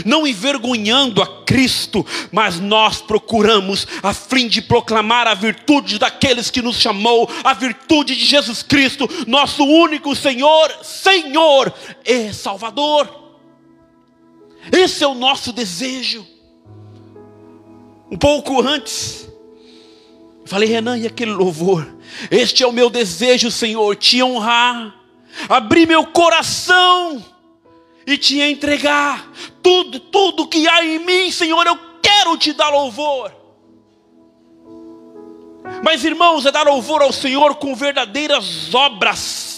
Não 0.04 0.26
envergonhando 0.26 1.22
a 1.22 1.44
Cristo, 1.44 2.04
mas 2.32 2.58
nós 2.58 3.00
procuramos 3.00 3.86
a 4.02 4.12
fim 4.12 4.48
de 4.48 4.60
proclamar 4.60 5.28
a 5.28 5.34
virtude 5.34 5.98
daqueles 5.98 6.50
que 6.50 6.60
nos 6.60 6.80
chamou, 6.80 7.30
a 7.44 7.54
virtude 7.54 8.16
de 8.16 8.24
Jesus 8.24 8.62
Cristo, 8.62 9.08
nosso 9.26 9.64
único 9.64 10.14
Senhor, 10.14 10.72
Senhor 10.82 11.72
e 12.04 12.32
Salvador. 12.32 13.25
Esse 14.72 15.04
é 15.04 15.06
o 15.06 15.14
nosso 15.14 15.52
desejo. 15.52 16.26
Um 18.10 18.16
pouco 18.16 18.60
antes, 18.60 19.28
falei, 20.44 20.68
Renan, 20.68 20.98
e 20.98 21.06
aquele 21.06 21.32
louvor? 21.32 21.86
Este 22.30 22.62
é 22.62 22.66
o 22.66 22.72
meu 22.72 22.88
desejo, 22.88 23.50
Senhor, 23.50 23.96
te 23.96 24.22
honrar, 24.22 24.94
abrir 25.48 25.86
meu 25.86 26.06
coração 26.06 27.24
e 28.06 28.16
te 28.16 28.40
entregar 28.40 29.28
tudo, 29.62 29.98
tudo 29.98 30.46
que 30.46 30.68
há 30.68 30.84
em 30.84 31.00
mim, 31.00 31.30
Senhor, 31.30 31.66
eu 31.66 31.78
quero 32.00 32.36
te 32.36 32.52
dar 32.52 32.70
louvor. 32.70 33.32
Mas 35.82 36.04
irmãos, 36.04 36.46
é 36.46 36.52
dar 36.52 36.64
louvor 36.64 37.02
ao 37.02 37.12
Senhor 37.12 37.56
com 37.56 37.74
verdadeiras 37.74 38.72
obras 38.72 39.55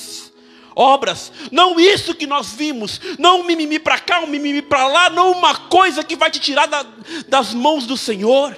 obras. 0.78 1.32
Não 1.50 1.78
isso 1.78 2.14
que 2.14 2.26
nós 2.26 2.52
vimos, 2.52 3.00
não 3.18 3.40
um 3.40 3.44
mimimi 3.44 3.78
para 3.78 3.98
cá, 3.98 4.20
um 4.20 4.28
mimimi 4.28 4.62
para 4.62 4.86
lá, 4.86 5.10
não 5.10 5.32
uma 5.32 5.54
coisa 5.54 6.04
que 6.04 6.16
vai 6.16 6.30
te 6.30 6.38
tirar 6.38 6.66
da, 6.66 6.86
das 7.26 7.52
mãos 7.52 7.84
do 7.84 7.96
Senhor, 7.96 8.56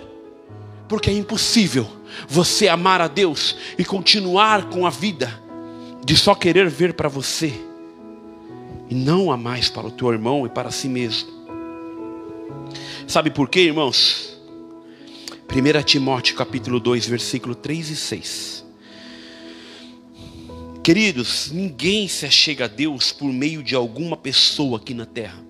porque 0.87 1.09
é 1.09 1.15
impossível 1.15 1.91
você 2.29 2.69
amar 2.69 3.01
a 3.01 3.09
Deus 3.09 3.57
e 3.79 3.85
continuar 3.85 4.69
com 4.69 4.87
a 4.87 4.91
vida 4.91 5.43
de 6.05 6.17
só 6.17 6.35
querer 6.35 6.69
ver 6.69 6.93
para 6.95 7.09
você 7.09 7.53
e 8.89 8.95
não 8.95 9.31
a 9.33 9.37
mais 9.37 9.71
para 9.71 9.87
o 9.87 9.91
teu 9.91 10.13
irmão 10.13 10.45
e 10.45 10.49
para 10.51 10.71
si 10.71 10.89
mesmo. 10.89 11.31
Sabe 13.07 13.31
por 13.31 13.49
quê, 13.49 13.61
irmãos? 13.61 14.37
1 15.49 15.83
Timóteo 15.85 16.37
capítulo 16.37 16.79
2, 16.79 17.07
versículo 17.07 17.55
3 17.55 17.91
e 17.91 17.97
6. 17.97 18.60
Queridos, 20.83 21.51
ninguém 21.53 22.09
se 22.09 22.25
achega 22.25 22.65
a 22.65 22.69
Deus 22.69 23.13
por 23.13 23.31
meio 23.31 23.63
de 23.63 23.75
alguma 23.75 24.17
pessoa 24.17 24.79
aqui 24.79 24.95
na 24.95 25.05
terra. 25.05 25.45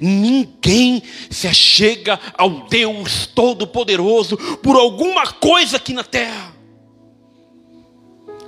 Ninguém 0.00 1.02
se 1.30 1.48
achega 1.48 2.20
ao 2.34 2.68
Deus 2.68 3.26
Todo-Poderoso 3.26 4.36
por 4.58 4.76
alguma 4.76 5.26
coisa 5.32 5.78
aqui 5.78 5.92
na 5.92 6.04
terra, 6.04 6.54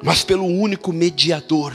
mas 0.02 0.22
pelo 0.22 0.44
único 0.44 0.92
mediador, 0.92 1.74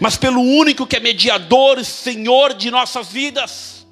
mas 0.00 0.16
pelo 0.16 0.40
único 0.40 0.86
que 0.86 0.96
é 0.96 1.00
mediador 1.00 1.78
e 1.78 1.84
Senhor 1.84 2.54
de 2.54 2.70
nossas 2.70 3.08
vidas. 3.08 3.86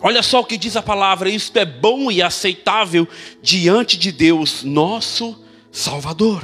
Olha 0.00 0.22
só 0.22 0.40
o 0.40 0.44
que 0.44 0.58
diz 0.58 0.76
a 0.76 0.82
palavra: 0.82 1.30
isto 1.30 1.56
é 1.56 1.64
bom 1.64 2.10
e 2.10 2.20
aceitável 2.20 3.08
diante 3.40 3.96
de 3.96 4.12
Deus, 4.12 4.62
nosso 4.62 5.42
Salvador 5.72 6.42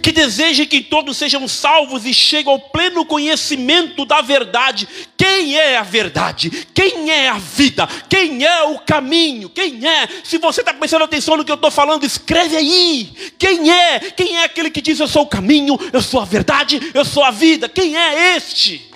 que 0.00 0.12
deseja 0.12 0.64
que 0.66 0.80
todos 0.80 1.16
sejam 1.16 1.46
salvos 1.48 2.06
e 2.06 2.14
cheguem 2.14 2.52
ao 2.52 2.58
pleno 2.58 3.04
conhecimento 3.04 4.04
da 4.04 4.20
verdade. 4.20 4.88
Quem 5.16 5.56
é 5.56 5.76
a 5.76 5.82
verdade? 5.82 6.50
Quem 6.72 7.10
é 7.10 7.28
a 7.28 7.38
vida? 7.38 7.88
Quem 8.08 8.44
é 8.44 8.62
o 8.64 8.78
caminho? 8.78 9.48
Quem 9.48 9.86
é? 9.86 10.08
Se 10.24 10.38
você 10.38 10.60
está 10.60 10.72
prestando 10.72 11.04
atenção 11.04 11.36
no 11.36 11.44
que 11.44 11.50
eu 11.50 11.56
estou 11.56 11.70
falando, 11.70 12.04
escreve 12.04 12.56
aí. 12.56 13.12
Quem 13.38 13.70
é? 13.70 14.00
Quem 14.00 14.36
é 14.36 14.44
aquele 14.44 14.70
que 14.70 14.80
diz 14.80 14.98
eu 15.00 15.08
sou 15.08 15.22
o 15.22 15.26
caminho, 15.26 15.78
eu 15.92 16.02
sou 16.02 16.20
a 16.20 16.24
verdade, 16.24 16.80
eu 16.94 17.04
sou 17.04 17.24
a 17.24 17.30
vida? 17.30 17.68
Quem 17.68 17.96
é 17.96 18.36
este? 18.36 18.90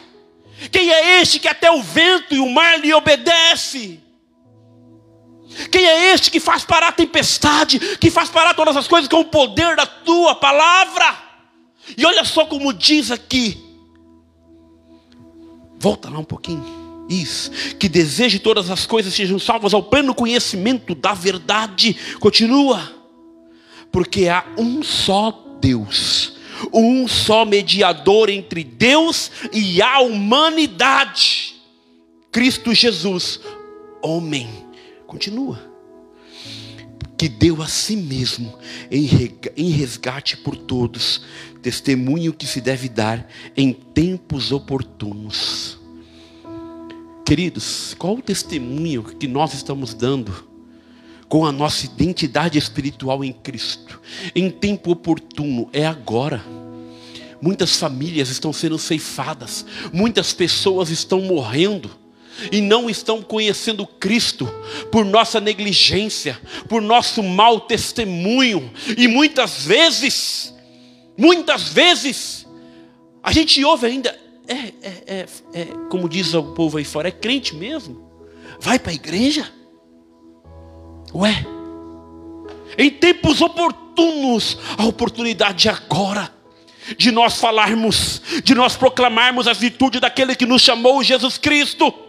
Quem 0.71 0.91
é 0.91 1.21
este 1.21 1.39
que 1.39 1.49
até 1.49 1.71
o 1.71 1.83
vento 1.83 2.35
e 2.35 2.39
o 2.39 2.49
mar 2.49 2.81
lhe 2.81 2.93
obedece? 2.93 4.01
Quem 5.71 5.87
é 5.87 6.13
este 6.13 6.31
que 6.31 6.39
faz 6.39 6.65
parar 6.65 6.89
a 6.89 6.93
tempestade, 6.93 7.79
que 7.99 8.11
faz 8.11 8.29
parar 8.29 8.55
todas 8.55 8.77
as 8.77 8.87
coisas 8.87 9.09
com 9.09 9.21
o 9.21 9.25
poder 9.25 9.77
da 9.77 9.87
tua 9.87 10.35
palavra? 10.35 11.17
E 11.97 12.05
olha 12.05 12.25
só 12.25 12.47
como 12.47 12.73
diz 12.73 13.11
aqui. 13.11 13.63
Volta 15.79 16.11
lá 16.11 16.19
um 16.19 16.25
pouquinho. 16.25 16.65
Isso, 17.09 17.51
que 17.79 17.89
deseje 17.89 18.39
todas 18.39 18.71
as 18.71 18.85
coisas 18.85 19.15
sejam 19.15 19.39
salvas 19.39 19.73
ao 19.73 19.83
pleno 19.83 20.15
conhecimento 20.15 20.95
da 20.95 21.15
verdade. 21.15 21.97
Continua. 22.19 22.93
Porque 23.93 24.29
há 24.29 24.45
um 24.59 24.83
só 24.83 25.31
Deus, 25.61 26.35
um 26.73 27.07
só 27.07 27.45
mediador 27.45 28.29
entre 28.29 28.65
Deus 28.65 29.31
e 29.53 29.81
a 29.81 30.01
humanidade. 30.01 31.55
Cristo 32.33 32.75
Jesus, 32.75 33.41
homem 34.03 34.66
Continua. 35.17 35.59
Que 37.17 37.27
deu 37.27 37.63
a 37.63 37.67
si 37.67 37.97
mesmo 37.97 38.55
em 38.91 39.71
resgate 39.71 40.37
por 40.37 40.55
todos, 40.55 41.23
testemunho 41.63 42.35
que 42.35 42.47
se 42.47 42.61
deve 42.61 42.87
dar 42.87 43.27
em 43.57 43.73
tempos 43.73 44.53
oportunos. 44.53 45.79
Queridos, 47.25 47.95
qual 47.99 48.17
o 48.17 48.23
testemunho 48.23 49.03
que 49.03 49.27
nós 49.27 49.55
estamos 49.55 49.95
dando 49.95 50.47
com 51.31 51.47
a 51.47 51.51
nossa 51.51 51.87
identidade 51.87 52.59
espiritual 52.59 53.25
em 53.25 53.33
Cristo? 53.33 53.99
Em 54.35 54.51
tempo 54.51 54.91
oportuno, 54.91 55.71
é 55.73 55.87
agora. 55.87 56.45
Muitas 57.41 57.77
famílias 57.77 58.29
estão 58.29 58.53
sendo 58.53 58.77
ceifadas, 58.77 59.65
muitas 59.95 60.35
pessoas 60.35 60.91
estão 60.91 61.23
morrendo 61.23 62.05
e 62.51 62.61
não 62.61 62.89
estão 62.89 63.23
conhecendo 63.23 63.87
Cristo 63.87 64.49
por 64.91 65.05
nossa 65.05 65.41
negligência, 65.41 66.39
por 66.69 66.83
nosso 66.83 67.23
mau 67.23 67.61
testemunho, 67.61 68.71
e 68.97 69.09
muitas 69.09 69.65
vezes, 69.65 70.55
muitas 71.17 71.69
vezes, 71.69 72.47
a 73.23 73.33
gente 73.33 73.65
ouve 73.65 73.87
ainda, 73.87 74.19
é, 74.47 74.55
é, 74.55 74.73
é, 75.07 75.27
é 75.55 75.65
como 75.91 76.09
diz 76.09 76.35
o 76.35 76.43
povo 76.43 76.79
aí 76.79 76.85
fora, 76.85 77.09
é 77.09 77.13
crente 77.13 77.55
mesmo, 77.55 78.11
vai 78.61 78.79
para 78.79 78.93
a 78.93 78.95
igreja, 78.95 79.51
ué, 81.15 81.45
em 82.79 82.91
tempos 82.91 83.41
oportunos, 83.41 84.59
a 84.77 84.85
oportunidade 84.85 85.69
agora, 85.69 86.35
de 86.97 87.11
nós 87.11 87.39
falarmos, 87.39 88.23
de 88.45 88.55
nós 88.55 88.77
proclamarmos 88.77 89.49
a 89.49 89.53
virtude 89.53 89.99
daquele 89.99 90.37
que 90.37 90.47
nos 90.47 90.63
chamou, 90.63 91.03
Jesus 91.03 91.39
Cristo. 91.39 92.06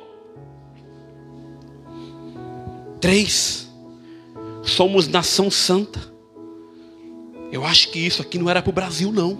Três, 3.07 3.65
somos 4.65 5.07
nação 5.07 5.49
santa. 5.49 6.13
Eu 7.49 7.63
acho 7.63 7.89
que 7.89 7.99
isso 7.99 8.21
aqui 8.21 8.37
não 8.37 8.49
era 8.49 8.61
para 8.61 8.69
o 8.69 8.73
Brasil, 8.73 9.13
não. 9.13 9.39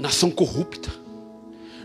nação 0.00 0.30
corrupta. 0.30 0.90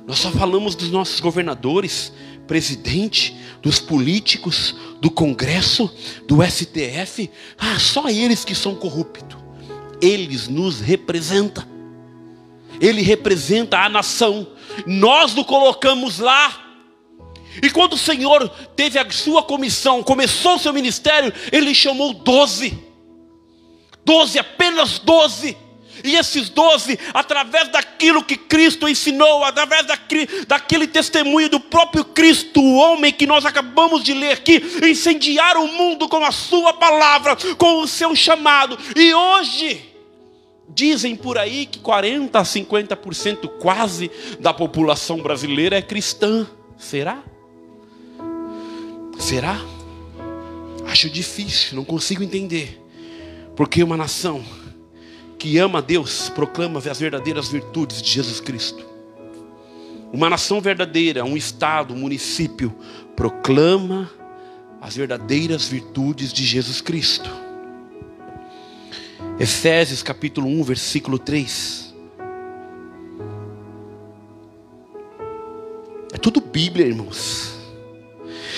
Nós 0.07 0.19
só 0.19 0.31
falamos 0.31 0.73
dos 0.73 0.89
nossos 0.89 1.19
governadores, 1.19 2.13
presidente, 2.47 3.35
dos 3.61 3.77
políticos, 3.77 4.73
do 5.01 5.11
Congresso, 5.11 5.93
do 6.25 6.37
STF. 6.41 7.29
Ah, 7.57 7.77
só 7.77 8.07
eles 8.07 8.45
que 8.45 8.55
são 8.55 8.73
corruptos. 8.73 9.37
Eles 10.01 10.47
nos 10.47 10.79
representam. 10.79 11.65
Ele 12.79 13.01
representa 13.01 13.79
a 13.79 13.89
nação. 13.89 14.47
Nós 14.87 15.35
o 15.35 15.43
colocamos 15.43 16.19
lá. 16.19 16.61
E 17.62 17.70
quando 17.70 17.93
o 17.93 17.97
Senhor 17.97 18.47
teve 18.76 18.99
a 18.99 19.10
sua 19.10 19.43
comissão, 19.43 20.04
começou 20.04 20.56
o 20.56 20.60
seu 20.60 20.72
ministério, 20.72 21.34
ele 21.52 21.74
chamou 21.74 22.14
doze. 22.14 22.78
Doze, 24.06 24.39
apenas 24.39 24.99
doze. 24.99 25.58
E 26.04 26.16
esses 26.16 26.49
doze, 26.49 26.97
através 27.14 27.70
daquilo 27.70 28.24
que 28.24 28.36
Cristo 28.36 28.88
ensinou, 28.88 29.43
através 29.43 29.86
daquele 30.47 30.88
testemunho 30.88 31.49
do 31.49 31.60
próprio 31.60 32.04
Cristo, 32.06 32.60
o 32.60 32.76
homem 32.76 33.12
que 33.12 33.28
nós 33.28 33.45
acabamos 33.45 34.04
de 34.04 34.14
ler 34.14 34.32
aqui, 34.32 34.62
incendiaram 34.84 35.66
o 35.66 35.72
mundo 35.72 36.08
com 36.08 36.24
a 36.24 36.32
sua 36.32 36.74
palavra, 36.74 37.36
com 37.58 37.82
o 37.82 37.88
seu 37.88 38.16
chamado. 38.16 38.78
E 38.95 39.14
hoje, 39.14 39.86
dizem 40.70 41.16
por 41.16 41.38
aí 41.38 41.66
que 41.68 41.80
40 41.80 42.39
a 42.39 42.43
50% 42.43 43.47
quase 43.60 44.10
da 44.39 44.54
população 44.54 45.18
brasileira 45.18 45.78
é 45.78 45.82
cristã. 45.82 46.47
Será? 46.78 47.22
Será? 49.22 49.61
Acho 50.88 51.07
difícil, 51.07 51.76
não 51.76 51.86
consigo 51.86 52.24
entender. 52.24 52.82
Porque 53.55 53.84
uma 53.84 53.95
nação 53.95 54.43
que 55.38 55.59
ama 55.59 55.78
a 55.78 55.82
Deus 55.82 56.30
proclama 56.30 56.80
as 56.80 56.99
verdadeiras 56.99 57.47
virtudes 57.47 58.01
de 58.01 58.09
Jesus 58.09 58.39
Cristo. 58.39 58.84
Uma 60.11 60.28
nação 60.28 60.59
verdadeira, 60.59 61.24
um 61.24 61.38
estado, 61.38 61.93
um 61.93 61.97
município 61.97 62.76
proclama 63.15 64.09
as 64.82 64.95
verdadeiras 64.95 65.67
virtudes 65.67 66.34
de 66.34 66.43
Jesus 66.43 66.82
Cristo. 66.82 67.30
Efésios 69.39 70.01
capítulo 70.01 70.47
1, 70.47 70.63
versículo 70.63 71.19
3. 71.19 71.93
É 76.11 76.17
tudo 76.17 76.41
Bíblia, 76.41 76.88
irmãos. 76.88 77.51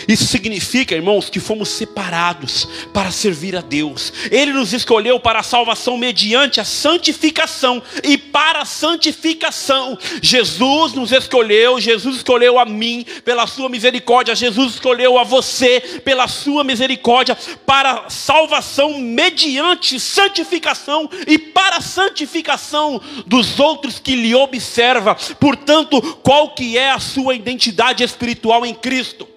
Isso 0.07 0.25
significa, 0.25 0.95
irmãos, 0.95 1.29
que 1.29 1.39
fomos 1.39 1.69
separados 1.69 2.67
para 2.93 3.11
servir 3.11 3.55
a 3.55 3.61
Deus. 3.61 4.11
Ele 4.31 4.53
nos 4.53 4.73
escolheu 4.73 5.19
para 5.19 5.39
a 5.39 5.43
salvação 5.43 5.97
mediante 5.97 6.59
a 6.59 6.65
santificação 6.65 7.81
e 8.03 8.17
para 8.17 8.61
a 8.61 8.65
santificação. 8.65 9.97
Jesus 10.21 10.93
nos 10.93 11.11
escolheu, 11.11 11.79
Jesus 11.79 12.17
escolheu 12.17 12.59
a 12.59 12.65
mim 12.65 13.05
pela 13.23 13.47
sua 13.47 13.69
misericórdia, 13.69 14.35
Jesus 14.35 14.73
escolheu 14.73 15.17
a 15.17 15.23
você 15.23 16.01
pela 16.03 16.27
sua 16.27 16.63
misericórdia 16.63 17.37
para 17.65 18.09
salvação 18.09 18.99
mediante 18.99 19.99
santificação 19.99 21.09
e 21.27 21.37
para 21.37 21.77
a 21.77 21.81
santificação 21.81 23.01
dos 23.25 23.59
outros 23.59 23.99
que 23.99 24.15
lhe 24.15 24.35
observa. 24.35 25.15
Portanto, 25.39 26.01
qual 26.23 26.53
que 26.53 26.77
é 26.77 26.91
a 26.91 26.99
sua 26.99 27.35
identidade 27.35 28.03
espiritual 28.03 28.65
em 28.65 28.73
Cristo? 28.73 29.32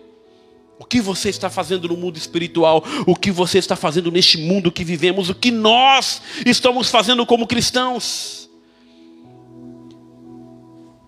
Que 0.88 1.00
você 1.00 1.28
está 1.28 1.50
fazendo 1.50 1.88
no 1.88 1.96
mundo 1.96 2.16
espiritual? 2.16 2.84
O 3.06 3.16
que 3.16 3.30
você 3.30 3.58
está 3.58 3.76
fazendo 3.76 4.10
neste 4.10 4.38
mundo 4.38 4.70
que 4.72 4.84
vivemos? 4.84 5.28
O 5.28 5.34
que 5.34 5.50
nós 5.50 6.22
estamos 6.44 6.90
fazendo 6.90 7.26
como 7.26 7.46
cristãos? 7.46 8.48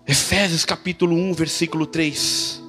Efésios 0.09 0.65
capítulo 0.65 1.15
1, 1.15 1.33
versículo 1.33 1.85
3. 1.85 2.63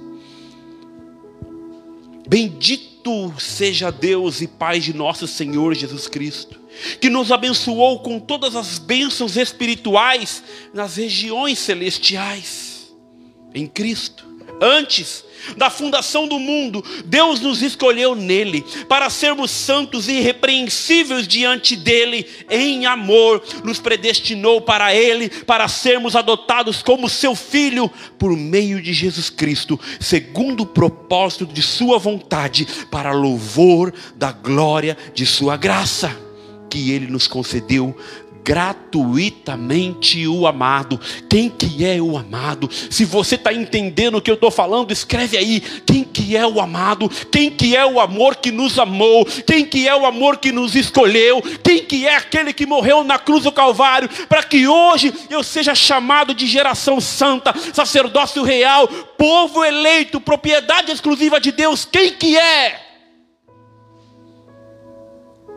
Bendito 2.29 3.35
seja 3.39 3.91
Deus 3.91 4.43
e 4.43 4.47
Pai 4.47 4.79
de 4.79 4.95
nosso 4.95 5.27
Senhor 5.27 5.75
Jesus 5.75 6.07
Cristo, 6.07 6.61
que 7.01 7.09
nos 7.09 7.33
abençoou 7.33 8.01
com 8.01 8.21
todas 8.21 8.55
as 8.55 8.79
bênçãos 8.79 9.37
espirituais 9.37 10.45
nas 10.75 10.97
regiões 10.97 11.59
celestiais, 11.59 12.93
em 13.55 13.67
Cristo. 13.67 14.25
Antes, 14.61 15.25
da 15.57 15.71
fundação 15.71 16.27
do 16.27 16.39
mundo, 16.39 16.85
Deus 17.05 17.41
nos 17.41 17.63
escolheu 17.63 18.15
nele 18.15 18.65
para 18.89 19.11
sermos 19.11 19.51
santos 19.51 20.09
e 20.09 20.13
irrepreensíveis 20.13 21.27
diante 21.27 21.77
dele, 21.77 22.27
em 22.49 22.87
amor, 22.87 23.43
nos 23.65 23.79
predestinou 23.79 24.61
para 24.61 24.95
ele, 24.95 25.29
para 25.29 25.69
sermos 25.69 26.17
adotados 26.17 26.83
como 26.83 27.09
seu 27.09 27.35
filho 27.35 27.91
por 28.19 28.37
meio 28.37 28.81
de 28.83 28.93
Jesus 28.93 29.31
Cristo, 29.31 29.79
segundo 29.99 30.63
o 30.63 30.67
propósito 30.67 31.47
de 31.47 31.63
sua 31.63 31.99
vontade, 31.99 32.67
para 32.91 33.13
louvor 33.13 33.93
da 34.17 34.33
glória 34.33 34.97
de 35.15 35.27
sua 35.27 35.57
graça 35.57 36.17
que 36.71 36.93
ele 36.93 37.09
nos 37.09 37.27
concedeu 37.27 37.97
gratuitamente 38.45 40.27
o 40.27 40.47
amado. 40.47 41.01
Quem 41.29 41.49
que 41.49 41.85
é 41.85 42.01
o 42.01 42.17
amado? 42.17 42.69
Se 42.91 43.05
você 43.05 43.35
está 43.35 43.53
entendendo 43.53 44.17
o 44.17 44.23
que 44.23 44.31
eu 44.31 44.35
estou 44.35 44.51
falando, 44.51 44.93
escreve 44.93 45.37
aí. 45.37 45.61
Quem 45.61 46.05
que 46.05 46.37
é 46.37 46.47
o 46.47 46.61
amado? 46.61 47.09
Quem 47.31 47.51
que 47.51 47.77
é 47.77 47.85
o 47.87 48.01
amor 48.01 48.37
que 48.37 48.51
nos 48.51 48.79
amou? 48.79 49.25
Quem 49.25 49.65
que 49.65 49.89
é 49.89 49.95
o 49.95 50.07
amor 50.07 50.39
que 50.39 50.53
nos 50.53 50.75
escolheu? 50.75 51.43
Quem 51.63 51.85
que 51.85 52.07
é 52.07 52.17
aquele 52.17 52.53
que 52.53 52.67
morreu 52.67 53.05
na 53.05 53.19
cruz 53.19 53.45
do 53.45 53.53
Calvário 53.53 54.09
para 54.29 54.43
que 54.43 54.67
hoje 54.67 55.13
eu 55.29 55.43
seja 55.43 55.75
chamado 55.75 56.35
de 56.35 56.47
geração 56.47 57.01
santa, 57.01 57.55
sacerdócio 57.73 58.43
real, 58.43 58.89
povo 58.89 59.65
eleito, 59.65 60.21
propriedade 60.21 60.91
exclusiva 60.91 61.41
de 61.41 61.53
Deus? 61.53 61.85
Quem 61.85 62.13
que 62.13 62.37
é? 62.37 62.90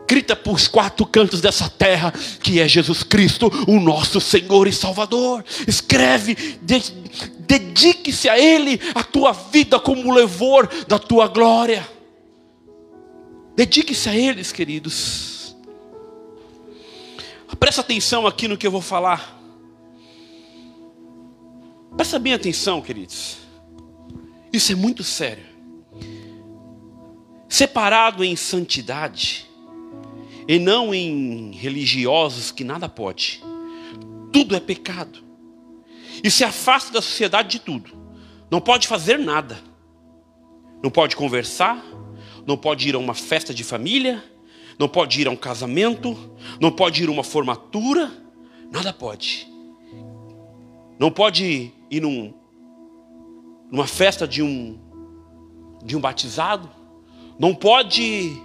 Grita 0.06 0.36
por 0.36 0.54
os 0.54 0.68
quatro 0.68 1.04
cantos 1.06 1.40
dessa 1.40 1.68
terra, 1.68 2.12
que 2.42 2.60
é 2.60 2.68
Jesus 2.68 3.02
Cristo, 3.02 3.50
o 3.66 3.80
nosso 3.80 4.20
Senhor 4.20 4.66
e 4.66 4.72
Salvador. 4.72 5.44
Escreve, 5.66 6.58
dedique-se 7.40 8.28
a 8.28 8.38
Ele, 8.38 8.80
a 8.94 9.02
tua 9.02 9.32
vida 9.32 9.78
como 9.80 10.12
levor 10.12 10.68
da 10.86 10.98
tua 10.98 11.26
glória. 11.28 11.86
Dedique-se 13.56 14.08
a 14.08 14.16
eles, 14.16 14.50
queridos. 14.50 15.56
Presta 17.58 17.82
atenção 17.82 18.26
aqui 18.26 18.48
no 18.48 18.58
que 18.58 18.66
eu 18.66 18.70
vou 18.70 18.80
falar. 18.80 19.40
Presta 21.96 22.18
bem 22.18 22.32
atenção, 22.32 22.82
queridos. 22.82 23.36
Isso 24.52 24.72
é 24.72 24.74
muito 24.74 25.04
sério. 25.04 25.44
Separado 27.48 28.24
em 28.24 28.34
santidade, 28.34 29.48
e 30.46 30.58
não 30.58 30.94
em 30.94 31.52
religiosos 31.52 32.50
que 32.50 32.64
nada 32.64 32.88
pode. 32.88 33.42
Tudo 34.32 34.54
é 34.54 34.60
pecado. 34.60 35.22
E 36.22 36.30
se 36.30 36.44
afasta 36.44 36.92
da 36.92 37.02
sociedade 37.02 37.48
de 37.48 37.58
tudo. 37.58 37.92
Não 38.50 38.60
pode 38.60 38.86
fazer 38.86 39.18
nada. 39.18 39.58
Não 40.82 40.90
pode 40.90 41.16
conversar, 41.16 41.82
não 42.46 42.56
pode 42.56 42.88
ir 42.88 42.94
a 42.94 42.98
uma 42.98 43.14
festa 43.14 43.54
de 43.54 43.64
família, 43.64 44.22
não 44.78 44.88
pode 44.88 45.20
ir 45.20 45.26
a 45.26 45.30
um 45.30 45.36
casamento, 45.36 46.16
não 46.60 46.70
pode 46.70 47.02
ir 47.02 47.08
a 47.08 47.12
uma 47.12 47.24
formatura, 47.24 48.12
nada 48.70 48.92
pode. 48.92 49.48
Não 50.98 51.10
pode 51.10 51.72
ir 51.90 52.00
num, 52.00 52.34
numa 53.70 53.86
festa 53.86 54.28
de 54.28 54.42
um 54.42 54.78
de 55.82 55.94
um 55.94 56.00
batizado, 56.00 56.70
não 57.38 57.54
pode 57.54 58.40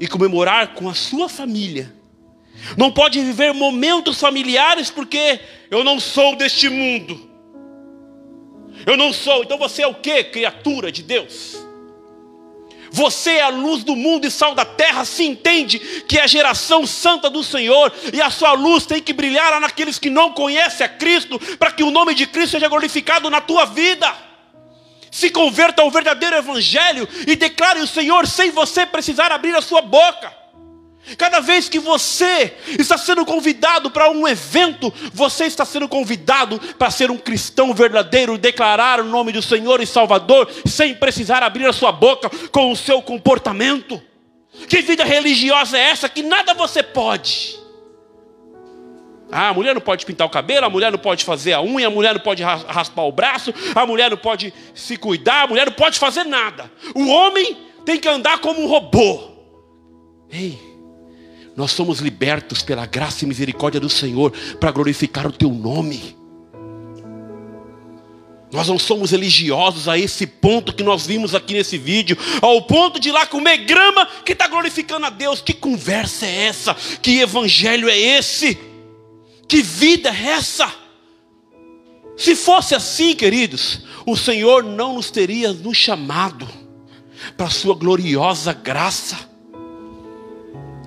e 0.00 0.06
comemorar 0.06 0.74
com 0.74 0.88
a 0.88 0.94
sua 0.94 1.28
família. 1.28 1.94
Não 2.76 2.90
pode 2.90 3.20
viver 3.20 3.52
momentos 3.52 4.20
familiares 4.20 4.90
porque 4.90 5.40
eu 5.70 5.84
não 5.84 6.00
sou 6.00 6.36
deste 6.36 6.68
mundo. 6.68 7.30
Eu 8.84 8.96
não 8.96 9.12
sou. 9.12 9.42
Então 9.42 9.58
você 9.58 9.82
é 9.82 9.86
o 9.86 9.94
que? 9.94 10.24
Criatura 10.24 10.90
de 10.90 11.02
Deus. 11.02 11.56
Você 12.90 13.32
é 13.32 13.42
a 13.42 13.48
luz 13.48 13.84
do 13.84 13.94
mundo 13.94 14.26
e 14.26 14.30
sal 14.30 14.54
da 14.54 14.64
terra. 14.64 15.04
Se 15.04 15.24
entende 15.24 15.78
que 15.78 16.18
é 16.18 16.22
a 16.22 16.26
geração 16.26 16.86
santa 16.86 17.28
do 17.28 17.42
Senhor 17.42 17.92
e 18.12 18.20
a 18.20 18.30
sua 18.30 18.52
luz 18.52 18.86
tem 18.86 19.02
que 19.02 19.12
brilhar 19.12 19.60
naqueles 19.60 19.98
que 19.98 20.08
não 20.08 20.32
conhecem 20.32 20.84
a 20.84 20.88
Cristo, 20.88 21.38
para 21.58 21.70
que 21.70 21.82
o 21.82 21.90
nome 21.90 22.14
de 22.14 22.26
Cristo 22.26 22.52
seja 22.52 22.68
glorificado 22.68 23.28
na 23.28 23.40
tua 23.40 23.64
vida. 23.66 24.14
Se 25.16 25.30
converta 25.30 25.80
ao 25.80 25.90
verdadeiro 25.90 26.36
Evangelho 26.36 27.08
e 27.26 27.34
declare 27.34 27.80
o 27.80 27.86
Senhor 27.86 28.26
sem 28.26 28.50
você 28.50 28.84
precisar 28.84 29.32
abrir 29.32 29.56
a 29.56 29.62
sua 29.62 29.80
boca. 29.80 30.30
Cada 31.16 31.40
vez 31.40 31.70
que 31.70 31.78
você 31.78 32.54
está 32.78 32.98
sendo 32.98 33.24
convidado 33.24 33.90
para 33.90 34.10
um 34.10 34.28
evento, 34.28 34.92
você 35.14 35.46
está 35.46 35.64
sendo 35.64 35.88
convidado 35.88 36.58
para 36.78 36.90
ser 36.90 37.10
um 37.10 37.16
cristão 37.16 37.72
verdadeiro, 37.72 38.36
declarar 38.36 39.00
o 39.00 39.04
nome 39.04 39.32
do 39.32 39.40
Senhor 39.40 39.80
e 39.80 39.86
Salvador, 39.86 40.50
sem 40.66 40.94
precisar 40.94 41.42
abrir 41.42 41.66
a 41.66 41.72
sua 41.72 41.92
boca 41.92 42.28
com 42.52 42.70
o 42.70 42.76
seu 42.76 43.00
comportamento. 43.00 44.02
Que 44.68 44.82
vida 44.82 45.02
religiosa 45.02 45.78
é 45.78 45.92
essa 45.92 46.10
que 46.10 46.22
nada 46.22 46.52
você 46.52 46.82
pode? 46.82 47.58
Ah, 49.30 49.48
a 49.48 49.54
mulher 49.54 49.74
não 49.74 49.80
pode 49.80 50.06
pintar 50.06 50.26
o 50.26 50.30
cabelo, 50.30 50.66
a 50.66 50.70
mulher 50.70 50.92
não 50.92 50.98
pode 50.98 51.24
fazer 51.24 51.52
a 51.52 51.60
unha, 51.60 51.88
a 51.88 51.90
mulher 51.90 52.14
não 52.14 52.20
pode 52.20 52.42
raspar 52.42 53.02
o 53.02 53.12
braço, 53.12 53.52
a 53.74 53.84
mulher 53.84 54.10
não 54.10 54.16
pode 54.16 54.54
se 54.74 54.96
cuidar, 54.96 55.42
a 55.42 55.46
mulher 55.46 55.66
não 55.66 55.72
pode 55.72 55.98
fazer 55.98 56.24
nada. 56.24 56.70
O 56.94 57.08
homem 57.08 57.56
tem 57.84 57.98
que 57.98 58.08
andar 58.08 58.38
como 58.38 58.62
um 58.62 58.68
robô. 58.68 59.30
Ei, 60.30 60.58
nós 61.56 61.72
somos 61.72 62.00
libertos 62.00 62.62
pela 62.62 62.86
graça 62.86 63.24
e 63.24 63.28
misericórdia 63.28 63.80
do 63.80 63.88
Senhor 63.88 64.32
para 64.60 64.70
glorificar 64.70 65.26
o 65.26 65.32
teu 65.32 65.50
nome. 65.50 66.16
Nós 68.52 68.68
não 68.68 68.78
somos 68.78 69.10
religiosos 69.10 69.88
a 69.88 69.98
esse 69.98 70.24
ponto 70.26 70.72
que 70.72 70.84
nós 70.84 71.04
vimos 71.04 71.34
aqui 71.34 71.52
nesse 71.54 71.76
vídeo, 71.76 72.16
ao 72.40 72.62
ponto 72.62 73.00
de 73.00 73.08
ir 73.08 73.12
lá 73.12 73.26
comer 73.26 73.58
grama 73.58 74.06
que 74.24 74.32
está 74.32 74.46
glorificando 74.46 75.06
a 75.06 75.10
Deus. 75.10 75.40
Que 75.40 75.52
conversa 75.52 76.26
é 76.26 76.46
essa? 76.46 76.74
Que 77.02 77.20
evangelho 77.20 77.88
é 77.88 77.98
esse? 77.98 78.75
Que 79.48 79.62
vida 79.62 80.10
é 80.10 80.28
essa? 80.28 80.72
Se 82.16 82.34
fosse 82.34 82.74
assim, 82.74 83.14
queridos, 83.14 83.82
o 84.06 84.16
Senhor 84.16 84.64
não 84.64 84.94
nos 84.94 85.10
teria 85.10 85.52
nos 85.52 85.76
chamado 85.76 86.48
para 87.36 87.46
a 87.46 87.50
sua 87.50 87.74
gloriosa 87.74 88.52
graça. 88.52 89.18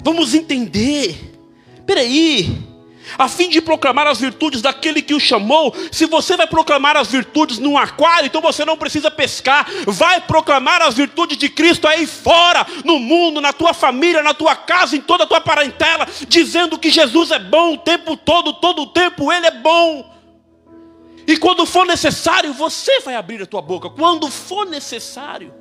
Vamos 0.03 0.33
entender. 0.33 1.39
Peraí, 1.85 2.68
a 3.17 3.27
fim 3.27 3.49
de 3.49 3.61
proclamar 3.61 4.07
as 4.07 4.19
virtudes 4.19 4.61
daquele 4.61 5.01
que 5.01 5.13
o 5.13 5.19
chamou. 5.19 5.75
Se 5.91 6.05
você 6.05 6.35
vai 6.37 6.47
proclamar 6.47 6.97
as 6.97 7.09
virtudes 7.09 7.59
num 7.59 7.77
aquário, 7.77 8.27
então 8.27 8.41
você 8.41 8.65
não 8.65 8.77
precisa 8.77 9.09
pescar. 9.09 9.67
Vai 9.87 10.21
proclamar 10.21 10.81
as 10.81 10.95
virtudes 10.95 11.37
de 11.37 11.49
Cristo 11.49 11.87
aí 11.87 12.05
fora, 12.05 12.65
no 12.83 12.99
mundo, 12.99 13.41
na 13.41 13.53
tua 13.53 13.73
família, 13.73 14.23
na 14.23 14.33
tua 14.33 14.55
casa, 14.55 14.95
em 14.95 15.01
toda 15.01 15.23
a 15.23 15.27
tua 15.27 15.41
parentela, 15.41 16.07
dizendo 16.27 16.77
que 16.77 16.89
Jesus 16.89 17.31
é 17.31 17.39
bom 17.39 17.73
o 17.73 17.77
tempo 17.77 18.15
todo, 18.17 18.53
todo 18.53 18.83
o 18.83 18.87
tempo 18.87 19.31
Ele 19.31 19.47
é 19.47 19.51
bom. 19.51 20.17
E 21.27 21.37
quando 21.37 21.65
for 21.65 21.85
necessário, 21.85 22.53
você 22.53 23.01
vai 23.01 23.15
abrir 23.15 23.41
a 23.41 23.45
tua 23.45 23.61
boca. 23.61 23.89
Quando 23.89 24.31
for 24.31 24.65
necessário 24.65 25.53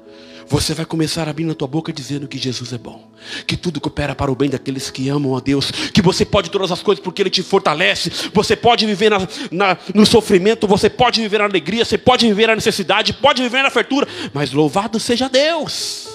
você 0.49 0.73
vai 0.73 0.87
começar 0.87 1.27
a 1.29 1.31
abrir 1.31 1.45
na 1.45 1.55
tua 1.55 1.69
boca 1.69 1.93
dizendo 1.93 2.27
que 2.27 2.39
Jesus 2.39 2.73
é 2.73 2.79
bom, 2.79 3.11
que 3.47 3.57
tudo 3.57 3.81
coopera 3.81 4.15
para 4.15 4.33
o 4.33 4.35
bem 4.35 4.49
daqueles 4.49 4.91
que 4.91 5.09
amam 5.09 5.37
a 5.37 5.41
Deus, 5.41 5.71
que 5.71 6.01
você 6.01 6.25
pode 6.25 6.51
todas 6.51 6.73
as 6.73 6.83
coisas 6.83 7.03
porque 7.03 7.21
Ele 7.23 7.31
te 7.31 7.43
fortalece, 7.43 8.11
você 8.33 8.57
pode 8.57 8.87
viver 8.87 9.11
na, 9.11 9.19
na, 9.51 9.79
no 9.95 10.07
sofrimento, 10.07 10.67
você 10.67 10.89
pode 10.89 11.21
viver 11.21 11.39
na 11.39 11.45
alegria, 11.45 11.85
você 11.85 11.99
pode 11.99 12.27
viver 12.27 12.47
na 12.47 12.55
necessidade, 12.55 13.13
pode 13.13 13.43
viver 13.43 13.63
na 13.63 13.71
fartura, 13.71 14.09
mas 14.33 14.53
louvado 14.53 14.99
seja 14.99 15.29
Deus, 15.29 16.09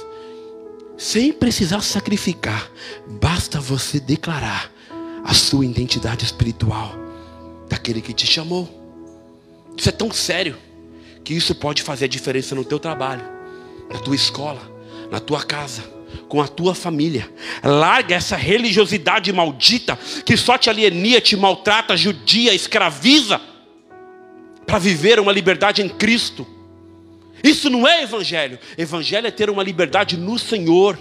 sem 0.98 1.32
precisar 1.32 1.82
sacrificar, 1.82 2.72
basta 3.22 3.60
você 3.60 4.00
declarar 4.00 4.72
a 5.24 5.34
sua 5.34 5.66
identidade 5.66 6.26
espiritual 6.26 6.96
daquele 7.70 8.02
que 8.02 8.14
te 8.14 8.26
chamou. 8.26 8.82
Isso 9.78 9.90
é 9.90 9.92
tão 9.92 10.12
sério 10.12 10.58
que 11.24 11.34
isso 11.34 11.56
pode 11.56 11.82
fazer 11.82 12.06
a 12.06 12.08
diferença 12.08 12.54
no 12.54 12.66
teu 12.66 12.80
trabalho 12.80 13.33
na 13.94 14.00
tua 14.00 14.16
escola, 14.16 14.62
na 15.12 15.20
tua 15.20 15.44
casa, 15.44 15.84
com 16.28 16.42
a 16.42 16.48
tua 16.48 16.74
família. 16.74 17.30
Larga 17.64 18.16
essa 18.16 18.36
religiosidade 18.36 19.32
maldita 19.32 19.98
que 20.26 20.36
só 20.36 20.58
te 20.58 20.70
alienia, 20.70 21.22
te 21.22 21.38
maltrata, 21.38 21.96
judia, 21.96 22.54
escraviza 22.54 23.40
para 24.66 24.80
viver 24.80 25.20
uma 25.20 25.32
liberdade 25.32 25.84
em 25.84 25.90
Cristo. 25.90 26.48
Isso 27.44 27.70
não 27.70 27.88
é 27.88 28.04
evangelho. 28.04 28.58
Evangelho 28.78 29.28
é 29.28 29.32
ter 29.32 29.50
uma 29.50 29.62
liberdade 29.62 30.18
no 30.18 30.40
Senhor, 30.40 30.98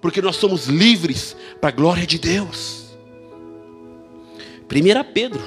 porque 0.00 0.20
nós 0.20 0.36
somos 0.36 0.66
livres 0.66 1.36
para 1.60 1.68
a 1.68 1.72
glória 1.72 2.06
de 2.06 2.18
Deus. 2.18 2.84
1 4.62 5.12
Pedro, 5.12 5.40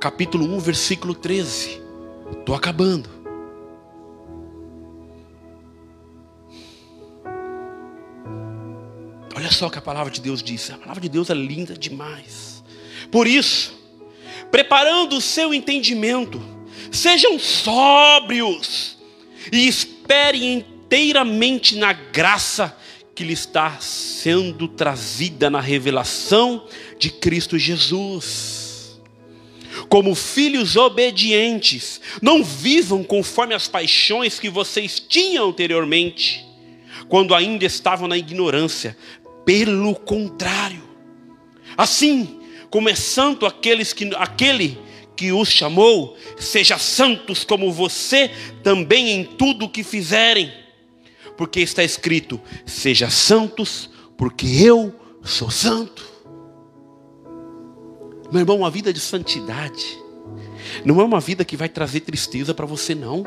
capítulo 0.00 0.44
1, 0.56 0.58
versículo 0.58 1.14
13. 1.14 1.80
Estou 2.40 2.54
acabando. 2.54 3.17
Olha 9.38 9.52
só 9.52 9.68
o 9.68 9.70
que 9.70 9.78
a 9.78 9.80
palavra 9.80 10.10
de 10.10 10.20
Deus 10.20 10.42
diz. 10.42 10.68
A 10.68 10.76
palavra 10.76 11.00
de 11.00 11.08
Deus 11.08 11.30
é 11.30 11.34
linda 11.34 11.74
demais. 11.74 12.60
Por 13.08 13.28
isso, 13.28 13.72
preparando 14.50 15.16
o 15.16 15.20
seu 15.20 15.54
entendimento, 15.54 16.42
sejam 16.90 17.38
sóbrios 17.38 18.98
e 19.52 19.68
esperem 19.68 20.54
inteiramente 20.54 21.76
na 21.76 21.92
graça 21.92 22.76
que 23.14 23.22
lhe 23.22 23.32
está 23.32 23.78
sendo 23.78 24.66
trazida 24.66 25.48
na 25.48 25.60
revelação 25.60 26.66
de 26.98 27.08
Cristo 27.08 27.56
Jesus. 27.56 28.98
Como 29.88 30.16
filhos 30.16 30.74
obedientes, 30.74 32.00
não 32.20 32.42
vivam 32.42 33.04
conforme 33.04 33.54
as 33.54 33.68
paixões 33.68 34.40
que 34.40 34.50
vocês 34.50 34.98
tinham 34.98 35.50
anteriormente, 35.50 36.44
quando 37.08 37.34
ainda 37.34 37.64
estavam 37.64 38.06
na 38.06 38.16
ignorância, 38.16 38.96
pelo 39.48 39.94
contrário, 39.94 40.82
assim 41.74 42.38
como 42.68 42.90
é 42.90 42.94
santo 42.94 43.46
aqueles 43.46 43.94
que, 43.94 44.14
aquele 44.16 44.78
que 45.16 45.32
os 45.32 45.48
chamou, 45.48 46.18
seja 46.38 46.76
santos 46.76 47.44
como 47.44 47.72
você 47.72 48.30
também 48.62 49.08
em 49.08 49.24
tudo 49.24 49.64
o 49.64 49.68
que 49.70 49.82
fizerem, 49.82 50.52
porque 51.34 51.60
está 51.60 51.82
escrito: 51.82 52.38
seja 52.66 53.08
santos, 53.08 53.88
porque 54.18 54.46
eu 54.46 54.94
sou 55.22 55.50
santo. 55.50 56.06
Meu 58.30 58.40
irmão, 58.40 58.58
uma 58.58 58.70
vida 58.70 58.92
de 58.92 59.00
santidade 59.00 59.98
não 60.84 61.00
é 61.00 61.04
uma 61.04 61.20
vida 61.20 61.42
que 61.42 61.56
vai 61.56 61.70
trazer 61.70 62.00
tristeza 62.00 62.52
para 62.52 62.66
você, 62.66 62.94
não. 62.94 63.24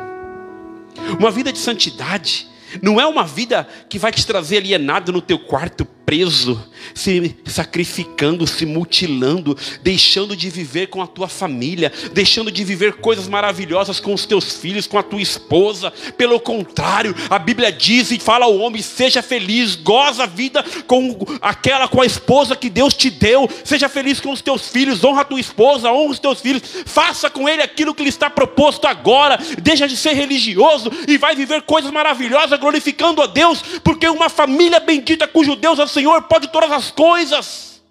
Uma 1.20 1.32
vida 1.32 1.52
de 1.52 1.58
santidade 1.58 2.48
não 2.80 3.02
é 3.02 3.08
uma 3.08 3.26
vida 3.26 3.68
que 3.90 3.98
vai 3.98 4.12
te 4.12 4.24
trazer 4.24 4.58
alienado 4.58 5.12
no 5.12 5.20
teu 5.20 5.40
quarto 5.40 5.84
preso, 6.12 6.62
se 6.94 7.38
sacrificando, 7.46 8.46
se 8.46 8.66
mutilando, 8.66 9.58
deixando 9.82 10.36
de 10.36 10.50
viver 10.50 10.88
com 10.88 11.02
a 11.02 11.08
tua 11.08 11.30
família, 11.30 11.92
deixando 12.12 12.52
de 12.52 12.66
viver 12.66 12.96
coisas 12.96 13.30
maravilhosas 13.30 13.98
com 14.00 14.14
os 14.14 14.26
teus 14.26 14.58
filhos, 14.58 14.88
com 14.88 14.98
a 14.98 15.04
tua 15.04 15.22
esposa. 15.22 15.92
Pelo 16.18 16.38
contrário, 16.38 17.16
a 17.30 17.40
Bíblia 17.40 17.72
diz 17.72 18.12
e 18.12 18.20
fala 18.20 18.44
ao 18.44 18.58
homem: 18.58 18.82
seja 18.82 19.22
feliz, 19.22 19.76
goza 19.76 20.24
a 20.24 20.26
vida 20.26 20.66
com 20.86 21.18
aquela 21.42 21.88
com 21.88 22.02
a 22.02 22.06
esposa 22.06 22.58
que 22.58 22.70
Deus 22.70 22.94
te 22.94 23.10
deu, 23.10 23.50
seja 23.64 23.88
feliz 23.88 24.20
com 24.20 24.32
os 24.32 24.42
teus 24.42 24.68
filhos, 24.68 25.04
honra 25.04 25.22
a 25.22 25.26
tua 25.26 25.40
esposa, 25.40 25.92
honra 25.92 26.12
os 26.12 26.20
teus 26.20 26.42
filhos, 26.42 26.62
faça 26.86 27.30
com 27.30 27.48
ele 27.48 27.62
aquilo 27.62 27.96
que 27.96 28.04
lhe 28.04 28.10
está 28.10 28.30
proposto 28.30 28.86
agora, 28.86 29.40
deixa 29.62 29.88
de 29.88 29.96
ser 29.96 30.12
religioso 30.12 30.92
e 31.08 31.18
vai 31.18 31.36
viver 31.36 31.62
coisas 31.62 31.90
maravilhosas 31.90 32.60
glorificando 32.60 33.22
a 33.22 33.28
Deus, 33.28 33.64
porque 33.82 34.10
uma 34.10 34.28
família 34.28 34.82
bendita 34.82 35.26
cujo 35.26 35.56
Deus 35.56 35.80
é 35.80 35.84
o 35.84 35.88
Senhor 35.88 36.01
pode 36.22 36.48
todas 36.50 36.72
as 36.72 36.92
coisas. 36.92 37.82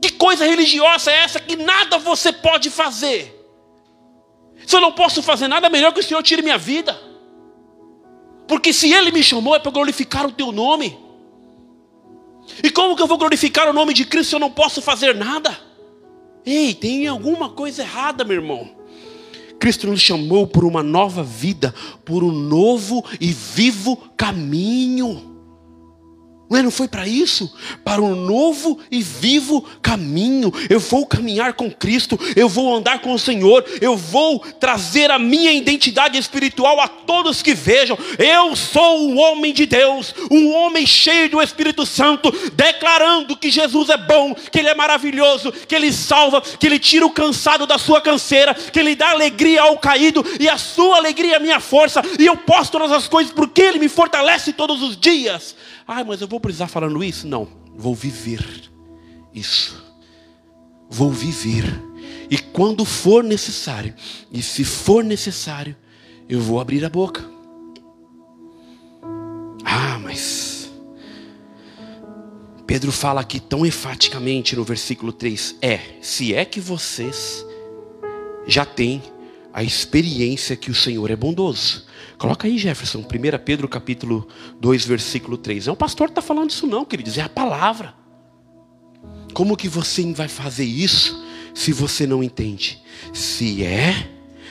Que 0.00 0.10
coisa 0.12 0.44
religiosa 0.44 1.10
é 1.10 1.24
essa 1.24 1.40
que 1.40 1.56
nada 1.56 1.98
você 1.98 2.32
pode 2.32 2.70
fazer? 2.70 3.32
Se 4.66 4.76
eu 4.76 4.80
não 4.80 4.92
posso 4.92 5.22
fazer 5.22 5.48
nada, 5.48 5.68
melhor 5.68 5.92
que 5.92 6.00
o 6.00 6.02
Senhor 6.02 6.22
tire 6.22 6.42
minha 6.42 6.58
vida. 6.58 6.98
Porque 8.46 8.72
se 8.72 8.92
Ele 8.92 9.10
me 9.10 9.22
chamou 9.22 9.54
é 9.54 9.58
para 9.58 9.72
glorificar 9.72 10.26
o 10.26 10.32
Teu 10.32 10.52
nome. 10.52 10.98
E 12.62 12.70
como 12.70 12.94
que 12.96 13.02
eu 13.02 13.06
vou 13.06 13.18
glorificar 13.18 13.68
o 13.68 13.72
nome 13.72 13.92
de 13.92 14.04
Cristo 14.04 14.30
se 14.30 14.36
eu 14.36 14.40
não 14.40 14.50
posso 14.50 14.80
fazer 14.80 15.14
nada? 15.14 15.58
Ei, 16.44 16.72
tem 16.74 17.06
alguma 17.08 17.50
coisa 17.50 17.82
errada, 17.82 18.24
meu 18.24 18.36
irmão. 18.36 18.70
Cristo 19.58 19.88
nos 19.88 20.00
chamou 20.00 20.46
por 20.46 20.64
uma 20.64 20.82
nova 20.82 21.22
vida, 21.22 21.74
por 22.04 22.22
um 22.22 22.30
novo 22.30 23.04
e 23.20 23.32
vivo 23.32 23.96
caminho. 24.16 25.35
Não, 26.48 26.70
foi 26.70 26.86
para 26.86 27.08
isso? 27.08 27.52
Para 27.84 28.00
um 28.00 28.14
novo 28.14 28.78
e 28.88 29.02
vivo 29.02 29.62
caminho. 29.82 30.52
Eu 30.70 30.78
vou 30.78 31.04
caminhar 31.04 31.54
com 31.54 31.70
Cristo, 31.70 32.18
eu 32.36 32.48
vou 32.48 32.74
andar 32.74 33.00
com 33.00 33.12
o 33.12 33.18
Senhor, 33.18 33.64
eu 33.80 33.96
vou 33.96 34.38
trazer 34.38 35.10
a 35.10 35.18
minha 35.18 35.52
identidade 35.52 36.16
espiritual 36.16 36.80
a 36.80 36.86
todos 36.86 37.42
que 37.42 37.52
vejam. 37.52 37.98
Eu 38.16 38.54
sou 38.54 39.08
um 39.08 39.18
homem 39.18 39.52
de 39.52 39.66
Deus, 39.66 40.14
um 40.30 40.52
homem 40.52 40.86
cheio 40.86 41.28
do 41.28 41.42
Espírito 41.42 41.84
Santo, 41.84 42.32
declarando 42.52 43.36
que 43.36 43.50
Jesus 43.50 43.88
é 43.88 43.96
bom, 43.96 44.32
que 44.34 44.60
Ele 44.60 44.68
é 44.68 44.74
maravilhoso, 44.74 45.50
que 45.50 45.74
Ele 45.74 45.92
salva, 45.92 46.40
que 46.40 46.66
Ele 46.66 46.78
tira 46.78 47.04
o 47.04 47.10
cansado 47.10 47.66
da 47.66 47.76
sua 47.76 48.00
canseira, 48.00 48.54
que 48.54 48.78
Ele 48.78 48.94
dá 48.94 49.10
alegria 49.10 49.62
ao 49.62 49.78
caído, 49.78 50.24
e 50.38 50.48
a 50.48 50.56
sua 50.56 50.98
alegria 50.98 51.36
é 51.36 51.40
minha 51.40 51.58
força, 51.58 52.02
e 52.20 52.26
eu 52.26 52.36
posso 52.36 52.70
todas 52.70 52.92
as 52.92 53.08
coisas 53.08 53.32
porque 53.32 53.62
Ele 53.62 53.80
me 53.80 53.88
fortalece 53.88 54.52
todos 54.52 54.80
os 54.80 54.96
dias. 54.96 55.56
Ah, 55.86 56.02
mas 56.02 56.20
eu 56.20 56.26
vou 56.26 56.40
precisar 56.40 56.66
falando 56.66 57.02
isso? 57.04 57.26
Não, 57.28 57.46
vou 57.76 57.94
viver 57.94 58.70
isso. 59.32 59.84
Vou 60.88 61.10
viver. 61.10 61.64
E 62.30 62.38
quando 62.38 62.84
for 62.84 63.22
necessário, 63.22 63.94
e 64.32 64.42
se 64.42 64.64
for 64.64 65.04
necessário, 65.04 65.76
eu 66.28 66.40
vou 66.40 66.58
abrir 66.58 66.84
a 66.84 66.88
boca. 66.88 67.24
Ah, 69.64 69.98
mas 70.02 70.70
Pedro 72.66 72.90
fala 72.90 73.20
aqui 73.20 73.38
tão 73.38 73.64
enfaticamente 73.64 74.56
no 74.56 74.64
versículo 74.64 75.12
3: 75.12 75.56
é, 75.62 75.78
se 76.00 76.34
é 76.34 76.44
que 76.44 76.60
vocês 76.60 77.46
já 78.46 78.64
têm 78.64 79.02
a 79.56 79.64
experiência 79.64 80.54
que 80.54 80.70
o 80.70 80.74
Senhor 80.74 81.10
é 81.10 81.16
bondoso. 81.16 81.86
Coloca 82.18 82.46
aí, 82.46 82.58
Jefferson, 82.58 82.98
1 82.98 83.04
Pedro 83.42 83.66
capítulo 83.66 84.28
2, 84.60 84.84
versículo 84.84 85.38
3. 85.38 85.64
Não 85.64 85.70
é 85.70 85.74
o 85.74 85.76
pastor 85.78 86.08
que 86.08 86.10
está 86.10 86.20
falando 86.20 86.50
isso, 86.50 86.66
não, 86.66 86.84
queridos, 86.84 87.16
é 87.16 87.22
a 87.22 87.28
palavra. 87.28 87.94
Como 89.32 89.56
que 89.56 89.66
você 89.66 90.12
vai 90.12 90.28
fazer 90.28 90.66
isso 90.66 91.24
se 91.54 91.72
você 91.72 92.06
não 92.06 92.22
entende? 92.22 92.82
Se 93.14 93.64
é 93.64 94.10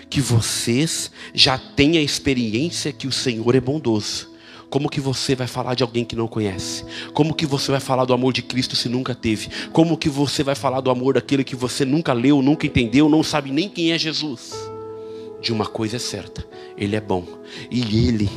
que 0.09 0.19
vocês 0.19 1.11
já 1.35 1.55
têm 1.55 1.99
a 1.99 2.01
experiência 2.01 2.91
que 2.91 3.05
o 3.05 3.11
Senhor 3.11 3.53
é 3.53 3.61
bondoso. 3.61 4.33
Como 4.71 4.89
que 4.89 4.99
você 4.99 5.35
vai 5.35 5.45
falar 5.45 5.75
de 5.75 5.83
alguém 5.83 6.03
que 6.03 6.15
não 6.15 6.27
conhece? 6.27 6.83
Como 7.13 7.35
que 7.35 7.45
você 7.45 7.69
vai 7.69 7.79
falar 7.79 8.05
do 8.05 8.13
amor 8.13 8.33
de 8.33 8.41
Cristo 8.41 8.75
se 8.75 8.89
nunca 8.89 9.13
teve? 9.13 9.49
Como 9.71 9.99
que 9.99 10.09
você 10.09 10.41
vai 10.41 10.55
falar 10.55 10.81
do 10.81 10.89
amor 10.89 11.13
daquele 11.13 11.43
que 11.43 11.55
você 11.55 11.85
nunca 11.85 12.11
leu, 12.11 12.41
nunca 12.41 12.65
entendeu, 12.65 13.07
não 13.07 13.21
sabe 13.21 13.51
nem 13.51 13.69
quem 13.69 13.91
é 13.91 13.99
Jesus? 13.99 14.73
De 15.45 15.53
uma 15.53 15.67
coisa 15.67 15.97
é 15.97 15.99
certa, 15.99 16.43
ele 16.75 16.95
é 16.95 16.99
bom 16.99 17.23
e 17.69 18.07
ele 18.07 18.27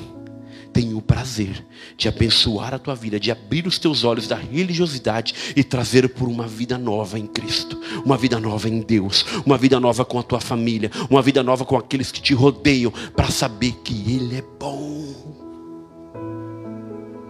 tem 0.75 0.93
o 0.93 1.01
prazer 1.01 1.65
de 1.97 2.07
abençoar 2.07 2.75
a 2.75 2.79
tua 2.79 2.95
vida, 2.95 3.19
de 3.19 3.31
abrir 3.31 3.67
os 3.67 3.79
teus 3.79 4.05
olhos 4.05 4.29
da 4.29 4.37
religiosidade 4.37 5.35
e 5.57 5.65
trazer 5.65 6.07
por 6.11 6.29
uma 6.29 6.47
vida 6.47 6.77
nova 6.77 7.19
em 7.19 7.27
Cristo, 7.27 7.81
uma 8.05 8.19
vida 8.19 8.39
nova 8.39 8.69
em 8.69 8.81
Deus, 8.81 9.25
uma 9.47 9.57
vida 9.57 9.81
nova 9.81 10.05
com 10.05 10.19
a 10.19 10.23
tua 10.23 10.39
família, 10.39 10.91
uma 11.09 11.23
vida 11.23 11.43
nova 11.43 11.65
com 11.65 11.79
aqueles 11.79 12.13
que 12.13 12.21
te 12.21 12.35
rodeiam, 12.35 12.93
para 13.17 13.31
saber 13.31 13.73
que 13.83 13.95
Ele 14.13 14.37
é 14.37 14.45
bom, 14.61 15.15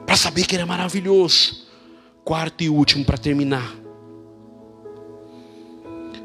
para 0.04 0.16
saber 0.16 0.44
que 0.44 0.56
Ele 0.56 0.62
é 0.62 0.66
maravilhoso. 0.66 1.68
Quarto 2.24 2.64
e 2.64 2.68
último 2.68 3.04
para 3.04 3.16
terminar. 3.16 3.76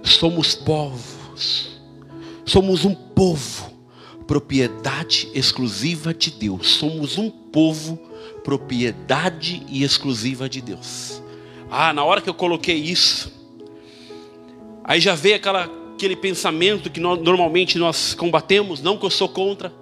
Somos 0.01 0.55
povos, 0.55 1.72
somos 2.45 2.85
um 2.85 2.93
povo 2.93 3.73
propriedade 4.23 5.29
exclusiva 5.33 6.13
de 6.13 6.31
Deus. 6.31 6.67
Somos 6.69 7.17
um 7.17 7.29
povo, 7.29 7.99
propriedade 8.43 9.63
e 9.69 9.83
exclusiva 9.83 10.49
de 10.49 10.61
Deus. 10.61 11.21
Ah, 11.69 11.93
na 11.93 12.03
hora 12.03 12.21
que 12.21 12.29
eu 12.29 12.33
coloquei 12.33 12.75
isso, 12.75 13.31
aí 14.83 14.99
já 14.99 15.15
veio 15.15 15.35
aquela, 15.35 15.69
aquele 15.93 16.15
pensamento 16.15 16.89
que 16.89 16.99
nós, 16.99 17.19
normalmente 17.21 17.77
nós 17.77 18.13
combatemos, 18.13 18.81
não 18.81 18.97
que 18.97 19.05
eu 19.05 19.09
sou 19.09 19.29
contra. 19.29 19.73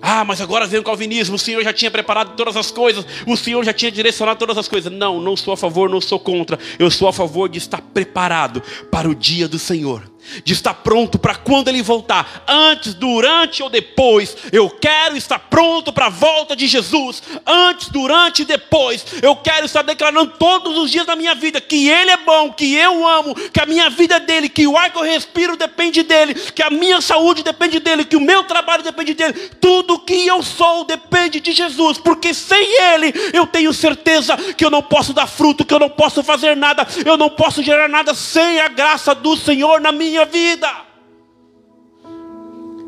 Ah, 0.00 0.24
mas 0.24 0.40
agora 0.40 0.66
vem 0.66 0.78
o 0.78 0.84
calvinismo, 0.84 1.34
o 1.34 1.38
Senhor 1.38 1.62
já 1.64 1.72
tinha 1.72 1.90
preparado 1.90 2.36
todas 2.36 2.56
as 2.56 2.70
coisas, 2.70 3.04
o 3.26 3.36
Senhor 3.36 3.64
já 3.64 3.72
tinha 3.72 3.90
direcionado 3.90 4.38
todas 4.38 4.56
as 4.56 4.68
coisas. 4.68 4.92
Não, 4.92 5.20
não 5.20 5.36
sou 5.36 5.52
a 5.52 5.56
favor, 5.56 5.90
não 5.90 6.00
sou 6.00 6.20
contra. 6.20 6.58
Eu 6.78 6.90
sou 6.90 7.08
a 7.08 7.12
favor 7.12 7.48
de 7.48 7.58
estar 7.58 7.80
preparado 7.80 8.62
para 8.90 9.08
o 9.08 9.14
dia 9.14 9.48
do 9.48 9.58
Senhor 9.58 10.08
de 10.44 10.52
estar 10.52 10.74
pronto 10.74 11.18
para 11.18 11.34
quando 11.34 11.68
ele 11.68 11.82
voltar, 11.82 12.44
antes, 12.46 12.94
durante 12.94 13.62
ou 13.62 13.70
depois. 13.70 14.36
Eu 14.52 14.68
quero 14.70 15.16
estar 15.16 15.38
pronto 15.38 15.92
para 15.92 16.06
a 16.06 16.10
volta 16.10 16.54
de 16.54 16.66
Jesus, 16.66 17.22
antes, 17.46 17.88
durante 17.88 18.42
e 18.42 18.44
depois. 18.44 19.04
Eu 19.22 19.36
quero 19.36 19.66
estar 19.66 19.82
declarando 19.82 20.32
todos 20.38 20.76
os 20.76 20.90
dias 20.90 21.06
da 21.06 21.16
minha 21.16 21.34
vida 21.34 21.60
que 21.60 21.88
ele 21.88 22.10
é 22.10 22.16
bom, 22.18 22.52
que 22.52 22.74
eu 22.74 23.06
amo, 23.06 23.34
que 23.34 23.60
a 23.60 23.66
minha 23.66 23.90
vida 23.90 24.16
é 24.16 24.20
dele, 24.20 24.48
que 24.48 24.66
o 24.66 24.76
ar 24.76 24.90
que 24.90 24.98
eu 24.98 25.02
respiro 25.02 25.56
depende 25.56 26.02
dele, 26.02 26.34
que 26.34 26.62
a 26.62 26.70
minha 26.70 27.00
saúde 27.00 27.42
depende 27.42 27.80
dele, 27.80 28.04
que 28.04 28.16
o 28.16 28.20
meu 28.20 28.44
trabalho 28.44 28.82
depende 28.82 29.14
dele. 29.14 29.34
Tudo 29.60 29.98
que 29.98 30.26
eu 30.26 30.42
sou 30.42 30.84
depende 30.84 31.40
de 31.40 31.52
Jesus, 31.52 31.98
porque 31.98 32.34
sem 32.34 32.82
ele 32.92 33.12
eu 33.32 33.46
tenho 33.46 33.72
certeza 33.72 34.36
que 34.54 34.64
eu 34.64 34.70
não 34.70 34.82
posso 34.82 35.12
dar 35.12 35.26
fruto, 35.26 35.64
que 35.64 35.74
eu 35.74 35.78
não 35.78 35.90
posso 35.90 36.22
fazer 36.22 36.56
nada, 36.56 36.86
eu 37.04 37.16
não 37.16 37.30
posso 37.30 37.62
gerar 37.62 37.88
nada 37.88 38.14
sem 38.14 38.60
a 38.60 38.68
graça 38.68 39.14
do 39.14 39.36
Senhor 39.36 39.80
na 39.80 39.92
minha 39.92 40.17
minha 40.18 40.26
vida. 40.26 40.68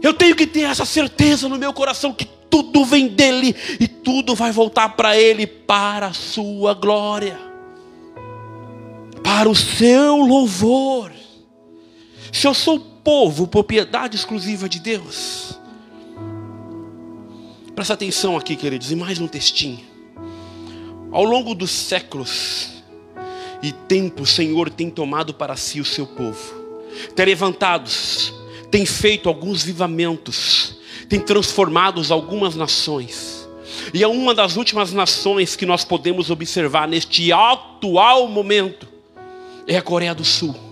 Eu 0.02 0.14
tenho 0.14 0.34
que 0.34 0.46
ter 0.46 0.62
essa 0.62 0.84
certeza 0.84 1.48
no 1.48 1.58
meu 1.58 1.72
coração 1.72 2.12
que 2.12 2.24
tudo 2.24 2.84
vem 2.84 3.08
dele 3.08 3.54
e 3.78 3.86
tudo 3.86 4.34
vai 4.34 4.50
voltar 4.50 4.90
para 4.90 5.16
ele 5.16 5.46
para 5.46 6.06
a 6.06 6.12
sua 6.12 6.74
glória, 6.74 7.38
para 9.22 9.48
o 9.48 9.54
seu 9.54 10.16
louvor. 10.16 11.12
Se 12.32 12.46
eu 12.46 12.54
sou 12.54 12.80
povo, 12.80 13.46
propriedade 13.46 14.16
exclusiva 14.16 14.68
de 14.68 14.80
Deus. 14.80 15.58
Presta 17.74 17.94
atenção 17.94 18.36
aqui, 18.36 18.56
queridos, 18.56 18.90
e 18.90 18.96
mais 18.96 19.20
um 19.20 19.28
textinho. 19.28 19.80
Ao 21.12 21.24
longo 21.24 21.54
dos 21.54 21.70
séculos 21.70 22.82
e 23.62 23.72
tempo, 23.72 24.22
o 24.22 24.26
Senhor 24.26 24.70
tem 24.70 24.90
tomado 24.90 25.34
para 25.34 25.56
si 25.56 25.80
o 25.80 25.84
seu 25.84 26.06
povo 26.06 26.59
tem 27.14 27.26
levantados, 27.26 28.32
tem 28.70 28.86
feito 28.86 29.28
alguns 29.28 29.62
vivamentos, 29.62 30.76
tem 31.08 31.20
transformado 31.20 32.02
algumas 32.10 32.54
nações. 32.54 33.48
E 33.94 34.02
é 34.02 34.08
uma 34.08 34.34
das 34.34 34.56
últimas 34.56 34.92
nações 34.92 35.56
que 35.56 35.66
nós 35.66 35.84
podemos 35.84 36.30
observar 36.30 36.86
neste 36.86 37.32
atual 37.32 38.28
momento 38.28 38.88
é 39.66 39.76
a 39.76 39.82
Coreia 39.82 40.14
do 40.14 40.24
Sul. 40.24 40.69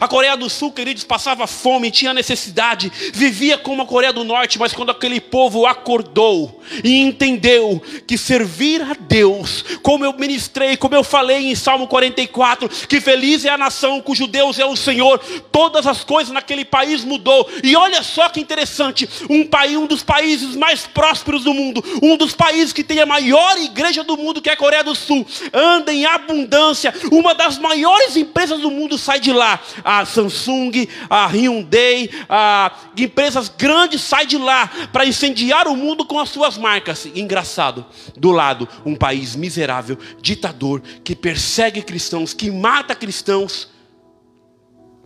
A 0.00 0.08
Coreia 0.08 0.36
do 0.36 0.48
Sul, 0.48 0.72
queridos, 0.72 1.04
passava 1.04 1.46
fome, 1.46 1.90
tinha 1.90 2.14
necessidade, 2.14 2.90
vivia 3.12 3.58
como 3.58 3.82
a 3.82 3.86
Coreia 3.86 4.12
do 4.12 4.24
Norte, 4.24 4.58
mas 4.58 4.72
quando 4.72 4.90
aquele 4.90 5.20
povo 5.20 5.66
acordou 5.66 6.62
e 6.82 7.00
entendeu 7.00 7.82
que 8.06 8.16
servir 8.16 8.82
a 8.82 8.94
Deus, 8.98 9.64
como 9.82 10.04
eu 10.04 10.12
ministrei, 10.14 10.76
como 10.76 10.94
eu 10.94 11.04
falei 11.04 11.50
em 11.50 11.54
Salmo 11.54 11.86
44, 11.86 12.68
que 12.86 13.00
feliz 13.00 13.44
é 13.44 13.50
a 13.50 13.58
nação 13.58 14.00
cujo 14.00 14.26
Deus 14.26 14.58
é 14.58 14.64
o 14.64 14.76
Senhor, 14.76 15.18
todas 15.50 15.86
as 15.86 16.04
coisas 16.04 16.32
naquele 16.32 16.64
país 16.64 17.04
mudou. 17.04 17.48
E 17.62 17.76
olha 17.76 18.02
só 18.02 18.28
que 18.28 18.40
interessante, 18.40 19.08
um 19.28 19.46
país, 19.46 19.76
um 19.76 19.86
dos 19.86 20.02
países 20.02 20.56
mais 20.56 20.86
prósperos 20.86 21.44
do 21.44 21.54
mundo, 21.54 21.82
um 22.02 22.16
dos 22.16 22.34
países 22.34 22.72
que 22.72 22.84
tem 22.84 23.00
a 23.00 23.06
maior 23.06 23.58
igreja 23.58 24.02
do 24.02 24.16
mundo, 24.16 24.40
que 24.40 24.48
é 24.48 24.52
a 24.52 24.56
Coreia 24.56 24.84
do 24.84 24.94
Sul, 24.94 25.26
anda 25.52 25.92
em 25.92 26.04
abundância, 26.06 26.94
uma 27.10 27.34
das 27.34 27.58
maiores 27.58 28.16
empresas 28.16 28.60
do 28.60 28.70
mundo 28.70 28.98
sai 28.98 29.20
de 29.20 29.32
lá 29.32 29.60
a 29.84 30.04
Samsung, 30.04 30.86
a 31.08 31.26
Hyundai, 31.26 32.08
a 32.28 32.72
empresas 32.96 33.48
grandes 33.48 34.00
saem 34.02 34.26
de 34.26 34.38
lá 34.38 34.68
para 34.92 35.06
incendiar 35.06 35.66
o 35.68 35.76
mundo 35.76 36.04
com 36.04 36.18
as 36.18 36.28
suas 36.28 36.56
marcas. 36.56 37.06
Engraçado, 37.14 37.84
do 38.16 38.30
lado, 38.30 38.68
um 38.84 38.94
país 38.94 39.36
miserável, 39.36 39.98
ditador, 40.20 40.82
que 41.02 41.14
persegue 41.14 41.82
cristãos, 41.82 42.32
que 42.32 42.50
mata 42.50 42.94
cristãos, 42.94 43.68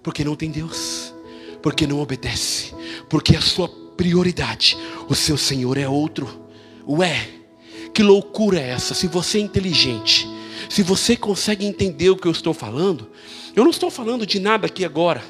porque 0.03 0.25
não 0.25 0.37
tem 0.37 0.51
Deus, 0.51 1.13
porque 1.63 1.87
não 1.87 2.01
obedece, 2.01 2.75
porque 3.09 3.37
a 3.37 3.41
sua 3.41 3.69
prioridade, 3.97 4.77
o 5.09 5.15
seu 5.15 5.37
Senhor 5.37 5.79
é 5.79 5.89
outro. 5.89 6.47
Ué, 6.87 7.29
que 7.93 8.03
loucura 8.03 8.61
é 8.61 8.71
essa? 8.71 8.95
Se 8.95 9.09
você 9.09 9.39
é 9.39 9.41
inteligente, 9.41 10.29
se 10.69 10.83
você 10.83 11.17
consegue 11.17 11.67
entender 11.67 12.11
o 12.11 12.17
que 12.17 12.29
eu 12.29 12.33
estou 12.33 12.53
falando, 12.53 13.11
eu 13.57 13.65
não 13.65 13.71
estou 13.71 13.91
falando 13.91 14.27
de 14.27 14.39
nada 14.39 14.67
aqui 14.67 14.85
agora 14.85 15.25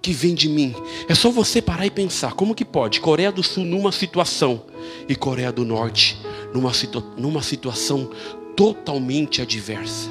que 0.00 0.12
vem 0.12 0.32
de 0.32 0.48
mim. 0.48 0.72
É 1.08 1.14
só 1.14 1.28
você 1.28 1.60
parar 1.60 1.84
e 1.84 1.90
pensar: 1.90 2.34
como 2.34 2.54
que 2.54 2.64
pode 2.64 3.00
Coreia 3.00 3.32
do 3.32 3.42
Sul 3.42 3.64
numa 3.64 3.90
situação 3.90 4.62
e 5.08 5.16
Coreia 5.16 5.50
do 5.50 5.64
Norte 5.64 6.16
numa, 6.54 6.70
numa 7.16 7.42
situação 7.42 8.10
totalmente 8.56 9.42
adversa? 9.42 10.08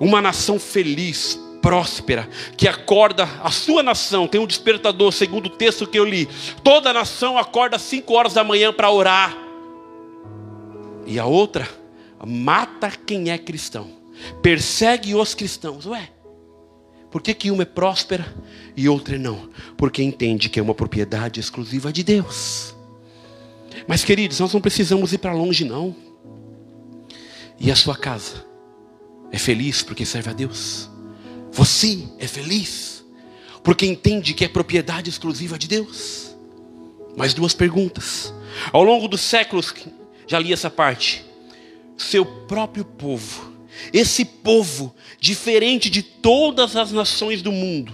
Uma 0.00 0.22
nação 0.22 0.58
feliz, 0.58 1.38
próspera, 1.60 2.26
que 2.56 2.66
acorda, 2.66 3.28
a 3.42 3.50
sua 3.50 3.82
nação 3.82 4.26
tem 4.26 4.40
um 4.40 4.46
despertador, 4.46 5.12
segundo 5.12 5.46
o 5.46 5.50
texto 5.50 5.86
que 5.86 5.98
eu 5.98 6.06
li. 6.06 6.26
Toda 6.64 6.90
nação 6.90 7.36
acorda 7.36 7.76
às 7.76 7.82
5 7.82 8.14
horas 8.14 8.32
da 8.32 8.42
manhã 8.42 8.72
para 8.72 8.90
orar. 8.90 9.36
E 11.04 11.18
a 11.18 11.26
outra 11.26 11.68
mata 12.24 12.90
quem 12.90 13.30
é 13.30 13.36
cristão 13.36 13.97
persegue 14.42 15.14
os 15.14 15.34
cristãos. 15.34 15.86
Ué, 15.86 16.10
por 17.10 17.22
que, 17.22 17.32
que 17.34 17.50
uma 17.50 17.62
é 17.62 17.66
próspera 17.66 18.34
e 18.76 18.88
outra 18.88 19.18
não? 19.18 19.48
Porque 19.76 20.02
entende 20.02 20.48
que 20.48 20.60
é 20.60 20.62
uma 20.62 20.74
propriedade 20.74 21.40
exclusiva 21.40 21.92
de 21.92 22.02
Deus. 22.02 22.74
Mas, 23.86 24.04
queridos, 24.04 24.40
nós 24.40 24.52
não 24.52 24.60
precisamos 24.60 25.12
ir 25.12 25.18
para 25.18 25.32
longe, 25.32 25.64
não. 25.64 25.96
E 27.58 27.70
a 27.70 27.76
sua 27.76 27.96
casa 27.96 28.44
é 29.32 29.38
feliz 29.38 29.82
porque 29.82 30.04
serve 30.04 30.30
a 30.30 30.32
Deus? 30.32 30.90
Você 31.52 32.06
é 32.18 32.26
feliz 32.26 33.04
porque 33.62 33.86
entende 33.86 34.34
que 34.34 34.44
é 34.44 34.48
propriedade 34.48 35.08
exclusiva 35.08 35.58
de 35.58 35.66
Deus? 35.66 36.36
Mais 37.16 37.34
duas 37.34 37.54
perguntas. 37.54 38.32
Ao 38.72 38.84
longo 38.84 39.08
dos 39.08 39.20
séculos, 39.22 39.74
já 40.26 40.38
li 40.38 40.52
essa 40.52 40.70
parte. 40.70 41.24
Seu 41.96 42.24
próprio 42.24 42.84
povo 42.84 43.57
esse 43.92 44.24
povo, 44.24 44.94
diferente 45.20 45.88
de 45.90 46.02
todas 46.02 46.76
as 46.76 46.92
nações 46.92 47.42
do 47.42 47.52
mundo, 47.52 47.92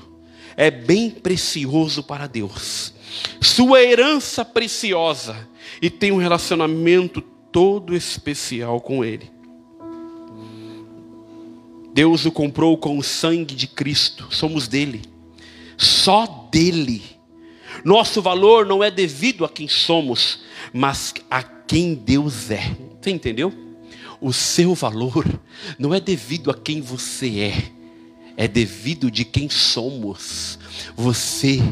é 0.56 0.70
bem 0.70 1.10
precioso 1.10 2.02
para 2.02 2.26
Deus. 2.26 2.92
Sua 3.40 3.82
herança 3.82 4.44
preciosa 4.44 5.48
e 5.80 5.88
tem 5.90 6.12
um 6.12 6.16
relacionamento 6.16 7.20
todo 7.20 7.94
especial 7.94 8.80
com 8.80 9.04
Ele. 9.04 9.30
Deus 11.92 12.24
o 12.26 12.32
comprou 12.32 12.76
com 12.76 12.98
o 12.98 13.02
sangue 13.04 13.54
de 13.54 13.68
Cristo, 13.68 14.26
somos 14.30 14.66
dele, 14.66 15.02
só 15.76 16.48
dele. 16.50 17.02
Nosso 17.84 18.20
valor 18.20 18.66
não 18.66 18.82
é 18.82 18.90
devido 18.90 19.44
a 19.44 19.48
quem 19.48 19.68
somos, 19.68 20.40
mas 20.72 21.14
a 21.30 21.42
quem 21.42 21.94
Deus 21.94 22.50
é. 22.50 22.76
Você 23.00 23.10
entendeu? 23.10 23.63
O 24.20 24.32
seu 24.32 24.74
valor 24.74 25.24
não 25.78 25.94
é 25.94 26.00
devido 26.00 26.50
a 26.50 26.54
quem 26.54 26.80
você 26.80 27.40
é, 27.40 27.72
é 28.36 28.48
devido 28.48 29.10
de 29.10 29.24
quem 29.24 29.48
somos. 29.48 30.58
Você 30.96 31.62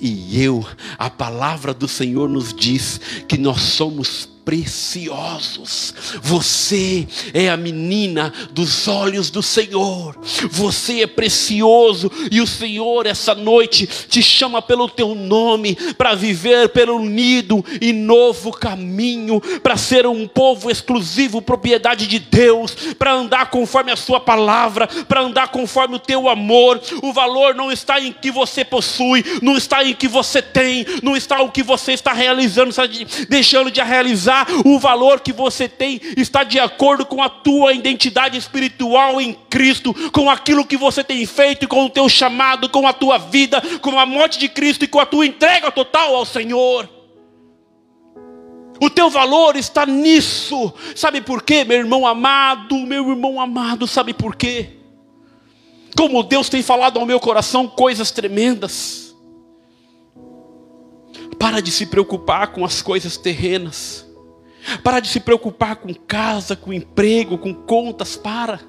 e 0.00 0.42
eu, 0.42 0.66
a 0.98 1.10
palavra 1.10 1.72
do 1.74 1.88
Senhor 1.88 2.28
nos 2.28 2.52
diz 2.52 3.00
que 3.28 3.36
nós 3.36 3.60
somos 3.60 4.28
preciosos. 4.50 5.94
Você 6.20 7.06
é 7.32 7.48
a 7.48 7.56
menina 7.56 8.32
dos 8.50 8.88
olhos 8.88 9.30
do 9.30 9.44
Senhor. 9.44 10.18
Você 10.50 11.02
é 11.02 11.06
precioso 11.06 12.10
e 12.32 12.40
o 12.40 12.46
Senhor 12.48 13.06
essa 13.06 13.32
noite 13.32 13.86
te 13.86 14.20
chama 14.20 14.60
pelo 14.60 14.88
teu 14.88 15.14
nome 15.14 15.76
para 15.96 16.16
viver 16.16 16.70
pelo 16.70 16.96
unido 16.96 17.64
e 17.80 17.92
novo 17.92 18.50
caminho, 18.50 19.40
para 19.62 19.76
ser 19.76 20.04
um 20.04 20.26
povo 20.26 20.68
exclusivo, 20.68 21.40
propriedade 21.40 22.08
de 22.08 22.18
Deus, 22.18 22.74
para 22.98 23.12
andar 23.12 23.50
conforme 23.50 23.92
a 23.92 23.96
sua 23.96 24.18
palavra, 24.18 24.88
para 25.06 25.20
andar 25.20 25.52
conforme 25.52 25.94
o 25.94 26.00
teu 26.00 26.28
amor. 26.28 26.80
O 27.04 27.12
valor 27.12 27.54
não 27.54 27.70
está 27.70 28.00
em 28.00 28.12
que 28.12 28.32
você 28.32 28.49
possui, 28.64 29.24
não 29.42 29.56
está 29.56 29.84
em 29.84 29.94
que 29.94 30.08
você 30.08 30.42
tem, 30.42 30.84
não 31.02 31.16
está 31.16 31.40
o 31.40 31.50
que 31.50 31.62
você 31.62 31.92
está 31.92 32.12
realizando, 32.12 32.70
está 32.70 32.84
deixando 33.28 33.70
de 33.70 33.80
realizar 33.80 34.46
o 34.64 34.78
valor 34.78 35.20
que 35.20 35.32
você 35.32 35.68
tem 35.68 36.00
está 36.16 36.44
de 36.44 36.58
acordo 36.58 37.04
com 37.06 37.22
a 37.22 37.28
tua 37.28 37.72
identidade 37.72 38.36
espiritual 38.36 39.20
em 39.20 39.32
Cristo, 39.48 39.94
com 40.10 40.28
aquilo 40.30 40.66
que 40.66 40.76
você 40.76 41.02
tem 41.02 41.24
feito, 41.26 41.68
com 41.68 41.84
o 41.84 41.90
teu 41.90 42.08
chamado, 42.08 42.68
com 42.68 42.86
a 42.86 42.92
tua 42.92 43.18
vida, 43.18 43.62
com 43.80 43.98
a 43.98 44.06
morte 44.06 44.38
de 44.38 44.48
Cristo 44.48 44.84
e 44.84 44.88
com 44.88 45.00
a 45.00 45.06
tua 45.06 45.26
entrega 45.26 45.70
total 45.70 46.14
ao 46.14 46.24
Senhor. 46.24 46.88
O 48.82 48.88
teu 48.88 49.10
valor 49.10 49.56
está 49.56 49.84
nisso. 49.84 50.72
Sabe 50.96 51.20
por 51.20 51.42
quê, 51.42 51.64
meu 51.64 51.78
irmão 51.78 52.06
amado, 52.06 52.76
meu 52.78 53.10
irmão 53.10 53.40
amado, 53.40 53.86
sabe 53.86 54.14
por 54.14 54.34
quê? 54.34 54.79
Como 55.96 56.22
Deus 56.22 56.48
tem 56.48 56.62
falado 56.62 56.98
ao 56.98 57.06
meu 57.06 57.20
coração 57.20 57.66
coisas 57.66 58.10
tremendas. 58.10 59.14
Para 61.38 61.60
de 61.60 61.70
se 61.70 61.86
preocupar 61.86 62.48
com 62.48 62.64
as 62.64 62.82
coisas 62.82 63.16
terrenas. 63.16 64.06
Para 64.82 65.00
de 65.00 65.08
se 65.08 65.20
preocupar 65.20 65.76
com 65.76 65.94
casa, 65.94 66.54
com 66.54 66.72
emprego, 66.72 67.38
com 67.38 67.54
contas, 67.54 68.16
para. 68.16 68.60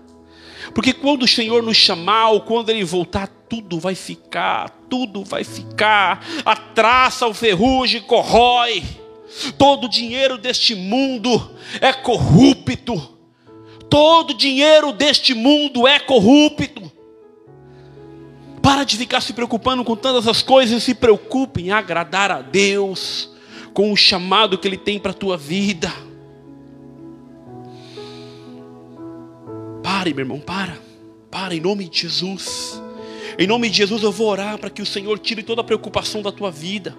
Porque 0.74 0.93
quando 0.93 1.24
o 1.24 1.28
Senhor 1.28 1.61
nos 1.61 1.78
chamar, 1.78 2.30
ou 2.30 2.41
quando 2.41 2.69
Ele 2.69 2.84
voltar, 2.84 3.28
tudo 3.49 3.80
vai 3.80 3.95
ficar, 3.95 4.69
tudo 4.89 5.24
vai 5.24 5.43
ficar. 5.43 6.26
A 6.45 6.55
traça, 6.55 7.28
o 7.28 7.34
ferrugem 7.34 8.01
corrói. 8.01 8.84
Todo 9.57 9.86
o 9.86 9.89
dinheiro 9.89 10.38
deste 10.38 10.76
mundo 10.76 11.51
é 11.80 11.91
corrupto. 11.91 13.17
Todo 13.89 14.32
o 14.32 14.38
dinheiro 14.38 14.93
deste 14.93 15.34
mundo 15.34 15.86
é 15.86 15.99
corrupto. 15.99 16.81
Para 18.62 18.84
de 18.84 18.97
ficar 18.97 19.22
se 19.22 19.34
preocupando 19.34 19.84
com 19.84 19.95
tantas 19.95 20.28
as 20.28 20.41
coisas 20.41 20.82
e 20.82 20.86
se 20.86 20.93
preocupe 20.93 21.62
em 21.62 21.72
agradar 21.72 22.32
a 22.32 22.41
Deus 22.41 23.30
com 23.74 23.91
o 23.91 23.97
chamado 23.97 24.57
que 24.57 24.68
Ele 24.68 24.78
tem 24.78 24.99
para 24.99 25.12
a 25.12 25.16
tua 25.16 25.38
vida. 25.38 25.91
Pare, 29.84 30.14
meu 30.14 30.24
irmão, 30.24 30.39
para. 30.39 30.78
Para, 31.30 31.55
em 31.55 31.59
nome 31.59 31.88
de 31.88 32.01
Jesus. 32.01 32.82
Em 33.38 33.47
nome 33.47 33.70
de 33.70 33.78
Jesus 33.78 34.03
eu 34.03 34.12
vou 34.12 34.28
orar 34.28 34.57
para 34.57 34.70
que 34.70 34.82
o 34.82 34.86
Senhor 34.86 35.18
tire 35.18 35.41
toda 35.41 35.62
a 35.62 35.64
preocupação 35.64 36.22
da 36.22 36.32
tua 36.32 36.51
vida. 36.51 36.95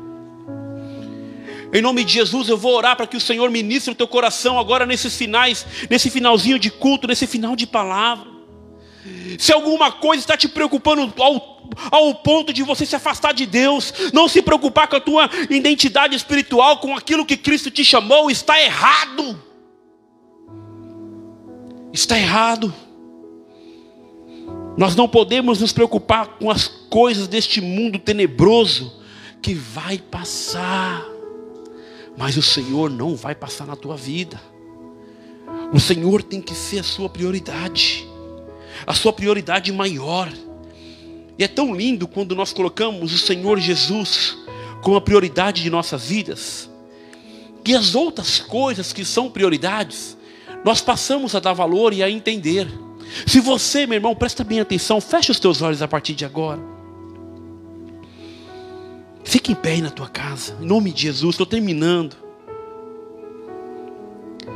Em 1.73 1.81
nome 1.81 2.05
de 2.05 2.13
Jesus 2.13 2.49
eu 2.49 2.57
vou 2.57 2.75
orar 2.75 2.97
para 2.97 3.07
que 3.07 3.17
o 3.17 3.21
Senhor 3.21 3.51
ministre 3.51 3.93
o 3.93 3.95
teu 3.95 4.09
coração 4.09 4.59
agora 4.59 4.85
nesses 4.85 5.17
finais, 5.17 5.65
nesse 5.89 6.11
finalzinho 6.11 6.59
de 6.59 6.71
culto, 6.71 7.07
nesse 7.07 7.27
final 7.27 7.55
de 7.55 7.67
palavra. 7.67 8.27
Se 9.39 9.53
alguma 9.53 9.91
coisa 9.91 10.23
está 10.23 10.37
te 10.37 10.49
preocupando 10.49 11.13
ao 11.19 11.52
ao 11.91 12.15
ponto 12.17 12.53
de 12.53 12.63
você 12.63 12.85
se 12.87 12.97
afastar 12.97 13.33
de 13.33 13.47
Deus, 13.47 13.93
não 14.13 14.29
se 14.29 14.43
preocupar 14.43 14.89
com 14.89 14.97
a 14.97 15.01
tua 15.01 15.31
identidade 15.51 16.15
espiritual, 16.15 16.79
com 16.79 16.95
aquilo 16.97 17.27
que 17.27 17.37
Cristo 17.37 17.71
te 17.71 17.85
chamou, 17.85 18.31
está 18.31 18.61
errado. 18.61 19.43
Está 21.93 22.19
errado. 22.19 22.73
Nós 24.77 24.97
não 24.97 25.07
podemos 25.07 25.61
nos 25.61 25.73
preocupar 25.73 26.27
com 26.39 26.51
as 26.51 26.67
coisas 26.67 27.29
deste 27.29 27.61
mundo 27.61 27.99
tenebroso 27.99 29.01
que 29.43 29.55
vai 29.55 29.99
passar, 29.99 31.05
mas 32.17 32.37
o 32.37 32.43
Senhor 32.43 32.89
não 32.89 33.15
vai 33.15 33.35
passar 33.35 33.67
na 33.67 33.77
tua 33.77 33.97
vida. 33.97 34.41
O 35.73 35.81
Senhor 35.81 36.23
tem 36.23 36.41
que 36.41 36.55
ser 36.55 36.79
a 36.79 36.83
sua 36.83 37.09
prioridade, 37.09 38.07
a 38.87 38.95
sua 38.95 39.13
prioridade 39.13 39.73
maior. 39.73 40.33
E 41.43 41.45
é 41.45 41.49
tão 41.49 41.75
lindo 41.75 42.07
quando 42.07 42.37
nós 42.37 42.53
colocamos 42.53 43.13
o 43.13 43.19
Senhor 43.19 43.59
Jesus 43.59 44.39
como 44.81 44.95
a 44.95 45.01
prioridade 45.01 45.61
de 45.61 45.71
nossas 45.71 46.07
vidas, 46.07 46.71
que 47.65 47.75
as 47.75 47.97
outras 47.97 48.39
coisas 48.39 48.93
que 48.93 49.05
são 49.05 49.29
prioridades, 49.29 50.17
nós 50.65 50.81
passamos 50.81 51.35
a 51.35 51.41
dar 51.41 51.53
valor 51.53 51.93
e 51.93 52.01
a 52.01 52.09
entender. 52.09 52.69
Se 53.27 53.41
você, 53.41 53.89
meu 53.89 53.97
irmão, 53.97 54.15
presta 54.15 54.45
bem 54.45 54.61
atenção, 54.61 55.01
fecha 55.01 55.33
os 55.33 55.41
teus 55.41 55.61
olhos 55.63 55.83
a 55.83 55.89
partir 55.89 56.15
de 56.15 56.25
agora. 56.25 56.61
Fique 59.25 59.51
em 59.51 59.57
pé 59.57 59.73
aí 59.73 59.83
na 59.83 59.91
tua 59.91 60.09
casa, 60.09 60.57
em 60.61 60.65
nome 60.65 60.93
de 60.93 61.03
Jesus, 61.03 61.35
estou 61.35 61.47
terminando. 61.47 62.15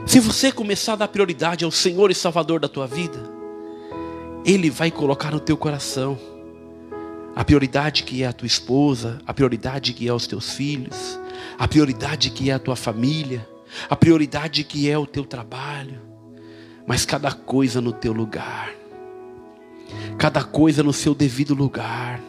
Se 0.06 0.20
você 0.20 0.52
começar 0.52 0.92
a 0.92 0.96
dar 0.96 1.08
prioridade 1.08 1.64
ao 1.64 1.70
Senhor 1.72 2.12
e 2.12 2.14
Salvador 2.14 2.60
da 2.60 2.68
tua 2.68 2.86
vida, 2.86 3.28
Ele 4.44 4.70
vai 4.70 4.92
colocar 4.92 5.32
no 5.32 5.40
teu 5.40 5.56
coração 5.56 6.35
a 7.36 7.44
prioridade 7.44 8.02
que 8.02 8.22
é 8.22 8.26
a 8.26 8.32
tua 8.32 8.46
esposa, 8.46 9.18
a 9.26 9.34
prioridade 9.34 9.92
que 9.92 10.08
é 10.08 10.12
os 10.12 10.26
teus 10.26 10.54
filhos, 10.54 11.20
a 11.58 11.68
prioridade 11.68 12.30
que 12.30 12.48
é 12.48 12.54
a 12.54 12.58
tua 12.58 12.74
família, 12.74 13.46
a 13.90 13.94
prioridade 13.94 14.64
que 14.64 14.90
é 14.90 14.96
o 14.96 15.06
teu 15.06 15.22
trabalho, 15.22 16.00
mas 16.86 17.04
cada 17.04 17.30
coisa 17.30 17.78
no 17.78 17.92
teu 17.92 18.14
lugar, 18.14 18.72
cada 20.16 20.42
coisa 20.42 20.82
no 20.82 20.94
seu 20.94 21.14
devido 21.14 21.54
lugar, 21.54 22.22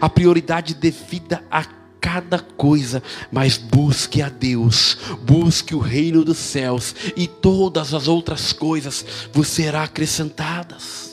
a 0.00 0.08
prioridade 0.08 0.74
devida 0.74 1.42
a 1.50 1.64
cada 2.00 2.38
coisa, 2.38 3.02
mas 3.32 3.58
busque 3.58 4.22
a 4.22 4.28
Deus, 4.28 4.96
busque 5.22 5.74
o 5.74 5.80
reino 5.80 6.24
dos 6.24 6.38
céus, 6.38 6.94
e 7.16 7.26
todas 7.26 7.92
as 7.92 8.06
outras 8.06 8.52
coisas 8.52 9.04
vos 9.32 9.48
serão 9.48 9.80
acrescentadas. 9.80 11.05